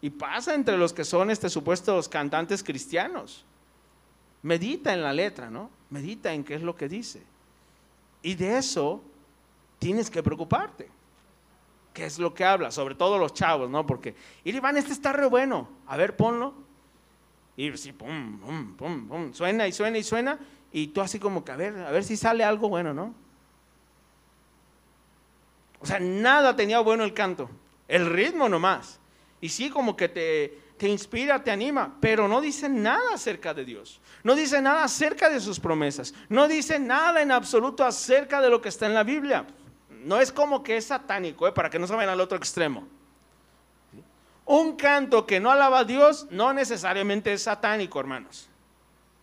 Y 0.00 0.10
pasa 0.10 0.54
entre 0.54 0.78
los 0.78 0.92
que 0.92 1.04
son 1.04 1.28
este, 1.32 1.50
supuestos 1.50 2.08
cantantes 2.08 2.62
cristianos. 2.62 3.44
Medita 4.42 4.94
en 4.94 5.02
la 5.02 5.12
letra, 5.12 5.50
¿no? 5.50 5.70
Medita 5.90 6.32
en 6.32 6.44
qué 6.44 6.54
es 6.54 6.62
lo 6.62 6.76
que 6.76 6.88
dice. 6.88 7.20
Y 8.22 8.36
de 8.36 8.58
eso 8.58 9.02
tienes 9.80 10.08
que 10.08 10.22
preocuparte. 10.22 10.99
¿Qué 11.92 12.04
es 12.04 12.18
lo 12.18 12.32
que 12.34 12.44
habla? 12.44 12.70
Sobre 12.70 12.94
todo 12.94 13.18
los 13.18 13.34
chavos, 13.34 13.68
¿no? 13.68 13.86
Porque, 13.86 14.14
y 14.44 14.54
Iván, 14.54 14.76
este 14.76 14.92
está 14.92 15.12
re 15.12 15.26
bueno. 15.26 15.68
A 15.86 15.96
ver, 15.96 16.16
ponlo. 16.16 16.54
Y 17.56 17.76
sí, 17.76 17.92
pum, 17.92 18.38
pum, 18.38 18.76
pum, 18.76 19.08
pum. 19.08 19.34
Suena 19.34 19.66
y 19.66 19.72
suena 19.72 19.98
y 19.98 20.02
suena. 20.02 20.38
Y 20.72 20.88
tú 20.88 21.00
así 21.00 21.18
como 21.18 21.44
que 21.44 21.52
a 21.52 21.56
ver, 21.56 21.76
a 21.78 21.90
ver 21.90 22.04
si 22.04 22.16
sale 22.16 22.44
algo 22.44 22.68
bueno, 22.68 22.94
¿no? 22.94 23.14
O 25.80 25.86
sea, 25.86 25.98
nada 25.98 26.54
tenía 26.54 26.80
bueno 26.80 27.04
el 27.04 27.14
canto, 27.14 27.50
el 27.88 28.06
ritmo 28.06 28.48
nomás. 28.48 29.00
Y 29.40 29.48
sí 29.48 29.70
como 29.70 29.96
que 29.96 30.08
te, 30.08 30.58
te 30.76 30.88
inspira, 30.88 31.42
te 31.42 31.50
anima, 31.50 31.96
pero 32.00 32.28
no 32.28 32.40
dice 32.40 32.68
nada 32.68 33.14
acerca 33.14 33.54
de 33.54 33.64
Dios. 33.64 34.00
No 34.22 34.34
dice 34.34 34.60
nada 34.60 34.84
acerca 34.84 35.30
de 35.30 35.40
sus 35.40 35.58
promesas. 35.58 36.14
No 36.28 36.46
dice 36.46 36.78
nada 36.78 37.22
en 37.22 37.32
absoluto 37.32 37.84
acerca 37.84 38.40
de 38.40 38.50
lo 38.50 38.60
que 38.60 38.68
está 38.68 38.86
en 38.86 38.94
la 38.94 39.02
Biblia. 39.02 39.46
No 40.04 40.20
es 40.20 40.32
como 40.32 40.62
que 40.62 40.76
es 40.76 40.86
satánico, 40.86 41.46
¿eh? 41.46 41.52
para 41.52 41.70
que 41.70 41.78
no 41.78 41.86
se 41.86 41.94
vayan 41.94 42.10
al 42.10 42.20
otro 42.20 42.36
extremo. 42.36 42.86
Un 44.46 44.76
canto 44.76 45.26
que 45.26 45.38
no 45.38 45.50
alaba 45.50 45.80
a 45.80 45.84
Dios 45.84 46.26
no 46.30 46.52
necesariamente 46.52 47.32
es 47.32 47.42
satánico, 47.42 48.00
hermanos. 48.00 48.48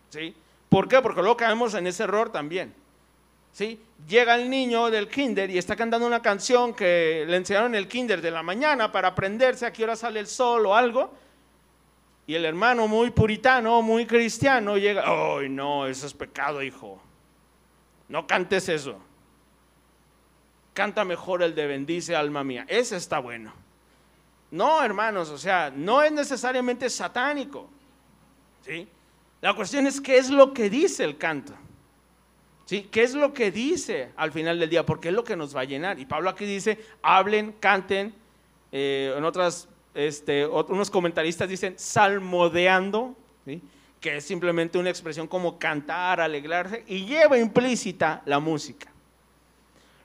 ¿Sí? 0.09 0.35
¿Por 0.69 0.87
qué? 0.87 1.01
Porque 1.01 1.21
luego 1.21 1.37
caemos 1.37 1.73
en 1.73 1.87
ese 1.87 2.03
error 2.03 2.31
también. 2.31 2.73
¿Sí? 3.51 3.81
Llega 4.07 4.35
el 4.35 4.49
niño 4.49 4.89
del 4.89 5.09
kinder 5.09 5.49
y 5.49 5.57
está 5.57 5.75
cantando 5.75 6.05
una 6.05 6.21
canción 6.21 6.73
que 6.73 7.25
le 7.27 7.37
enseñaron 7.37 7.73
en 7.73 7.79
el 7.79 7.87
kinder 7.87 8.21
de 8.21 8.31
la 8.31 8.43
mañana 8.43 8.91
para 8.91 9.09
aprenderse 9.09 9.65
a 9.65 9.73
qué 9.73 9.83
hora 9.83 9.95
sale 9.95 10.19
el 10.19 10.27
sol 10.27 10.65
o 10.65 10.75
algo. 10.75 11.11
Y 12.27 12.35
el 12.35 12.45
hermano 12.45 12.87
muy 12.87 13.09
puritano, 13.11 13.81
muy 13.81 14.05
cristiano, 14.05 14.77
llega, 14.77 15.03
¡ay 15.05 15.49
no, 15.49 15.87
eso 15.87 16.05
es 16.05 16.13
pecado, 16.13 16.61
hijo! 16.61 17.01
No 18.09 18.27
cantes 18.27 18.69
eso. 18.69 18.99
Canta 20.77 21.03
mejor 21.03 21.41
el 21.41 21.55
de 21.55 21.65
bendice 21.65 22.15
alma 22.15 22.43
mía. 22.43 22.63
Ese 22.67 22.97
está 22.97 23.17
bueno. 23.17 23.51
No, 24.51 24.83
hermanos, 24.83 25.31
o 25.31 25.37
sea, 25.39 25.73
no 25.75 26.03
es 26.03 26.11
necesariamente 26.11 26.87
satánico. 26.87 27.67
¿Sí? 28.63 28.87
La 29.41 29.55
cuestión 29.55 29.87
es 29.87 29.99
qué 29.99 30.19
es 30.19 30.29
lo 30.29 30.53
que 30.53 30.69
dice 30.69 31.03
el 31.03 31.17
canto. 31.17 31.53
¿Sí? 32.65 32.87
¿Qué 32.91 33.01
es 33.01 33.15
lo 33.15 33.33
que 33.33 33.49
dice 33.49 34.11
al 34.17 34.31
final 34.31 34.59
del 34.59 34.69
día? 34.69 34.85
Porque 34.85 35.07
es 35.07 35.15
lo 35.15 35.23
que 35.23 35.35
nos 35.35 35.55
va 35.55 35.61
a 35.61 35.63
llenar. 35.63 35.97
Y 35.97 36.05
Pablo 36.05 36.29
aquí 36.29 36.45
dice, 36.45 36.77
hablen, 37.01 37.53
canten. 37.53 38.13
Eh, 38.71 39.15
en 39.17 39.23
otras, 39.23 39.67
este, 39.95 40.45
unos 40.45 40.91
comentaristas 40.91 41.49
dicen 41.49 41.73
salmodeando, 41.75 43.15
que 43.99 44.17
es 44.17 44.23
simplemente 44.23 44.77
una 44.77 44.91
expresión 44.91 45.25
como 45.25 45.57
cantar, 45.57 46.21
alegrarse, 46.21 46.83
y 46.85 47.03
lleva 47.07 47.39
implícita 47.39 48.21
la 48.27 48.37
música. 48.37 48.91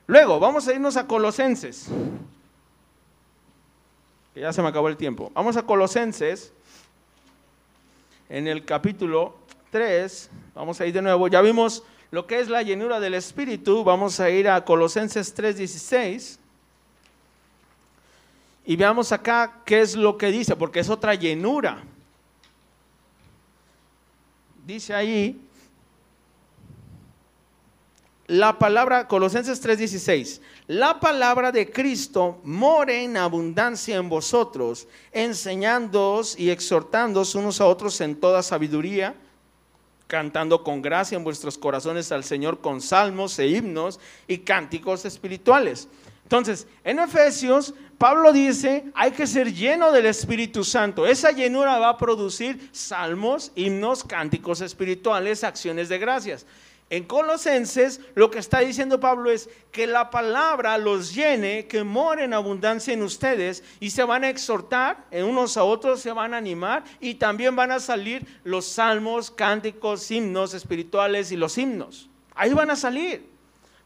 Luego, 0.07 0.39
vamos 0.39 0.67
a 0.67 0.73
irnos 0.73 0.97
a 0.97 1.07
Colosenses. 1.07 1.87
Que 4.33 4.41
ya 4.41 4.51
se 4.51 4.61
me 4.61 4.67
acabó 4.67 4.89
el 4.89 4.97
tiempo. 4.97 5.31
Vamos 5.33 5.57
a 5.57 5.63
Colosenses 5.63 6.51
en 8.29 8.47
el 8.47 8.65
capítulo 8.65 9.35
3, 9.71 10.29
vamos 10.55 10.79
a 10.81 10.85
ir 10.85 10.93
de 10.93 11.01
nuevo, 11.01 11.27
ya 11.27 11.41
vimos 11.41 11.83
lo 12.11 12.25
que 12.25 12.39
es 12.39 12.49
la 12.49 12.63
llenura 12.63 12.99
del 12.99 13.15
Espíritu, 13.15 13.83
vamos 13.83 14.19
a 14.19 14.29
ir 14.29 14.47
a 14.49 14.63
Colosenses 14.65 15.35
3:16 15.35 16.37
y 18.65 18.75
veamos 18.75 19.11
acá 19.11 19.61
qué 19.65 19.81
es 19.81 19.95
lo 19.95 20.17
que 20.17 20.31
dice, 20.31 20.55
porque 20.55 20.79
es 20.79 20.89
otra 20.89 21.15
llenura. 21.15 21.83
Dice 24.65 24.93
ahí, 24.93 25.41
la 28.27 28.57
palabra, 28.57 29.07
Colosenses 29.07 29.61
3:16, 29.61 30.41
la 30.67 30.99
palabra 30.99 31.51
de 31.51 31.69
Cristo 31.69 32.39
more 32.43 33.03
en 33.03 33.17
abundancia 33.17 33.97
en 33.97 34.07
vosotros, 34.07 34.87
enseñándoos 35.11 36.39
y 36.39 36.49
exhortándoos 36.49 37.35
unos 37.35 37.59
a 37.59 37.65
otros 37.65 37.99
en 37.99 38.15
toda 38.15 38.41
sabiduría, 38.41 39.15
cantando 40.07 40.63
con 40.63 40.81
gracia 40.81 41.17
en 41.17 41.23
vuestros 41.23 41.57
corazones 41.57 42.11
al 42.11 42.23
Señor 42.23 42.61
con 42.61 42.79
salmos 42.79 43.37
e 43.39 43.47
himnos 43.47 43.99
y 44.27 44.39
cánticos 44.39 45.03
espirituales. 45.05 45.89
Entonces, 46.23 46.65
en 46.83 46.99
Efesios, 46.99 47.73
Pablo 47.97 48.31
dice, 48.31 48.85
hay 48.95 49.11
que 49.11 49.27
ser 49.27 49.53
lleno 49.53 49.91
del 49.91 50.05
Espíritu 50.05 50.63
Santo. 50.63 51.05
Esa 51.05 51.31
llenura 51.31 51.77
va 51.77 51.89
a 51.89 51.97
producir 51.97 52.69
salmos, 52.71 53.51
himnos, 53.55 54.03
cánticos 54.03 54.61
espirituales, 54.61 55.43
acciones 55.43 55.89
de 55.89 55.99
gracias. 55.99 56.45
En 56.93 57.05
Colosenses 57.05 58.01
lo 58.13 58.29
que 58.29 58.37
está 58.37 58.59
diciendo 58.59 58.99
Pablo 58.99 59.31
es 59.31 59.49
que 59.71 59.87
la 59.87 60.11
palabra 60.11 60.77
los 60.77 61.15
llene, 61.15 61.65
que 61.65 61.83
more 61.83 62.23
en 62.23 62.35
abundancia 62.35 62.93
en 62.93 63.01
ustedes 63.01 63.63
y 63.79 63.89
se 63.89 64.03
van 64.03 64.23
a 64.23 64.29
exhortar 64.29 65.03
en 65.09 65.25
unos 65.25 65.57
a 65.57 65.63
otros, 65.63 66.01
se 66.01 66.11
van 66.11 66.35
a 66.35 66.37
animar 66.37 66.83
y 66.99 67.15
también 67.15 67.55
van 67.55 67.71
a 67.71 67.79
salir 67.79 68.27
los 68.43 68.67
salmos, 68.67 69.31
cánticos, 69.31 70.11
himnos 70.11 70.53
espirituales 70.53 71.31
y 71.31 71.35
los 71.35 71.57
himnos. 71.57 72.11
Ahí 72.35 72.53
van 72.53 72.69
a 72.69 72.75
salir. 72.75 73.27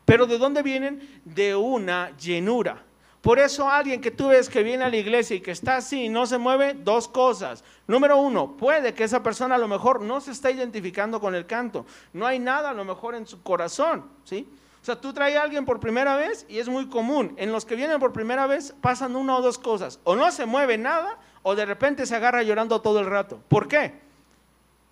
Pero 0.03 0.25
¿de 0.25 0.37
dónde 0.37 0.61
vienen? 0.61 1.21
De 1.23 1.55
una 1.55 2.11
llenura. 2.17 2.83
Por 3.27 3.39
eso 3.39 3.69
alguien 3.69 3.99
que 3.99 4.09
tú 4.09 4.29
ves 4.29 4.47
que 4.47 4.63
viene 4.63 4.85
a 4.85 4.89
la 4.89 4.95
iglesia 4.95 5.35
y 5.35 5.41
que 5.41 5.51
está 5.51 5.75
así 5.75 6.05
y 6.05 6.07
no 6.07 6.25
se 6.25 6.37
mueve, 6.37 6.75
dos 6.75 7.09
cosas. 7.09 7.61
Número 7.85 8.15
uno, 8.21 8.55
puede 8.55 8.93
que 8.93 9.03
esa 9.03 9.21
persona 9.21 9.55
a 9.55 9.57
lo 9.57 9.67
mejor 9.67 9.99
no 9.99 10.21
se 10.21 10.31
está 10.31 10.49
identificando 10.49 11.19
con 11.19 11.35
el 11.35 11.45
canto. 11.45 11.85
No 12.13 12.25
hay 12.25 12.39
nada 12.39 12.69
a 12.69 12.73
lo 12.73 12.85
mejor 12.85 13.15
en 13.15 13.27
su 13.27 13.43
corazón, 13.43 14.05
¿sí? 14.23 14.47
O 14.81 14.85
sea, 14.85 15.01
tú 15.01 15.11
traes 15.11 15.35
a 15.35 15.41
alguien 15.41 15.65
por 15.65 15.81
primera 15.81 16.15
vez 16.15 16.45
y 16.47 16.59
es 16.59 16.69
muy 16.69 16.87
común. 16.87 17.33
En 17.35 17.51
los 17.51 17.65
que 17.65 17.75
vienen 17.75 17.99
por 17.99 18.13
primera 18.13 18.47
vez 18.47 18.73
pasan 18.79 19.13
una 19.17 19.35
o 19.35 19.41
dos 19.41 19.57
cosas. 19.57 19.99
O 20.05 20.15
no 20.15 20.31
se 20.31 20.45
mueve 20.45 20.77
nada 20.77 21.17
o 21.43 21.53
de 21.53 21.65
repente 21.65 22.05
se 22.05 22.15
agarra 22.15 22.43
llorando 22.43 22.79
todo 22.79 23.01
el 23.01 23.07
rato. 23.07 23.41
¿Por 23.49 23.67
qué? 23.67 23.99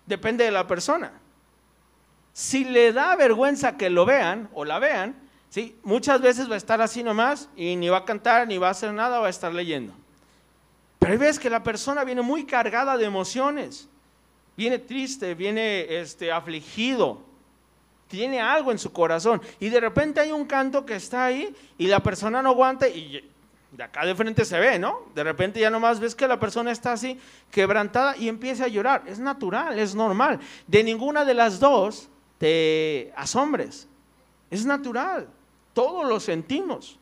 Depende 0.04 0.44
de 0.44 0.50
la 0.50 0.66
persona. 0.66 1.10
Si 2.34 2.66
le 2.66 2.92
da 2.92 3.16
vergüenza 3.16 3.78
que 3.78 3.88
lo 3.88 4.04
vean 4.04 4.50
o 4.52 4.66
la 4.66 4.78
vean, 4.78 5.25
¿sí? 5.50 5.76
Muchas 5.82 6.20
veces 6.20 6.50
va 6.50 6.54
a 6.54 6.58
estar 6.58 6.80
así 6.80 7.02
nomás 7.02 7.48
y 7.56 7.76
ni 7.76 7.88
va 7.88 7.98
a 7.98 8.04
cantar, 8.04 8.46
ni 8.46 8.58
va 8.58 8.68
a 8.68 8.72
hacer 8.72 8.92
nada, 8.92 9.20
va 9.20 9.26
a 9.26 9.30
estar 9.30 9.52
leyendo. 9.52 9.92
Pero 10.98 11.12
hay 11.12 11.18
veces 11.18 11.38
que 11.38 11.50
la 11.50 11.62
persona 11.62 12.04
viene 12.04 12.22
muy 12.22 12.44
cargada 12.44 12.96
de 12.96 13.04
emociones. 13.04 13.88
viene 14.56 14.78
triste, 14.78 15.34
viene 15.34 15.86
este, 16.00 16.32
afligido, 16.32 17.22
tiene 18.08 18.40
algo 18.40 18.72
en 18.72 18.78
su 18.78 18.90
corazón 18.92 19.42
y 19.60 19.68
de 19.68 19.80
repente 19.80 20.20
hay 20.20 20.32
un 20.32 20.46
canto 20.46 20.86
que 20.86 20.94
está 20.94 21.26
ahí 21.26 21.54
y 21.76 21.86
la 21.86 22.00
persona 22.00 22.40
no 22.40 22.50
aguanta 22.50 22.88
y 22.88 23.22
de 23.72 23.82
acá 23.82 24.06
de 24.06 24.14
frente 24.14 24.44
se 24.44 24.58
ve, 24.58 24.78
¿no? 24.78 25.02
De 25.14 25.22
repente 25.22 25.60
ya 25.60 25.70
nomás 25.70 26.00
ves 26.00 26.14
que 26.14 26.26
la 26.26 26.40
persona 26.40 26.70
está 26.70 26.92
así 26.92 27.20
quebrantada 27.50 28.16
y 28.16 28.28
empieza 28.28 28.64
a 28.64 28.68
llorar. 28.68 29.02
Es 29.06 29.18
natural, 29.18 29.78
es 29.78 29.94
normal. 29.94 30.40
De 30.66 30.82
ninguna 30.82 31.24
de 31.24 31.34
las 31.34 31.60
dos 31.60 32.08
te 32.38 33.12
asombres. 33.16 33.86
Es 34.50 34.64
natural. 34.64 35.28
Todos 35.76 36.08
lo 36.08 36.20
sentimos. 36.20 36.98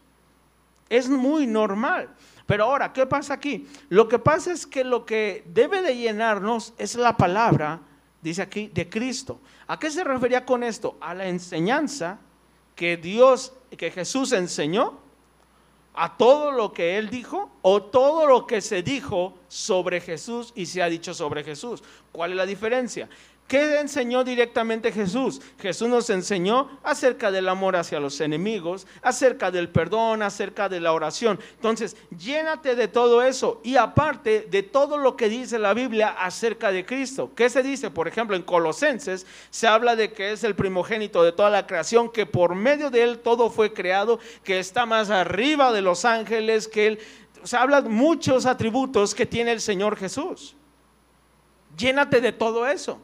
Es 0.88 1.08
muy 1.08 1.46
normal. 1.46 2.12
Pero 2.44 2.64
ahora, 2.64 2.92
¿qué 2.92 3.06
pasa 3.06 3.34
aquí? 3.34 3.68
Lo 3.88 4.08
que 4.08 4.18
pasa 4.18 4.50
es 4.50 4.66
que 4.66 4.82
lo 4.82 5.06
que 5.06 5.44
debe 5.46 5.80
de 5.80 5.96
llenarnos 5.96 6.74
es 6.76 6.96
la 6.96 7.16
palabra, 7.16 7.82
dice 8.20 8.42
aquí, 8.42 8.66
de 8.74 8.88
Cristo. 8.88 9.38
¿A 9.68 9.78
qué 9.78 9.92
se 9.92 10.02
refería 10.02 10.44
con 10.44 10.64
esto? 10.64 10.96
A 11.00 11.14
la 11.14 11.28
enseñanza 11.28 12.18
que 12.74 12.96
Dios, 12.96 13.52
que 13.78 13.92
Jesús 13.92 14.32
enseñó, 14.32 14.98
a 15.94 16.16
todo 16.16 16.50
lo 16.50 16.72
que 16.72 16.98
Él 16.98 17.10
dijo 17.10 17.52
o 17.62 17.80
todo 17.80 18.26
lo 18.26 18.44
que 18.44 18.60
se 18.60 18.82
dijo 18.82 19.38
sobre 19.46 20.00
Jesús 20.00 20.52
y 20.56 20.66
se 20.66 20.82
ha 20.82 20.88
dicho 20.88 21.14
sobre 21.14 21.44
Jesús. 21.44 21.80
¿Cuál 22.10 22.32
es 22.32 22.36
la 22.36 22.44
diferencia? 22.44 23.08
¿Qué 23.46 23.78
enseñó 23.78 24.24
directamente 24.24 24.90
Jesús? 24.90 25.42
Jesús 25.58 25.86
nos 25.86 26.08
enseñó 26.08 26.78
acerca 26.82 27.30
del 27.30 27.46
amor 27.50 27.76
hacia 27.76 28.00
los 28.00 28.18
enemigos, 28.22 28.86
acerca 29.02 29.50
del 29.50 29.68
perdón, 29.68 30.22
acerca 30.22 30.70
de 30.70 30.80
la 30.80 30.94
oración. 30.94 31.38
Entonces, 31.56 31.94
llénate 32.16 32.74
de 32.74 32.88
todo 32.88 33.22
eso 33.22 33.60
y 33.62 33.76
aparte 33.76 34.48
de 34.50 34.62
todo 34.62 34.96
lo 34.96 35.14
que 35.14 35.28
dice 35.28 35.58
la 35.58 35.74
Biblia 35.74 36.08
acerca 36.08 36.72
de 36.72 36.86
Cristo. 36.86 37.32
¿Qué 37.36 37.50
se 37.50 37.62
dice? 37.62 37.90
Por 37.90 38.08
ejemplo, 38.08 38.34
en 38.34 38.42
Colosenses 38.42 39.26
se 39.50 39.66
habla 39.66 39.94
de 39.94 40.10
que 40.14 40.32
es 40.32 40.42
el 40.42 40.54
primogénito 40.54 41.22
de 41.22 41.32
toda 41.32 41.50
la 41.50 41.66
creación, 41.66 42.10
que 42.10 42.24
por 42.24 42.54
medio 42.54 42.88
de 42.88 43.02
él 43.02 43.18
todo 43.18 43.50
fue 43.50 43.74
creado, 43.74 44.20
que 44.42 44.58
está 44.58 44.86
más 44.86 45.10
arriba 45.10 45.70
de 45.70 45.82
los 45.82 46.06
ángeles, 46.06 46.66
que 46.66 46.86
él... 46.86 46.98
Se 47.42 47.58
habla 47.58 47.82
de 47.82 47.90
muchos 47.90 48.46
atributos 48.46 49.14
que 49.14 49.26
tiene 49.26 49.52
el 49.52 49.60
Señor 49.60 49.96
Jesús. 49.98 50.56
Llénate 51.76 52.22
de 52.22 52.32
todo 52.32 52.66
eso. 52.66 53.02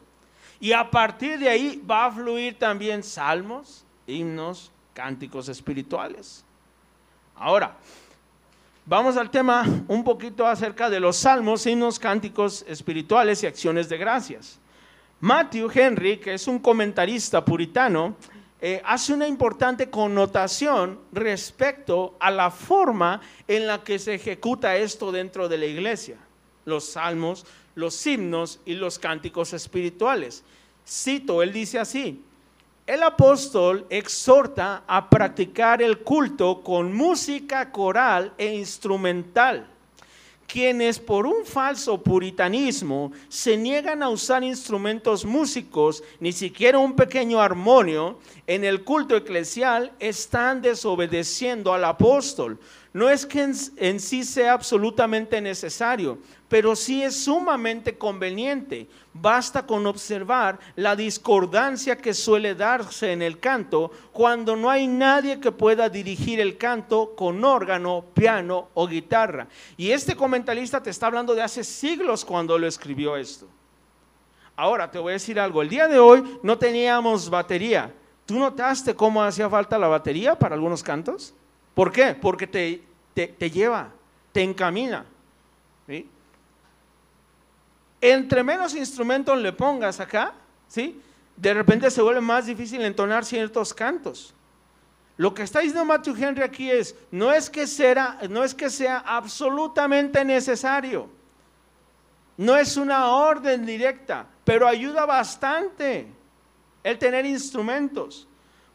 Y 0.61 0.73
a 0.73 0.91
partir 0.91 1.39
de 1.39 1.49
ahí 1.49 1.83
va 1.91 2.07
a 2.07 2.13
fluir 2.13 2.59
también 2.59 3.03
salmos, 3.03 3.83
himnos, 4.07 4.71
cánticos 4.93 5.49
espirituales. 5.49 6.45
Ahora, 7.35 7.75
vamos 8.85 9.17
al 9.17 9.31
tema 9.31 9.65
un 9.89 10.05
poquito 10.05 10.47
acerca 10.47 10.91
de 10.91 11.01
los 11.01 11.17
salmos, 11.17 11.67
himnos, 11.67 11.99
cánticos 11.99 12.63
espirituales 12.69 13.43
y 13.43 13.47
acciones 13.47 13.89
de 13.89 13.97
gracias. 13.97 14.61
Matthew 15.21 15.71
Henry, 15.73 16.19
que 16.19 16.35
es 16.35 16.47
un 16.47 16.59
comentarista 16.59 17.43
puritano, 17.43 18.17
eh, 18.63 18.83
hace 18.85 19.15
una 19.15 19.27
importante 19.27 19.89
connotación 19.89 21.01
respecto 21.13 22.17
a 22.21 22.31
la 22.31 22.51
forma 22.51 23.23
en 23.49 23.67
la 23.67 23.83
que 23.83 23.99
se 23.99 24.15
ejecuta 24.15 24.77
esto 24.77 25.11
dentro 25.11 25.49
de 25.49 25.57
la 25.57 25.65
iglesia. 25.65 26.19
Los 26.67 26.91
salmos, 26.91 27.47
los 27.75 28.07
himnos 28.07 28.61
y 28.65 28.75
los 28.75 28.99
cánticos 28.99 29.53
espirituales. 29.53 30.43
Cito, 30.87 31.43
él 31.43 31.53
dice 31.53 31.79
así, 31.79 32.23
el 32.87 33.05
apóstol 33.05 33.87
exhorta 33.89 34.83
a 34.87 35.09
practicar 35.09 35.81
el 35.81 35.99
culto 35.99 36.63
con 36.63 36.93
música 36.93 37.71
coral 37.71 38.33
e 38.37 38.55
instrumental. 38.55 39.69
Quienes 40.49 40.99
por 40.99 41.25
un 41.25 41.45
falso 41.45 42.03
puritanismo 42.03 43.13
se 43.29 43.57
niegan 43.57 44.03
a 44.03 44.09
usar 44.09 44.43
instrumentos 44.43 45.25
músicos, 45.25 46.03
ni 46.19 46.33
siquiera 46.33 46.79
un 46.79 46.97
pequeño 46.97 47.41
armonio, 47.41 48.19
en 48.49 48.65
el 48.65 48.83
culto 48.83 49.17
eclesial 49.17 49.93
están 50.01 50.61
desobedeciendo 50.61 51.73
al 51.73 51.85
apóstol. 51.85 52.59
No 52.93 53.09
es 53.09 53.25
que 53.25 53.53
en, 53.77 54.01
sí 54.01 54.25
sea 54.25 54.55
absolutamente 54.55 55.41
necesario, 55.41 56.19
pero 56.51 56.75
sí 56.75 57.01
es 57.01 57.15
sumamente 57.15 57.97
conveniente. 57.97 58.89
Basta 59.13 59.65
con 59.65 59.87
observar 59.87 60.59
la 60.75 60.97
discordancia 60.97 61.97
que 61.97 62.13
suele 62.13 62.57
darse 62.57 63.13
en 63.13 63.23
el 63.23 63.39
canto 63.39 63.93
cuando 64.11 64.57
no 64.57 64.69
hay 64.69 64.89
nadie 64.89 65.39
que 65.39 65.53
pueda 65.53 65.89
dirigir 65.89 66.41
el 66.41 66.59
canto 66.59 67.15
con 67.15 67.45
órgano, 67.45 68.05
piano 68.15 68.69
o 68.75 68.89
guitarra. 68.89 69.47
Y 69.77 69.93
este 69.93 70.17
comentarista 70.17 70.83
te 70.83 70.91
está 70.91 71.07
hablando 71.07 71.37
de 71.37 71.43
hace 71.43 71.63
siglos 71.63 72.25
cuando 72.25 72.59
lo 72.59 72.67
escribió 72.67 73.17
esto. 73.17 73.47
Ahora 74.57 74.91
te 74.91 74.99
voy 74.99 75.11
a 75.11 75.13
decir 75.13 75.39
algo, 75.39 75.63
el 75.63 75.69
día 75.69 75.87
de 75.87 76.01
hoy 76.01 76.41
no 76.43 76.59
teníamos 76.59 77.31
batería. 77.31 77.95
¿Tú 78.27 78.37
notaste 78.41 78.97
cómo 78.97 79.23
hacía 79.23 79.49
falta 79.49 79.79
la 79.79 79.87
batería 79.87 80.37
para 80.37 80.57
algunos 80.57 80.83
cantos? 80.83 81.33
¿Por 81.75 81.93
qué? 81.93 82.13
Porque 82.21 82.49
te, 82.49 82.83
te, 83.15 83.51
lleva, 83.51 83.93
te 84.33 84.43
encamina. 84.43 85.07
Entre 88.01 88.43
menos 88.43 88.75
instrumentos 88.75 89.39
le 89.39 89.53
pongas 89.53 90.01
acá, 90.01 90.35
¿sí? 90.69 91.01
de 91.37 91.55
repente 91.55 91.91
se 91.91 92.03
vuelve 92.03 92.21
más 92.21 92.47
difícil 92.47 92.83
entonar 92.83 93.25
ciertos 93.25 93.73
cantos. 93.73 94.35
Lo 95.17 95.35
que 95.35 95.43
está 95.43 95.61
diciendo 95.61 95.85
Matthew 95.85 96.17
Henry 96.17 96.43
aquí 96.43 96.71
es, 96.71 96.95
no 97.11 97.33
es 97.33 97.51
que 97.51 97.67
sea, 97.67 98.19
no 98.29 98.45
es 98.45 98.55
que 98.55 98.71
sea 98.71 98.99
absolutamente 98.99 100.25
necesario, 100.25 101.09
no 102.37 102.57
es 102.57 102.77
una 102.77 103.09
orden 103.09 103.67
directa, 103.67 104.27
pero 104.45 104.67
ayuda 104.67 105.05
bastante 105.05 106.07
el 106.83 106.99
tener 106.99 107.27
instrumentos. 107.27 108.27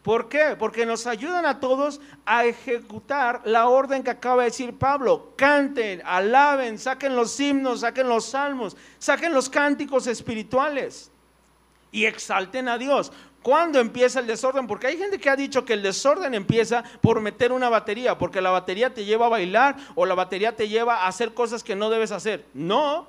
¿Por 0.06 0.30
qué? 0.30 0.56
Porque 0.56 0.86
nos 0.86 1.08
ayudan 1.08 1.47
a 1.47 1.60
todos 1.60 1.99
a 2.28 2.45
ejecutar 2.45 3.41
la 3.43 3.70
orden 3.70 4.03
que 4.03 4.12
acaba 4.12 4.43
de 4.43 4.51
decir 4.51 4.78
Pablo. 4.78 5.34
Canten, 5.36 6.03
alaben, 6.06 6.78
saquen 6.78 7.16
los 7.16 7.39
himnos, 7.39 7.80
saquen 7.80 8.08
los 8.08 8.26
salmos, 8.26 8.78
saquen 8.99 9.34
los 9.34 9.49
cánticos 9.49 10.06
espirituales 10.06 11.10
y 11.91 12.06
exalten 12.06 12.70
a 12.70 12.78
Dios. 12.78 13.12
¿Cuándo 13.41 13.80
empieza 13.80 14.20
el 14.20 14.28
desorden? 14.28 14.68
Porque 14.68 14.86
hay 14.86 14.97
gente 14.99 15.18
que 15.18 15.28
ha 15.28 15.36
dicho 15.36 15.66
que 15.66 15.74
el 15.74 15.82
desorden 15.82 16.36
empieza 16.36 16.84
por 17.01 17.20
meter 17.20 17.51
una 17.51 17.70
batería, 17.70 18.16
porque 18.16 18.41
la 18.41 18.51
batería 18.51 18.93
te 18.93 19.06
lleva 19.06 19.26
a 19.26 19.30
bailar 19.30 19.76
o 19.95 20.06
la 20.06 20.14
batería 20.14 20.56
te 20.56 20.70
lleva 20.70 20.97
a 20.97 21.08
hacer 21.08 21.34
cosas 21.34 21.64
que 21.64 21.76
no 21.76 21.89
debes 21.89 22.12
hacer. 22.12 22.45
No. 22.53 23.08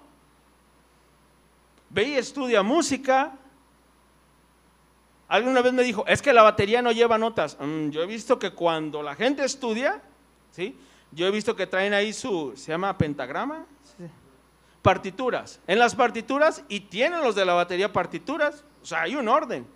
Ve 1.90 2.04
y 2.04 2.14
estudia 2.14 2.62
música, 2.62 3.34
Alguna 5.28 5.60
vez 5.60 5.72
me 5.72 5.82
dijo, 5.82 6.04
es 6.06 6.22
que 6.22 6.32
la 6.32 6.42
batería 6.42 6.82
no 6.82 6.92
lleva 6.92 7.18
notas. 7.18 7.56
Mm, 7.60 7.90
yo 7.90 8.02
he 8.02 8.06
visto 8.06 8.38
que 8.38 8.50
cuando 8.50 9.02
la 9.02 9.14
gente 9.14 9.44
estudia, 9.44 10.00
¿sí? 10.52 10.76
yo 11.10 11.26
he 11.26 11.30
visto 11.30 11.56
que 11.56 11.66
traen 11.66 11.94
ahí 11.94 12.12
su, 12.12 12.52
se 12.56 12.72
llama 12.72 12.96
pentagrama, 12.96 13.66
partituras. 14.82 15.60
En 15.66 15.80
las 15.80 15.96
partituras, 15.96 16.62
y 16.68 16.80
tienen 16.80 17.22
los 17.22 17.34
de 17.34 17.44
la 17.44 17.54
batería 17.54 17.92
partituras, 17.92 18.64
o 18.82 18.86
sea, 18.86 19.02
hay 19.02 19.16
un 19.16 19.26
orden. 19.26 19.66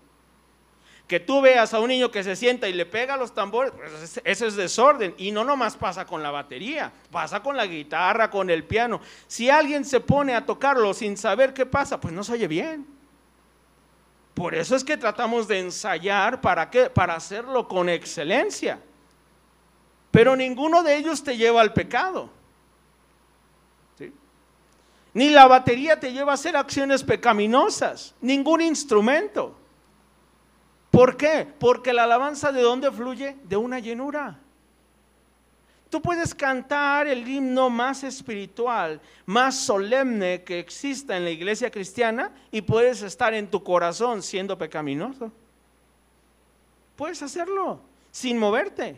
Que 1.08 1.18
tú 1.18 1.40
veas 1.40 1.74
a 1.74 1.80
un 1.80 1.88
niño 1.88 2.12
que 2.12 2.22
se 2.22 2.36
sienta 2.36 2.68
y 2.68 2.72
le 2.72 2.86
pega 2.86 3.16
los 3.16 3.34
tambores, 3.34 3.72
pues 3.72 4.20
eso 4.22 4.46
es 4.46 4.54
desorden. 4.54 5.12
Y 5.18 5.32
no 5.32 5.42
nomás 5.42 5.76
pasa 5.76 6.06
con 6.06 6.22
la 6.22 6.30
batería, 6.30 6.92
pasa 7.10 7.42
con 7.42 7.56
la 7.56 7.66
guitarra, 7.66 8.30
con 8.30 8.48
el 8.50 8.62
piano. 8.62 9.00
Si 9.26 9.50
alguien 9.50 9.84
se 9.84 9.98
pone 9.98 10.36
a 10.36 10.46
tocarlo 10.46 10.94
sin 10.94 11.16
saber 11.16 11.52
qué 11.52 11.66
pasa, 11.66 12.00
pues 12.00 12.14
no 12.14 12.22
se 12.22 12.34
oye 12.34 12.46
bien. 12.46 12.99
Por 14.34 14.54
eso 14.54 14.76
es 14.76 14.84
que 14.84 14.96
tratamos 14.96 15.48
de 15.48 15.58
ensayar, 15.58 16.40
¿para 16.40 16.70
qué? 16.70 16.88
Para 16.88 17.14
hacerlo 17.14 17.68
con 17.68 17.88
excelencia. 17.88 18.80
Pero 20.10 20.36
ninguno 20.36 20.82
de 20.82 20.96
ellos 20.96 21.22
te 21.22 21.36
lleva 21.36 21.60
al 21.60 21.72
pecado. 21.72 22.30
Ni 25.12 25.28
la 25.28 25.48
batería 25.48 25.98
te 25.98 26.12
lleva 26.12 26.32
a 26.32 26.34
hacer 26.34 26.56
acciones 26.56 27.02
pecaminosas, 27.02 28.14
ningún 28.20 28.60
instrumento. 28.60 29.56
¿Por 30.90 31.16
qué? 31.16 31.46
Porque 31.58 31.92
la 31.92 32.04
alabanza 32.04 32.52
de 32.52 32.62
dónde 32.62 32.90
fluye? 32.90 33.36
De 33.44 33.56
una 33.56 33.78
llenura. 33.78 34.38
Tú 35.90 36.00
puedes 36.00 36.32
cantar 36.36 37.08
el 37.08 37.28
himno 37.28 37.68
más 37.68 38.04
espiritual, 38.04 39.00
más 39.26 39.56
solemne 39.56 40.44
que 40.44 40.60
exista 40.60 41.16
en 41.16 41.24
la 41.24 41.30
iglesia 41.30 41.68
cristiana 41.68 42.30
y 42.52 42.62
puedes 42.62 43.02
estar 43.02 43.34
en 43.34 43.48
tu 43.48 43.64
corazón 43.64 44.22
siendo 44.22 44.56
pecaminoso. 44.56 45.32
Puedes 46.94 47.20
hacerlo 47.22 47.80
sin 48.12 48.38
moverte. 48.38 48.96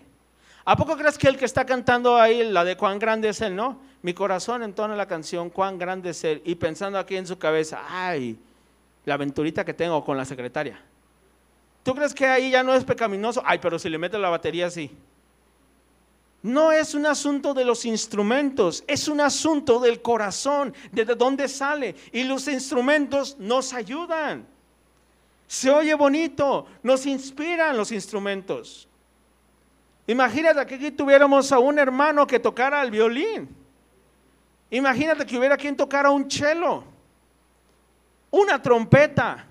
¿A 0.67 0.77
poco 0.77 0.95
crees 0.97 1.17
que 1.17 1.29
el 1.29 1.39
que 1.39 1.47
está 1.47 1.65
cantando 1.65 2.21
ahí 2.21 2.45
la 2.45 2.63
de 2.63 2.77
cuán 2.77 2.99
grande 2.99 3.31
es 3.31 3.41
él, 3.41 3.57
no? 3.57 3.81
Mi 4.03 4.13
corazón 4.13 4.63
entona 4.63 4.95
la 4.95 5.07
canción 5.07 5.49
cuán 5.49 5.79
grande 5.79 6.11
es 6.11 6.23
él 6.25 6.43
y 6.45 6.57
pensando 6.57 6.99
aquí 6.99 7.17
en 7.17 7.27
su 7.27 7.39
cabeza, 7.39 7.81
ay, 7.89 8.39
la 9.07 9.15
aventurita 9.15 9.65
que 9.65 9.73
tengo 9.73 10.05
con 10.05 10.19
la 10.19 10.27
secretaria. 10.27 10.79
¿Tú 11.83 11.95
crees 11.95 12.13
que 12.13 12.27
ahí 12.27 12.51
ya 12.51 12.63
no 12.63 12.75
es 12.75 12.85
pecaminoso? 12.85 13.43
Ay, 13.47 13.59
pero 13.63 13.79
si 13.79 13.89
le 13.89 13.97
metes 13.97 14.21
la 14.21 14.29
batería 14.29 14.71
sí. 14.71 14.91
No 16.43 16.73
es 16.73 16.95
un 16.95 17.07
asunto 17.07 17.55
de 17.55 17.65
los 17.65 17.85
instrumentos, 17.85 18.83
es 18.89 19.07
un 19.07 19.21
asunto 19.21 19.79
del 19.79 20.03
corazón, 20.03 20.75
de 20.91 21.05
dónde 21.05 21.49
sale. 21.49 21.95
Y 22.13 22.25
los 22.25 22.49
instrumentos 22.49 23.37
nos 23.39 23.73
ayudan. 23.73 24.47
Se 25.47 25.71
oye 25.71 25.95
bonito, 25.95 26.67
nos 26.83 27.07
inspiran 27.07 27.77
los 27.77 27.93
instrumentos. 27.93 28.89
Imagínate 30.07 30.67
que 30.67 30.75
aquí 30.75 30.91
tuviéramos 30.91 31.53
a 31.53 31.61
un 31.61 31.79
hermano 31.79 32.27
que 32.27 32.41
tocara 32.41 32.83
el 32.83 32.91
violín. 32.91 33.49
Imagínate 34.71 35.25
que 35.25 35.39
hubiera 35.39 35.57
quien 35.57 35.77
tocara 35.77 36.11
un 36.11 36.29
cello, 36.29 36.83
una 38.31 38.61
trompeta, 38.61 39.47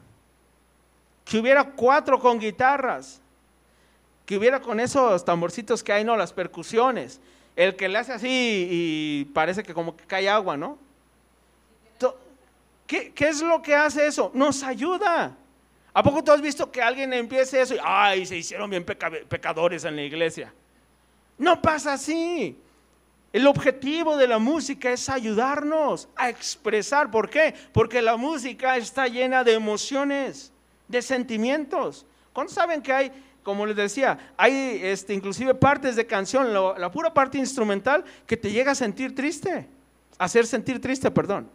que 1.24 1.40
hubiera 1.40 1.64
cuatro 1.64 2.20
con 2.20 2.38
guitarras, 2.38 3.22
que 4.26 4.38
hubiera 4.38 4.62
con 4.62 4.80
esos 4.80 5.26
tamborcitos 5.26 5.84
que 5.84 5.94
hay, 5.94 6.04
no, 6.04 6.16
las 6.16 6.34
percusiones. 6.34 7.20
El 7.56 7.76
que 7.76 7.90
le 7.90 7.98
hace 7.98 8.14
así 8.14 8.68
y 8.70 9.26
parece 9.34 9.64
que 9.64 9.74
como 9.74 9.96
que 9.96 10.06
cae 10.06 10.30
agua, 10.30 10.56
¿no? 10.56 10.78
¿Qué, 12.92 13.14
es 13.20 13.42
lo 13.42 13.62
que 13.62 13.74
hace 13.74 14.06
eso? 14.06 14.32
Nos 14.34 14.64
ayuda. 14.64 15.34
¿A 15.94 16.04
poco 16.04 16.22
tú 16.22 16.34
has 16.34 16.42
visto 16.42 16.70
que 16.70 16.82
alguien 16.82 17.14
empiece 17.14 17.62
eso 17.62 17.74
y, 17.74 17.78
ay, 17.82 18.26
se 18.26 18.36
hicieron 18.36 18.70
bien 18.70 18.84
pecadores 18.84 19.86
en 19.86 19.96
la 19.96 20.02
iglesia? 20.02 20.54
No 21.38 21.62
pasa 21.62 21.94
así. 21.94 22.58
El 23.32 23.48
objetivo 23.48 24.18
de 24.18 24.28
la 24.28 24.40
música 24.40 24.92
es 24.92 25.08
ayudarnos 25.08 26.10
a 26.18 26.30
expresar. 26.30 27.10
¿Por 27.10 27.30
qué? 27.30 27.56
Porque 27.72 28.02
la 28.02 28.18
música 28.18 28.76
está 28.76 29.08
llena 29.08 29.46
de 29.46 29.54
emociones, 29.54 30.52
de 30.90 31.02
sentimientos. 31.02 32.06
¿Cuántos 32.34 32.56
saben 32.56 32.82
que 32.82 32.92
hay, 32.92 33.12
como 33.44 33.66
les 33.66 33.76
decía, 33.76 34.34
hay 34.38 34.80
este, 34.84 35.14
inclusive 35.14 35.56
partes 35.56 35.96
de 35.96 36.06
canción, 36.06 36.54
la 36.54 36.92
pura 36.92 37.14
parte 37.14 37.38
instrumental, 37.38 38.04
que 38.28 38.38
te 38.38 38.52
llega 38.52 38.72
a 38.72 38.76
sentir 38.76 39.16
triste, 39.16 39.68
hacer 40.18 40.46
sentir 40.46 40.80
triste, 40.80 41.10
perdón? 41.10 41.50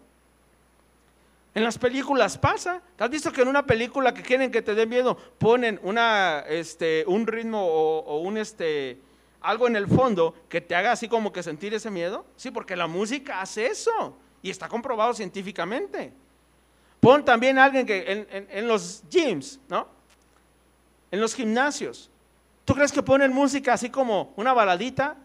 En 1.57 1.65
las 1.65 1.79
películas 1.79 2.37
pasa. 2.37 2.83
¿Has 2.99 3.09
visto 3.09 3.33
que 3.33 3.41
en 3.41 3.49
una 3.49 3.65
película 3.65 4.13
que 4.13 4.21
quieren 4.21 4.51
que 4.51 4.61
te 4.61 4.75
dé 4.75 4.85
miedo 4.85 5.17
ponen 5.39 5.81
una, 5.83 6.41
este, 6.41 7.03
un 7.07 7.27
ritmo 7.27 7.65
o, 7.65 8.19
un 8.19 8.37
este, 8.37 9.01
algo 9.41 9.67
en 9.67 9.75
el 9.75 9.87
fondo 9.87 10.35
que 10.51 10.61
te 10.61 10.75
haga 10.75 10.93
así 10.93 11.09
como 11.09 11.33
que 11.33 11.43
sentir 11.43 11.73
ese 11.73 11.91
miedo? 11.91 12.27
Sí, 12.37 12.51
porque 12.51 12.77
la 12.77 12.87
música 12.87 13.41
hace 13.41 13.69
eso 13.69 14.19
y 14.43 14.51
está 14.51 14.69
comprobado 14.69 15.15
científicamente. 15.15 16.13
Pon 17.01 17.25
también 17.25 17.59
a 17.59 17.65
alguien 17.65 17.87
que 17.87 18.05
en, 18.07 18.49
en 18.51 18.69
los 18.69 19.03
gyms, 19.09 19.59
¿no? 19.67 19.96
En 21.11 21.21
los 21.21 21.35
gimnasios. 21.35 22.11
¿Tú 22.65 22.75
crees 22.75 22.93
que 22.93 23.03
ponen 23.03 23.33
música 23.33 23.75
así 23.75 23.91
como 23.91 24.33
una 24.37 24.53
baladita 24.53 25.17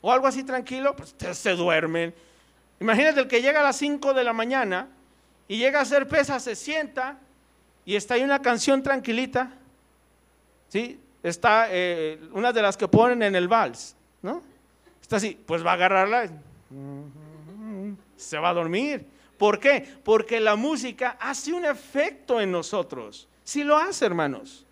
o 0.00 0.10
algo 0.10 0.26
así 0.26 0.44
tranquilo? 0.44 0.96
Pues 0.96 1.14
se 1.36 1.50
duermen. 1.52 2.14
Imagínate 2.80 3.20
el 3.20 3.28
que 3.28 3.42
llega 3.42 3.60
a 3.60 3.64
las 3.64 3.76
5 3.76 4.14
de 4.14 4.24
la 4.24 4.32
mañana 4.32 4.88
y 5.46 5.58
llega 5.58 5.80
a 5.80 5.82
hacer 5.82 6.06
pesa, 6.06 6.38
se 6.40 6.54
sienta 6.54 7.18
y 7.84 7.96
está 7.96 8.14
ahí 8.14 8.22
una 8.22 8.40
canción 8.40 8.82
tranquilita, 8.82 9.50
¿sí? 10.68 11.00
Está 11.22 11.66
eh, 11.70 12.20
una 12.32 12.52
de 12.52 12.62
las 12.62 12.76
que 12.76 12.86
ponen 12.86 13.22
en 13.22 13.34
el 13.34 13.48
vals, 13.48 13.96
¿no? 14.22 14.42
Está 15.02 15.16
así, 15.16 15.38
pues 15.46 15.64
va 15.64 15.70
a 15.72 15.74
agarrarla, 15.74 16.30
se 18.16 18.38
va 18.38 18.50
a 18.50 18.54
dormir. 18.54 19.06
¿Por 19.38 19.58
qué? 19.58 19.86
Porque 20.04 20.40
la 20.40 20.56
música 20.56 21.16
hace 21.20 21.52
un 21.52 21.64
efecto 21.64 22.40
en 22.40 22.52
nosotros. 22.52 23.28
Sí 23.42 23.64
lo 23.64 23.76
hace, 23.76 24.04
hermanos, 24.04 24.66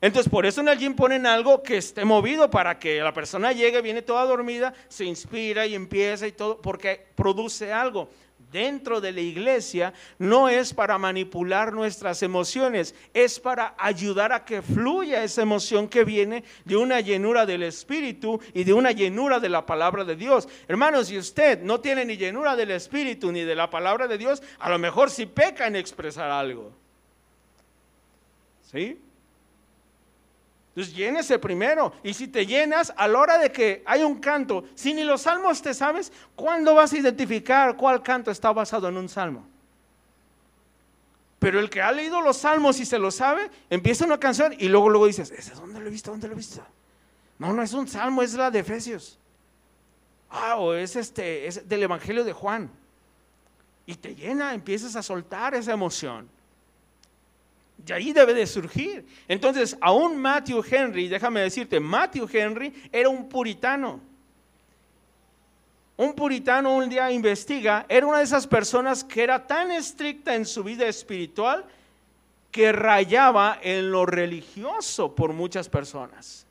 Entonces, 0.00 0.30
por 0.30 0.46
eso 0.46 0.60
en 0.60 0.68
el 0.68 0.94
ponen 0.94 1.26
algo 1.26 1.62
que 1.62 1.76
esté 1.76 2.04
movido 2.04 2.50
para 2.50 2.78
que 2.78 3.00
la 3.00 3.14
persona 3.14 3.52
llegue, 3.52 3.80
viene 3.82 4.02
toda 4.02 4.24
dormida, 4.24 4.74
se 4.88 5.04
inspira 5.04 5.64
y 5.66 5.74
empieza 5.74 6.26
y 6.26 6.32
todo, 6.32 6.60
porque 6.60 7.06
produce 7.14 7.72
algo 7.72 8.08
dentro 8.52 9.00
de 9.00 9.12
la 9.12 9.20
iglesia 9.20 9.92
no 10.18 10.48
es 10.48 10.74
para 10.74 10.98
manipular 10.98 11.72
nuestras 11.72 12.22
emociones, 12.22 12.94
es 13.14 13.40
para 13.40 13.74
ayudar 13.78 14.32
a 14.32 14.44
que 14.44 14.62
fluya 14.62 15.24
esa 15.24 15.42
emoción 15.42 15.88
que 15.88 16.04
viene 16.04 16.44
de 16.64 16.76
una 16.76 17.00
llenura 17.00 17.46
del 17.46 17.62
Espíritu 17.62 18.40
y 18.52 18.64
de 18.64 18.74
una 18.74 18.92
llenura 18.92 19.40
de 19.40 19.48
la 19.48 19.64
palabra 19.66 20.04
de 20.04 20.16
Dios. 20.16 20.48
Hermanos, 20.68 21.08
si 21.08 21.18
usted 21.18 21.62
no 21.62 21.80
tiene 21.80 22.04
ni 22.04 22.16
llenura 22.16 22.54
del 22.54 22.70
Espíritu 22.72 23.32
ni 23.32 23.40
de 23.40 23.54
la 23.54 23.70
palabra 23.70 24.06
de 24.06 24.18
Dios, 24.18 24.42
a 24.58 24.68
lo 24.68 24.78
mejor 24.78 25.10
si 25.10 25.26
peca 25.26 25.66
en 25.66 25.76
expresar 25.76 26.30
algo. 26.30 26.81
¿Sí? 28.72 29.00
Entonces 30.74 30.94
llénese 30.94 31.38
primero. 31.38 31.92
Y 32.02 32.14
si 32.14 32.28
te 32.28 32.46
llenas, 32.46 32.92
a 32.96 33.06
la 33.06 33.18
hora 33.18 33.38
de 33.38 33.52
que 33.52 33.82
hay 33.84 34.02
un 34.02 34.18
canto, 34.18 34.64
si 34.74 34.94
ni 34.94 35.04
los 35.04 35.22
salmos 35.22 35.60
te 35.60 35.74
sabes, 35.74 36.10
¿cuándo 36.34 36.74
vas 36.74 36.92
a 36.92 36.98
identificar 36.98 37.76
cuál 37.76 38.02
canto 38.02 38.30
está 38.30 38.52
basado 38.52 38.88
en 38.88 38.96
un 38.96 39.08
salmo? 39.08 39.46
Pero 41.38 41.60
el 41.60 41.68
que 41.68 41.82
ha 41.82 41.92
leído 41.92 42.22
los 42.22 42.38
salmos 42.38 42.80
y 42.80 42.86
se 42.86 42.98
lo 42.98 43.10
sabe, 43.10 43.50
empieza 43.68 44.06
una 44.06 44.18
canción 44.18 44.54
y 44.58 44.68
luego 44.68 44.88
luego 44.88 45.06
dices, 45.06 45.30
¿ese 45.30 45.54
dónde 45.54 45.80
lo 45.80 45.88
he 45.88 45.90
visto? 45.90 46.10
¿Dónde 46.10 46.28
lo 46.28 46.34
he 46.34 46.36
visto? 46.36 46.64
No, 47.38 47.52
no 47.52 47.62
es 47.62 47.72
un 47.74 47.86
salmo, 47.88 48.22
es 48.22 48.32
la 48.34 48.50
de 48.50 48.60
Efesios. 48.60 49.18
Ah, 50.30 50.56
o 50.56 50.72
es 50.72 50.96
este, 50.96 51.46
es 51.46 51.68
del 51.68 51.82
Evangelio 51.82 52.24
de 52.24 52.32
Juan. 52.32 52.70
Y 53.84 53.96
te 53.96 54.14
llena, 54.14 54.54
empiezas 54.54 54.96
a 54.96 55.02
soltar 55.02 55.54
esa 55.54 55.72
emoción. 55.72 56.28
De 57.84 57.94
ahí 57.94 58.12
debe 58.12 58.32
de 58.32 58.46
surgir. 58.46 59.04
Entonces, 59.26 59.76
aún 59.80 60.16
Matthew 60.16 60.64
Henry, 60.70 61.08
déjame 61.08 61.40
decirte, 61.40 61.80
Matthew 61.80 62.28
Henry 62.32 62.72
era 62.92 63.08
un 63.08 63.28
puritano. 63.28 64.00
Un 65.96 66.14
puritano 66.14 66.74
un 66.74 66.88
día 66.88 67.10
investiga, 67.10 67.84
era 67.88 68.06
una 68.06 68.18
de 68.18 68.24
esas 68.24 68.46
personas 68.46 69.04
que 69.04 69.22
era 69.22 69.46
tan 69.46 69.70
estricta 69.70 70.34
en 70.34 70.46
su 70.46 70.64
vida 70.64 70.86
espiritual 70.86 71.64
que 72.50 72.70
rayaba 72.70 73.58
en 73.62 73.90
lo 73.90 74.06
religioso 74.06 75.14
por 75.14 75.32
muchas 75.32 75.68
personas. 75.68 76.46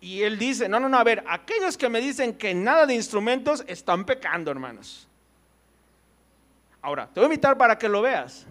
Y 0.00 0.22
él 0.22 0.38
dice, 0.38 0.68
no, 0.68 0.80
no, 0.80 0.88
no, 0.88 0.98
a 0.98 1.04
ver, 1.04 1.24
aquellos 1.28 1.76
que 1.76 1.88
me 1.88 2.00
dicen 2.00 2.34
que 2.34 2.52
nada 2.54 2.86
de 2.86 2.94
instrumentos 2.94 3.64
están 3.68 4.04
pecando, 4.04 4.50
hermanos. 4.50 5.06
Ahora, 6.82 7.06
te 7.06 7.20
voy 7.20 7.24
a 7.24 7.32
invitar 7.32 7.56
para 7.56 7.78
que 7.78 7.88
lo 7.88 8.02
veas. 8.02 8.44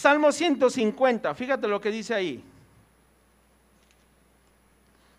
Salmo 0.00 0.30
150, 0.30 1.34
fíjate 1.34 1.66
lo 1.66 1.80
que 1.80 1.90
dice 1.90 2.14
ahí. 2.14 2.40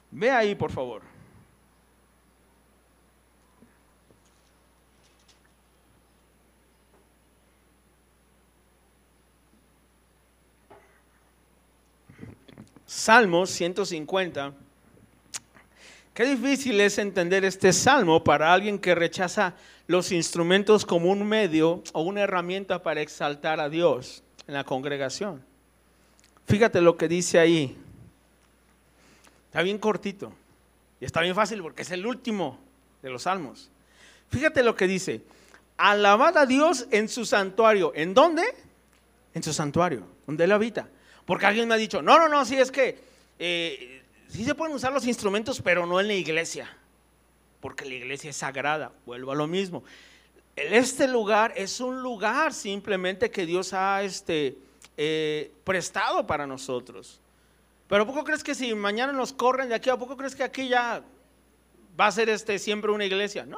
Ve 0.09 0.32
ahí, 0.32 0.55
por 0.55 0.71
favor. 0.71 1.01
Salmo 12.86 13.45
150. 13.45 14.53
Qué 16.13 16.23
difícil 16.23 16.80
es 16.80 16.97
entender 16.99 17.43
este 17.43 17.73
salmo 17.73 18.23
para 18.23 18.53
alguien 18.53 18.80
que 18.80 18.95
rechaza 18.95 19.55
los 19.88 20.13
instrumentos 20.13 20.86
como 20.86 21.11
un 21.11 21.27
medio 21.27 21.84
o 21.91 22.01
una 22.03 22.21
herramienta 22.21 22.82
para 22.82 23.01
exaltar 23.01 23.59
a 23.59 23.67
Dios 23.67 24.23
en 24.50 24.56
la 24.56 24.64
congregación. 24.64 25.43
Fíjate 26.47 26.82
lo 26.82 26.97
que 26.97 27.08
dice 27.08 27.38
ahí. 27.38 27.78
Está 29.45 29.62
bien 29.62 29.78
cortito. 29.78 30.34
Y 31.00 31.06
está 31.06 31.22
bien 31.22 31.36
fácil 31.36 31.62
porque 31.62 31.84
es 31.84 31.91
el 31.91 32.04
último 32.04 32.60
de 33.04 33.12
los 33.12 33.24
salmos. 33.24 33.70
Fíjate 34.32 34.64
lo 34.64 34.76
que 34.76 34.88
dice. 34.88 35.22
Alabad 35.78 36.36
a 36.36 36.47
Dios 36.47 36.88
en 36.89 37.10
su 37.10 37.26
santuario. 37.26 37.91
¿En 37.93 38.16
dónde? 38.16 38.43
En 39.36 39.43
su 39.43 39.54
santuario, 39.54 40.08
donde 40.26 40.45
Él 40.45 40.52
habita. 40.52 40.89
Porque 41.28 41.45
alguien 41.45 41.68
me 41.68 41.76
ha 41.76 41.78
dicho, 41.78 42.02
no, 42.02 42.18
no, 42.18 42.28
no, 42.28 42.43
sí 42.43 42.56
es 42.56 42.72
que 42.72 42.97
eh, 43.38 44.02
sí 44.30 44.43
se 44.45 44.56
pueden 44.56 44.76
usar 44.76 44.91
los 44.91 45.06
instrumentos, 45.06 45.62
pero 45.62 45.86
no 45.86 46.00
en 46.00 46.08
la 46.08 46.16
iglesia. 46.16 46.76
Porque 47.62 47.86
la 47.86 47.93
iglesia 47.93 48.32
es 48.32 48.38
sagrada. 48.38 48.91
Vuelvo 49.06 49.32
a 49.32 49.36
lo 49.36 49.45
mismo 49.45 49.84
este 50.72 51.07
lugar 51.07 51.53
es 51.55 51.80
un 51.80 52.01
lugar 52.01 52.53
simplemente 52.53 53.32
que 53.32 53.45
Dios 53.45 53.74
ha 53.74 54.03
este, 54.03 54.57
eh, 54.97 55.51
prestado 55.64 56.26
para 56.26 56.45
nosotros. 56.45 57.20
Pero 57.88 58.03
¿a 58.03 58.05
poco 58.05 58.24
crees 58.24 58.43
que 58.43 58.53
si 58.53 58.74
mañana 58.76 59.12
nos 59.12 59.34
corren 59.34 59.70
de 59.70 59.76
aquí, 59.76 59.89
¿a 59.89 59.97
poco 59.97 60.16
crees 60.16 60.36
que 60.36 60.43
aquí 60.43 60.68
ya 60.68 61.01
va 61.99 62.07
a 62.07 62.12
ser 62.12 62.30
este, 62.30 62.60
siempre 62.60 62.91
una 62.91 63.05
iglesia? 63.05 63.45
No, 63.45 63.57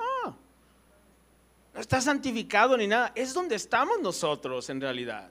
no 1.74 1.80
está 1.80 2.00
santificado 2.02 2.78
ni 2.78 2.88
nada. 2.88 3.12
Es 3.16 3.34
donde 3.34 3.56
estamos 3.56 4.00
nosotros 4.02 4.70
en 4.70 4.80
realidad. 4.80 5.30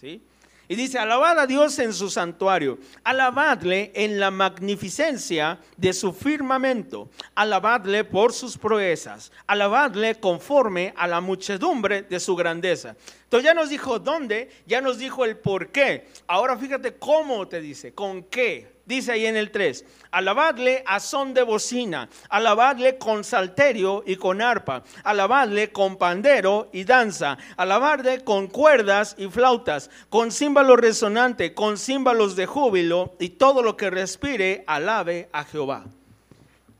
¿Sí? 0.00 0.22
Y 0.68 0.76
dice, 0.76 0.98
alabad 0.98 1.38
a 1.38 1.46
Dios 1.46 1.78
en 1.78 1.92
su 1.92 2.08
santuario, 2.08 2.78
alabadle 3.02 3.92
en 3.94 4.18
la 4.18 4.30
magnificencia 4.30 5.58
de 5.76 5.92
su 5.92 6.12
firmamento, 6.12 7.10
alabadle 7.34 8.04
por 8.04 8.32
sus 8.32 8.56
proezas, 8.56 9.30
alabadle 9.46 10.18
conforme 10.20 10.94
a 10.96 11.06
la 11.06 11.20
muchedumbre 11.20 12.02
de 12.02 12.18
su 12.18 12.34
grandeza. 12.34 12.96
Entonces 13.24 13.44
ya 13.44 13.54
nos 13.54 13.68
dijo 13.68 13.98
dónde, 13.98 14.50
ya 14.66 14.80
nos 14.80 14.98
dijo 14.98 15.24
el 15.24 15.36
por 15.36 15.68
qué. 15.68 16.08
Ahora 16.26 16.56
fíjate 16.56 16.94
cómo 16.94 17.46
te 17.46 17.60
dice, 17.60 17.92
con 17.92 18.22
qué. 18.24 18.73
Dice 18.86 19.12
ahí 19.12 19.26
en 19.26 19.36
el 19.36 19.50
3, 19.50 19.84
alabadle 20.10 20.82
a 20.86 21.00
son 21.00 21.34
de 21.34 21.42
bocina, 21.42 22.08
alabadle 22.28 22.98
con 22.98 23.24
salterio 23.24 24.02
y 24.06 24.16
con 24.16 24.42
arpa, 24.42 24.82
alabadle 25.02 25.72
con 25.72 25.96
pandero 25.96 26.68
y 26.72 26.84
danza, 26.84 27.38
alabadle 27.56 28.22
con 28.24 28.48
cuerdas 28.48 29.14
y 29.18 29.28
flautas, 29.28 29.90
con 30.08 30.30
címbalo 30.30 30.76
resonante, 30.76 31.54
con 31.54 31.78
címbalos 31.78 32.36
de 32.36 32.46
júbilo 32.46 33.14
y 33.18 33.30
todo 33.30 33.62
lo 33.62 33.76
que 33.76 33.90
respire, 33.90 34.64
alabe 34.66 35.28
a 35.32 35.44
Jehová. 35.44 35.84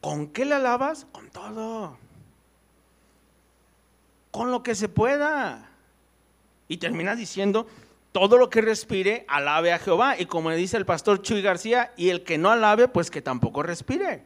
¿Con 0.00 0.28
qué 0.28 0.44
le 0.44 0.54
alabas? 0.54 1.06
Con 1.12 1.30
todo. 1.30 1.96
Con 4.30 4.50
lo 4.50 4.62
que 4.62 4.74
se 4.74 4.88
pueda. 4.88 5.70
Y 6.68 6.76
termina 6.76 7.14
diciendo, 7.16 7.66
todo 8.14 8.38
lo 8.38 8.48
que 8.48 8.60
respire, 8.60 9.24
alabe 9.26 9.72
a 9.72 9.80
Jehová. 9.80 10.14
Y 10.16 10.26
como 10.26 10.52
dice 10.52 10.76
el 10.76 10.86
pastor 10.86 11.20
Chuy 11.20 11.42
García, 11.42 11.92
y 11.96 12.10
el 12.10 12.22
que 12.22 12.38
no 12.38 12.48
alabe, 12.48 12.86
pues 12.86 13.10
que 13.10 13.20
tampoco 13.20 13.64
respire. 13.64 14.22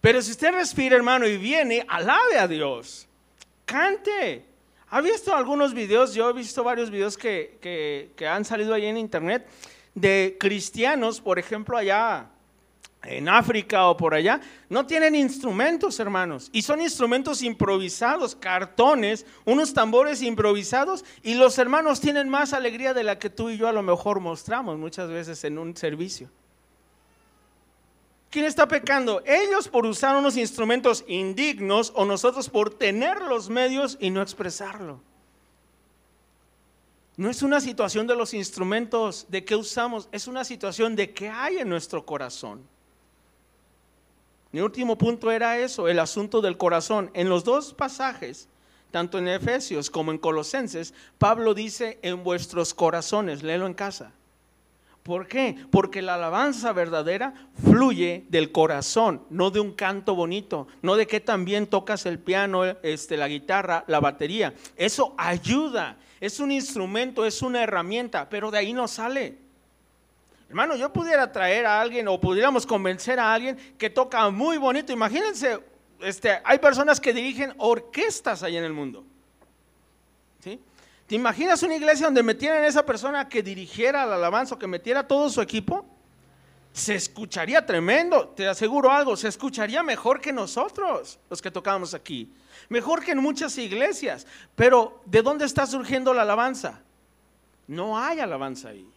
Pero 0.00 0.22
si 0.22 0.30
usted 0.30 0.52
respira, 0.52 0.96
hermano, 0.96 1.26
y 1.26 1.36
viene, 1.36 1.84
alabe 1.90 2.38
a 2.38 2.48
Dios. 2.48 3.06
Cante. 3.66 4.46
¿Ha 4.88 5.02
visto 5.02 5.36
algunos 5.36 5.74
videos? 5.74 6.14
Yo 6.14 6.30
he 6.30 6.32
visto 6.32 6.64
varios 6.64 6.88
videos 6.88 7.18
que, 7.18 7.58
que 8.16 8.26
han 8.26 8.46
salido 8.46 8.72
ahí 8.72 8.86
en 8.86 8.96
internet 8.96 9.46
de 9.94 10.38
cristianos, 10.40 11.20
por 11.20 11.38
ejemplo, 11.38 11.76
allá 11.76 12.31
en 13.04 13.28
África 13.28 13.88
o 13.88 13.96
por 13.96 14.14
allá, 14.14 14.40
no 14.68 14.86
tienen 14.86 15.14
instrumentos, 15.14 15.98
hermanos. 15.98 16.48
Y 16.52 16.62
son 16.62 16.80
instrumentos 16.80 17.42
improvisados, 17.42 18.36
cartones, 18.36 19.26
unos 19.44 19.74
tambores 19.74 20.22
improvisados. 20.22 21.04
Y 21.22 21.34
los 21.34 21.58
hermanos 21.58 22.00
tienen 22.00 22.28
más 22.28 22.52
alegría 22.52 22.94
de 22.94 23.04
la 23.04 23.18
que 23.18 23.30
tú 23.30 23.50
y 23.50 23.56
yo 23.56 23.68
a 23.68 23.72
lo 23.72 23.82
mejor 23.82 24.20
mostramos 24.20 24.78
muchas 24.78 25.08
veces 25.08 25.42
en 25.44 25.58
un 25.58 25.76
servicio. 25.76 26.30
¿Quién 28.30 28.46
está 28.46 28.66
pecando? 28.66 29.22
Ellos 29.26 29.68
por 29.68 29.84
usar 29.84 30.16
unos 30.16 30.36
instrumentos 30.38 31.04
indignos 31.06 31.92
o 31.94 32.06
nosotros 32.06 32.48
por 32.48 32.70
tener 32.70 33.20
los 33.20 33.50
medios 33.50 33.98
y 34.00 34.08
no 34.10 34.22
expresarlo. 34.22 35.00
No 37.16 37.28
es 37.28 37.42
una 37.42 37.60
situación 37.60 38.06
de 38.06 38.16
los 38.16 38.32
instrumentos 38.32 39.26
de 39.28 39.44
que 39.44 39.54
usamos, 39.54 40.08
es 40.12 40.28
una 40.28 40.44
situación 40.44 40.96
de 40.96 41.12
que 41.12 41.28
hay 41.28 41.58
en 41.58 41.68
nuestro 41.68 42.06
corazón. 42.06 42.66
Mi 44.52 44.60
último 44.60 44.98
punto 44.98 45.30
era 45.30 45.58
eso, 45.58 45.88
el 45.88 45.98
asunto 45.98 46.42
del 46.42 46.58
corazón. 46.58 47.10
En 47.14 47.30
los 47.30 47.42
dos 47.42 47.72
pasajes, 47.72 48.48
tanto 48.90 49.18
en 49.18 49.28
Efesios 49.28 49.88
como 49.88 50.12
en 50.12 50.18
Colosenses, 50.18 50.92
Pablo 51.18 51.54
dice 51.54 51.98
en 52.02 52.22
vuestros 52.22 52.74
corazones, 52.74 53.42
léelo 53.42 53.66
en 53.66 53.74
casa. 53.74 54.12
¿Por 55.02 55.26
qué? 55.26 55.56
Porque 55.70 56.00
la 56.00 56.14
alabanza 56.14 56.72
verdadera 56.72 57.34
fluye 57.60 58.24
del 58.28 58.52
corazón, 58.52 59.22
no 59.30 59.50
de 59.50 59.58
un 59.58 59.72
canto 59.72 60.14
bonito, 60.14 60.68
no 60.80 60.94
de 60.94 61.08
que 61.08 61.18
también 61.18 61.66
tocas 61.66 62.06
el 62.06 62.20
piano, 62.20 62.64
este, 62.64 63.16
la 63.16 63.26
guitarra, 63.26 63.84
la 63.88 63.98
batería. 63.98 64.54
Eso 64.76 65.14
ayuda, 65.18 65.96
es 66.20 66.38
un 66.38 66.52
instrumento, 66.52 67.26
es 67.26 67.42
una 67.42 67.64
herramienta, 67.64 68.28
pero 68.28 68.52
de 68.52 68.58
ahí 68.58 68.72
no 68.72 68.86
sale. 68.86 69.41
Hermano, 70.52 70.76
yo 70.76 70.92
pudiera 70.92 71.32
traer 71.32 71.64
a 71.64 71.80
alguien 71.80 72.06
o 72.08 72.20
pudiéramos 72.20 72.66
convencer 72.66 73.18
a 73.18 73.32
alguien 73.32 73.56
que 73.78 73.88
toca 73.88 74.28
muy 74.28 74.58
bonito. 74.58 74.92
Imagínense, 74.92 75.58
este, 76.00 76.42
hay 76.44 76.58
personas 76.58 77.00
que 77.00 77.14
dirigen 77.14 77.54
orquestas 77.56 78.42
ahí 78.42 78.58
en 78.58 78.64
el 78.64 78.74
mundo. 78.74 79.02
¿Sí? 80.44 80.60
¿Te 81.06 81.14
imaginas 81.14 81.62
una 81.62 81.74
iglesia 81.74 82.04
donde 82.04 82.22
metieran 82.22 82.62
a 82.62 82.66
esa 82.66 82.84
persona 82.84 83.30
que 83.30 83.42
dirigiera 83.42 84.04
la 84.04 84.16
alabanza 84.16 84.56
o 84.56 84.58
que 84.58 84.66
metiera 84.66 85.08
todo 85.08 85.30
su 85.30 85.40
equipo? 85.40 85.86
Se 86.74 86.96
escucharía 86.96 87.64
tremendo, 87.64 88.28
te 88.28 88.46
aseguro 88.46 88.92
algo, 88.92 89.16
se 89.16 89.28
escucharía 89.28 89.82
mejor 89.82 90.20
que 90.20 90.34
nosotros, 90.34 91.18
los 91.30 91.40
que 91.40 91.50
tocamos 91.50 91.94
aquí. 91.94 92.30
Mejor 92.68 93.02
que 93.02 93.12
en 93.12 93.20
muchas 93.20 93.56
iglesias. 93.56 94.26
Pero, 94.54 95.00
¿de 95.06 95.22
dónde 95.22 95.46
está 95.46 95.64
surgiendo 95.64 96.12
la 96.12 96.20
alabanza? 96.20 96.82
No 97.66 97.98
hay 97.98 98.20
alabanza 98.20 98.68
ahí 98.68 98.91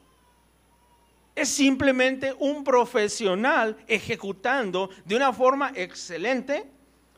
es 1.36 1.50
simplemente 1.50 2.34
un 2.40 2.64
profesional 2.64 3.78
ejecutando 3.88 4.90
de 5.04 5.16
una 5.16 5.34
forma 5.34 5.72
excelente 5.76 6.66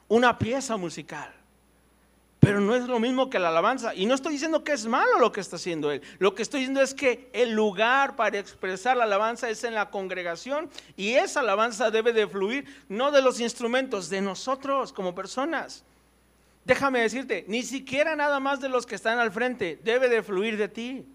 una 0.07 0.37
pieza 0.37 0.77
musical. 0.77 1.33
Pero 2.39 2.61
no 2.61 2.75
es 2.75 2.87
lo 2.87 2.99
mismo 2.99 3.29
que 3.29 3.39
la 3.39 3.49
alabanza. 3.49 3.93
Y 3.93 4.05
no 4.05 4.15
estoy 4.15 4.33
diciendo 4.33 4.63
que 4.63 4.71
es 4.71 4.85
malo 4.85 5.19
lo 5.19 5.31
que 5.31 5.41
está 5.41 5.57
haciendo 5.57 5.91
él. 5.91 6.01
Lo 6.17 6.33
que 6.33 6.43
estoy 6.43 6.61
diciendo 6.61 6.81
es 6.81 6.93
que 6.93 7.29
el 7.33 7.51
lugar 7.51 8.15
para 8.15 8.39
expresar 8.39 8.95
la 8.95 9.03
alabanza 9.03 9.49
es 9.49 9.63
en 9.63 9.73
la 9.73 9.89
congregación 9.89 10.69
y 10.95 11.13
esa 11.13 11.41
alabanza 11.41 11.91
debe 11.91 12.13
de 12.13 12.27
fluir 12.27 12.65
no 12.87 13.11
de 13.11 13.21
los 13.21 13.39
instrumentos, 13.39 14.09
de 14.09 14.21
nosotros 14.21 14.93
como 14.93 15.13
personas. 15.13 15.83
Déjame 16.63 17.01
decirte, 17.01 17.45
ni 17.47 17.63
siquiera 17.63 18.15
nada 18.15 18.39
más 18.39 18.61
de 18.61 18.69
los 18.69 18.85
que 18.85 18.95
están 18.95 19.19
al 19.19 19.31
frente 19.31 19.79
debe 19.83 20.09
de 20.09 20.23
fluir 20.23 20.57
de 20.57 20.69
ti. 20.69 21.05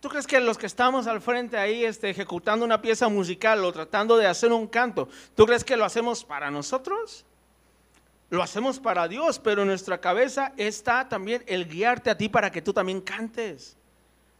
¿Tú 0.00 0.08
crees 0.08 0.26
que 0.26 0.38
los 0.40 0.56
que 0.56 0.66
estamos 0.66 1.06
al 1.08 1.20
frente 1.20 1.56
ahí 1.56 1.84
este, 1.84 2.10
ejecutando 2.10 2.64
una 2.64 2.80
pieza 2.80 3.08
musical 3.08 3.64
o 3.64 3.72
tratando 3.72 4.16
de 4.16 4.26
hacer 4.26 4.52
un 4.52 4.68
canto, 4.68 5.08
¿tú 5.34 5.44
crees 5.44 5.64
que 5.64 5.76
lo 5.76 5.84
hacemos 5.84 6.24
para 6.24 6.50
nosotros? 6.50 7.24
Lo 8.30 8.42
hacemos 8.42 8.78
para 8.78 9.08
Dios, 9.08 9.38
pero 9.38 9.62
en 9.62 9.68
nuestra 9.68 10.00
cabeza 10.00 10.52
está 10.56 11.08
también 11.08 11.42
el 11.46 11.66
guiarte 11.66 12.10
a 12.10 12.16
ti 12.16 12.28
para 12.28 12.52
que 12.52 12.62
tú 12.62 12.72
también 12.72 13.00
cantes, 13.00 13.76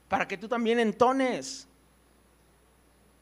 para 0.08 0.28
que 0.28 0.36
tú 0.36 0.46
también 0.46 0.78
entones. 0.78 1.66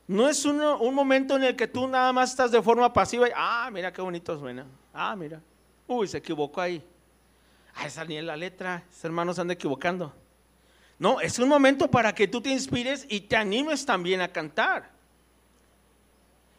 No 0.09 0.29
es 0.29 0.45
un 0.45 0.95
momento 0.95 1.37
en 1.37 1.45
el 1.45 1.57
que 1.57 1.67
tú 1.67 1.89
nada 1.89 2.13
más 2.13 2.31
estás 2.31 2.51
de 2.51 2.61
forma 2.63 2.93
pasiva 2.93 3.29
y, 3.29 3.33
ah, 3.35 3.71
mira 3.73 3.93
qué 3.93 4.03
bonito 4.03 4.39
suena. 4.39 4.67
Ah, 4.93 5.17
mira. 5.17 5.41
Uy, 5.87 6.07
se 6.07 6.19
equivocó 6.19 6.61
ahí. 6.61 6.85
Ah, 7.75 7.87
esa 7.87 8.05
ni 8.05 8.17
es 8.19 8.25
la 8.25 8.37
letra. 8.37 8.85
Ese 8.91 9.07
hermano 9.07 9.33
se 9.33 9.41
anda 9.41 9.55
equivocando. 9.55 10.13
No, 10.99 11.21
es 11.21 11.39
un 11.39 11.49
momento 11.49 11.91
para 11.91 12.15
que 12.15 12.27
tú 12.27 12.41
te 12.41 12.51
inspires 12.51 13.07
y 13.09 13.21
te 13.21 13.37
animes 13.37 13.85
también 13.85 14.21
a 14.21 14.33
cantar. 14.33 14.91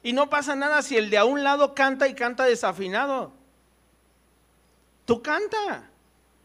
Y 0.04 0.14
no 0.14 0.30
pasa 0.30 0.56
nada 0.56 0.82
si 0.82 0.96
el 0.96 1.10
de 1.10 1.18
a 1.18 1.26
un 1.26 1.44
lado 1.44 1.74
canta 1.74 2.08
y 2.08 2.14
canta 2.14 2.46
desafinado. 2.46 3.34
Tú 5.06 5.22
canta. 5.22 5.90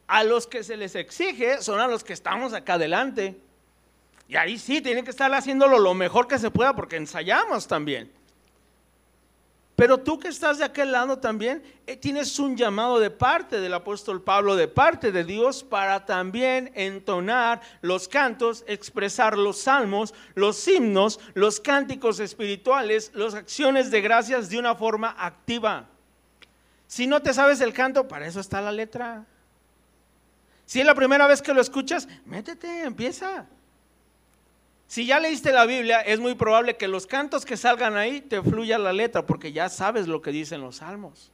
A 0.07 0.24
los 0.24 0.47
que 0.47 0.62
se 0.64 0.76
les 0.76 0.95
exige 0.95 1.62
son 1.62 1.80
a 1.80 1.86
los 1.86 2.05
que 2.05 2.12
estamos 2.12 2.55
acá 2.55 2.74
adelante. 2.74 3.38
Y 4.28 4.36
ahí 4.36 4.59
sí, 4.59 4.80
tienen 4.80 5.05
que 5.05 5.11
estar 5.11 5.32
haciéndolo 5.32 5.78
lo 5.78 5.95
mejor 5.95 6.26
que 6.26 6.38
se 6.38 6.51
pueda 6.51 6.74
porque 6.74 6.97
ensayamos 6.97 7.66
también. 7.68 8.11
Pero 9.74 9.98
tú 9.98 10.18
que 10.18 10.28
estás 10.28 10.58
de 10.58 10.64
aquel 10.64 10.92
lado 10.92 11.18
también, 11.18 11.62
eh, 11.86 11.96
tienes 11.96 12.38
un 12.38 12.56
llamado 12.56 13.00
de 13.00 13.10
parte 13.10 13.58
del 13.58 13.72
apóstol 13.72 14.22
Pablo, 14.22 14.54
de 14.54 14.68
parte 14.68 15.12
de 15.12 15.24
Dios, 15.24 15.64
para 15.64 16.04
también 16.04 16.70
entonar 16.74 17.62
los 17.80 18.06
cantos, 18.06 18.64
expresar 18.66 19.36
los 19.38 19.58
salmos, 19.58 20.12
los 20.34 20.68
himnos, 20.68 21.20
los 21.32 21.58
cánticos 21.58 22.20
espirituales, 22.20 23.12
las 23.14 23.34
acciones 23.34 23.90
de 23.90 24.02
gracias 24.02 24.50
de 24.50 24.58
una 24.58 24.74
forma 24.74 25.16
activa. 25.18 25.88
Si 26.86 27.06
no 27.06 27.22
te 27.22 27.32
sabes 27.32 27.62
el 27.62 27.72
canto, 27.72 28.06
para 28.06 28.26
eso 28.26 28.40
está 28.40 28.60
la 28.60 28.72
letra. 28.72 29.24
Si 30.66 30.80
es 30.80 30.86
la 30.86 30.94
primera 30.94 31.26
vez 31.26 31.40
que 31.40 31.54
lo 31.54 31.62
escuchas, 31.62 32.06
métete, 32.26 32.82
empieza. 32.82 33.46
Si 34.93 35.07
ya 35.07 35.18
leíste 35.18 35.55
la 35.55 35.64
Biblia, 35.64 36.03
es 36.03 36.20
muy 36.20 36.34
probable 36.34 36.76
que 36.76 36.86
los 36.86 37.07
cantos 37.07 37.47
que 37.47 37.57
salgan 37.57 37.97
ahí 37.97 38.20
te 38.20 38.43
fluya 38.43 38.76
la 38.78 38.93
letra, 38.93 39.24
porque 39.24 39.51
ya 39.51 39.70
sabes 39.70 40.07
lo 40.07 40.20
que 40.20 40.32
dicen 40.32 40.61
los 40.61 40.76
salmos. 40.76 41.30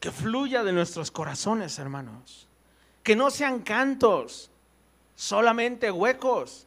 Que 0.00 0.10
fluya 0.10 0.62
de 0.62 0.74
nuestros 0.74 1.10
corazones, 1.10 1.78
hermanos. 1.78 2.46
Que 3.02 3.16
no 3.16 3.30
sean 3.30 3.60
cantos, 3.60 4.50
solamente 5.14 5.90
huecos. 5.90 6.66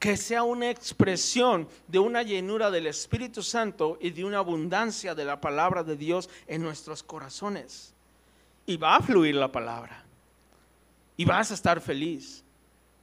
Que 0.00 0.16
sea 0.16 0.42
una 0.42 0.68
expresión 0.68 1.68
de 1.86 2.00
una 2.00 2.24
llenura 2.24 2.72
del 2.72 2.88
Espíritu 2.88 3.44
Santo 3.44 3.98
y 4.00 4.10
de 4.10 4.24
una 4.24 4.38
abundancia 4.38 5.14
de 5.14 5.26
la 5.26 5.40
palabra 5.40 5.84
de 5.84 5.96
Dios 5.96 6.28
en 6.48 6.60
nuestros 6.60 7.04
corazones. 7.04 7.94
Y 8.66 8.76
va 8.78 8.96
a 8.96 9.00
fluir 9.00 9.36
la 9.36 9.52
palabra. 9.52 10.02
Y 11.16 11.24
vas 11.24 11.52
a 11.52 11.54
estar 11.54 11.80
feliz 11.80 12.42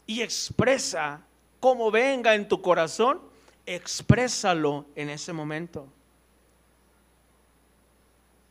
y 0.07 0.21
expresa 0.21 1.21
como 1.59 1.91
venga 1.91 2.33
en 2.33 2.47
tu 2.47 2.61
corazón, 2.61 3.21
exprésalo 3.65 4.85
en 4.95 5.09
ese 5.09 5.33
momento. 5.33 5.87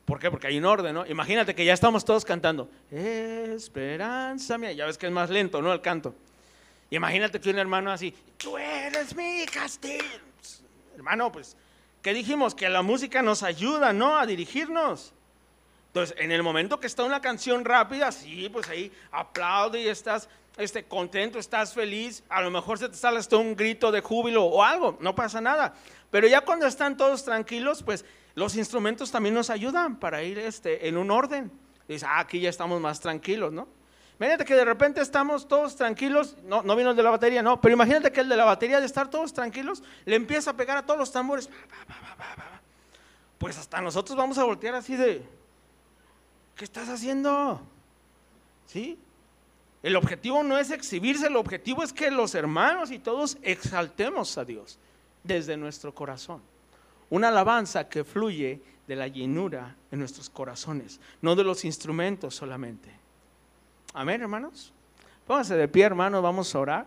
¿Por 0.05 0.21
qué? 0.21 0.31
Porque 0.31 0.47
hay 0.47 0.59
un 0.59 0.65
orden, 0.67 0.95
¿no? 0.95 1.07
Imagínate 1.07 1.55
que 1.55 1.65
ya 1.65 1.73
estamos 1.73 2.05
todos 2.05 2.25
cantando, 2.25 2.71
esperanza 2.93 4.57
mía, 4.57 4.73
ya 4.73 4.87
ves 4.87 4.99
que 4.99 5.07
es 5.07 5.13
más 5.13 5.31
lento, 5.31 5.61
¿no? 5.61 5.73
El 5.73 5.81
canto. 5.81 6.15
Imagínate 6.91 7.41
que 7.41 7.51
un 7.51 7.59
hermano 7.59 7.91
así, 7.91 8.15
tú 8.37 8.57
eres 8.57 9.17
mi 9.17 9.45
castillo. 9.47 10.05
Hermano, 10.95 11.33
pues, 11.33 11.57
¿qué 12.03 12.15
dijimos? 12.15 12.55
Que 12.55 12.69
la 12.69 12.83
música 12.83 13.21
nos 13.23 13.43
ayuda, 13.43 13.93
¿no? 13.93 14.17
A 14.17 14.27
dirigirnos. 14.27 15.13
Entonces, 15.89 16.17
en 16.21 16.31
el 16.31 16.43
momento 16.43 16.79
que 16.79 16.87
está 16.87 17.03
una 17.03 17.21
canción 17.21 17.65
rápida, 17.65 18.13
sí, 18.13 18.49
pues 18.49 18.69
ahí 18.69 18.93
aplaude 19.11 19.81
y 19.81 19.89
estás 19.89 20.29
este, 20.57 20.85
contento, 20.85 21.39
estás 21.39 21.75
feliz, 21.75 22.25
a 22.29 22.41
lo 22.41 22.51
mejor 22.51 22.79
se 22.79 22.89
te 22.89 22.97
sale 22.97 23.19
hasta 23.19 23.37
un 23.37 23.55
grito 23.55 23.93
de 23.93 24.01
júbilo 24.01 24.45
o 24.45 24.63
algo, 24.63 24.97
no 25.01 25.15
pasa 25.15 25.41
nada. 25.41 25.75
Pero 26.11 26.27
ya 26.27 26.41
cuando 26.41 26.67
están 26.67 26.97
todos 26.97 27.25
tranquilos, 27.25 27.83
pues 27.83 28.05
los 28.35 28.57
instrumentos 28.57 29.11
también 29.11 29.35
nos 29.35 29.51
ayudan 29.51 29.99
para 29.99 30.23
ir 30.23 30.39
este, 30.39 30.89
en 30.89 30.97
un 30.97 31.11
orden. 31.11 31.51
Dice, 31.87 32.07
ah, 32.09 32.21
aquí 32.21 32.41
ya 32.41 32.49
estamos 32.49 32.81
más 32.81 33.01
tranquilos, 33.01 33.53
¿no? 33.53 33.69
Imagínate 34.19 34.47
que 34.47 34.55
de 34.55 34.65
repente 34.65 35.03
estamos 35.03 35.47
todos 35.47 35.77
tranquilos, 35.77 36.37
no, 36.45 36.63
no 36.63 36.75
vino 36.75 36.91
el 36.91 36.97
de 36.97 37.03
la 37.03 37.11
batería, 37.11 37.43
no, 37.43 37.61
pero 37.61 37.75
imagínate 37.75 38.11
que 38.11 38.21
el 38.21 38.31
de 38.31 38.37
la 38.37 38.47
batería 38.47 38.81
de 38.81 38.87
estar 38.87 39.11
todos 39.11 39.35
tranquilos 39.35 39.83
le 40.07 40.17
empieza 40.17 40.53
a 40.53 40.57
pegar 40.57 40.79
a 40.79 40.87
todos 40.87 40.99
los 40.99 41.13
tambores. 41.13 41.51
Pues 43.37 43.59
hasta 43.59 43.83
nosotros 43.83 44.17
vamos 44.17 44.39
a 44.39 44.45
voltear 44.45 44.75
así 44.75 44.97
de, 44.97 45.23
¿qué 46.55 46.65
estás 46.65 46.89
haciendo? 46.89 47.61
¿Sí? 48.65 48.99
El 49.87 49.95
objetivo 49.95 50.43
no 50.43 50.59
es 50.59 50.73
exhibirse, 50.73 51.29
el 51.29 51.37
objetivo 51.37 51.85
es 51.85 51.93
que 51.93 52.11
los 52.11 52.35
hermanos 52.35 52.91
y 52.91 52.99
todos 52.99 53.39
exaltemos 53.41 54.37
a 54.37 54.45
Dios 54.45 54.81
desde 55.23 55.57
nuestro 55.57 55.95
corazón. 55.95 56.43
Una 57.09 57.29
alabanza 57.29 57.89
que 57.89 58.03
fluye 58.03 58.61
de 58.89 58.97
la 58.97 59.07
llenura 59.07 59.77
en 59.93 60.01
nuestros 60.01 60.29
corazones, 60.29 60.99
no 61.23 61.37
de 61.37 61.45
los 61.45 61.65
instrumentos 61.65 62.35
solamente. 62.35 62.91
Amén, 63.95 64.23
hermanos. 64.23 64.73
Pónganse 65.25 65.55
de 65.55 65.69
pie, 65.69 65.85
hermanos, 65.85 66.21
vamos 66.21 66.53
a 66.53 66.59
orar. 66.59 66.87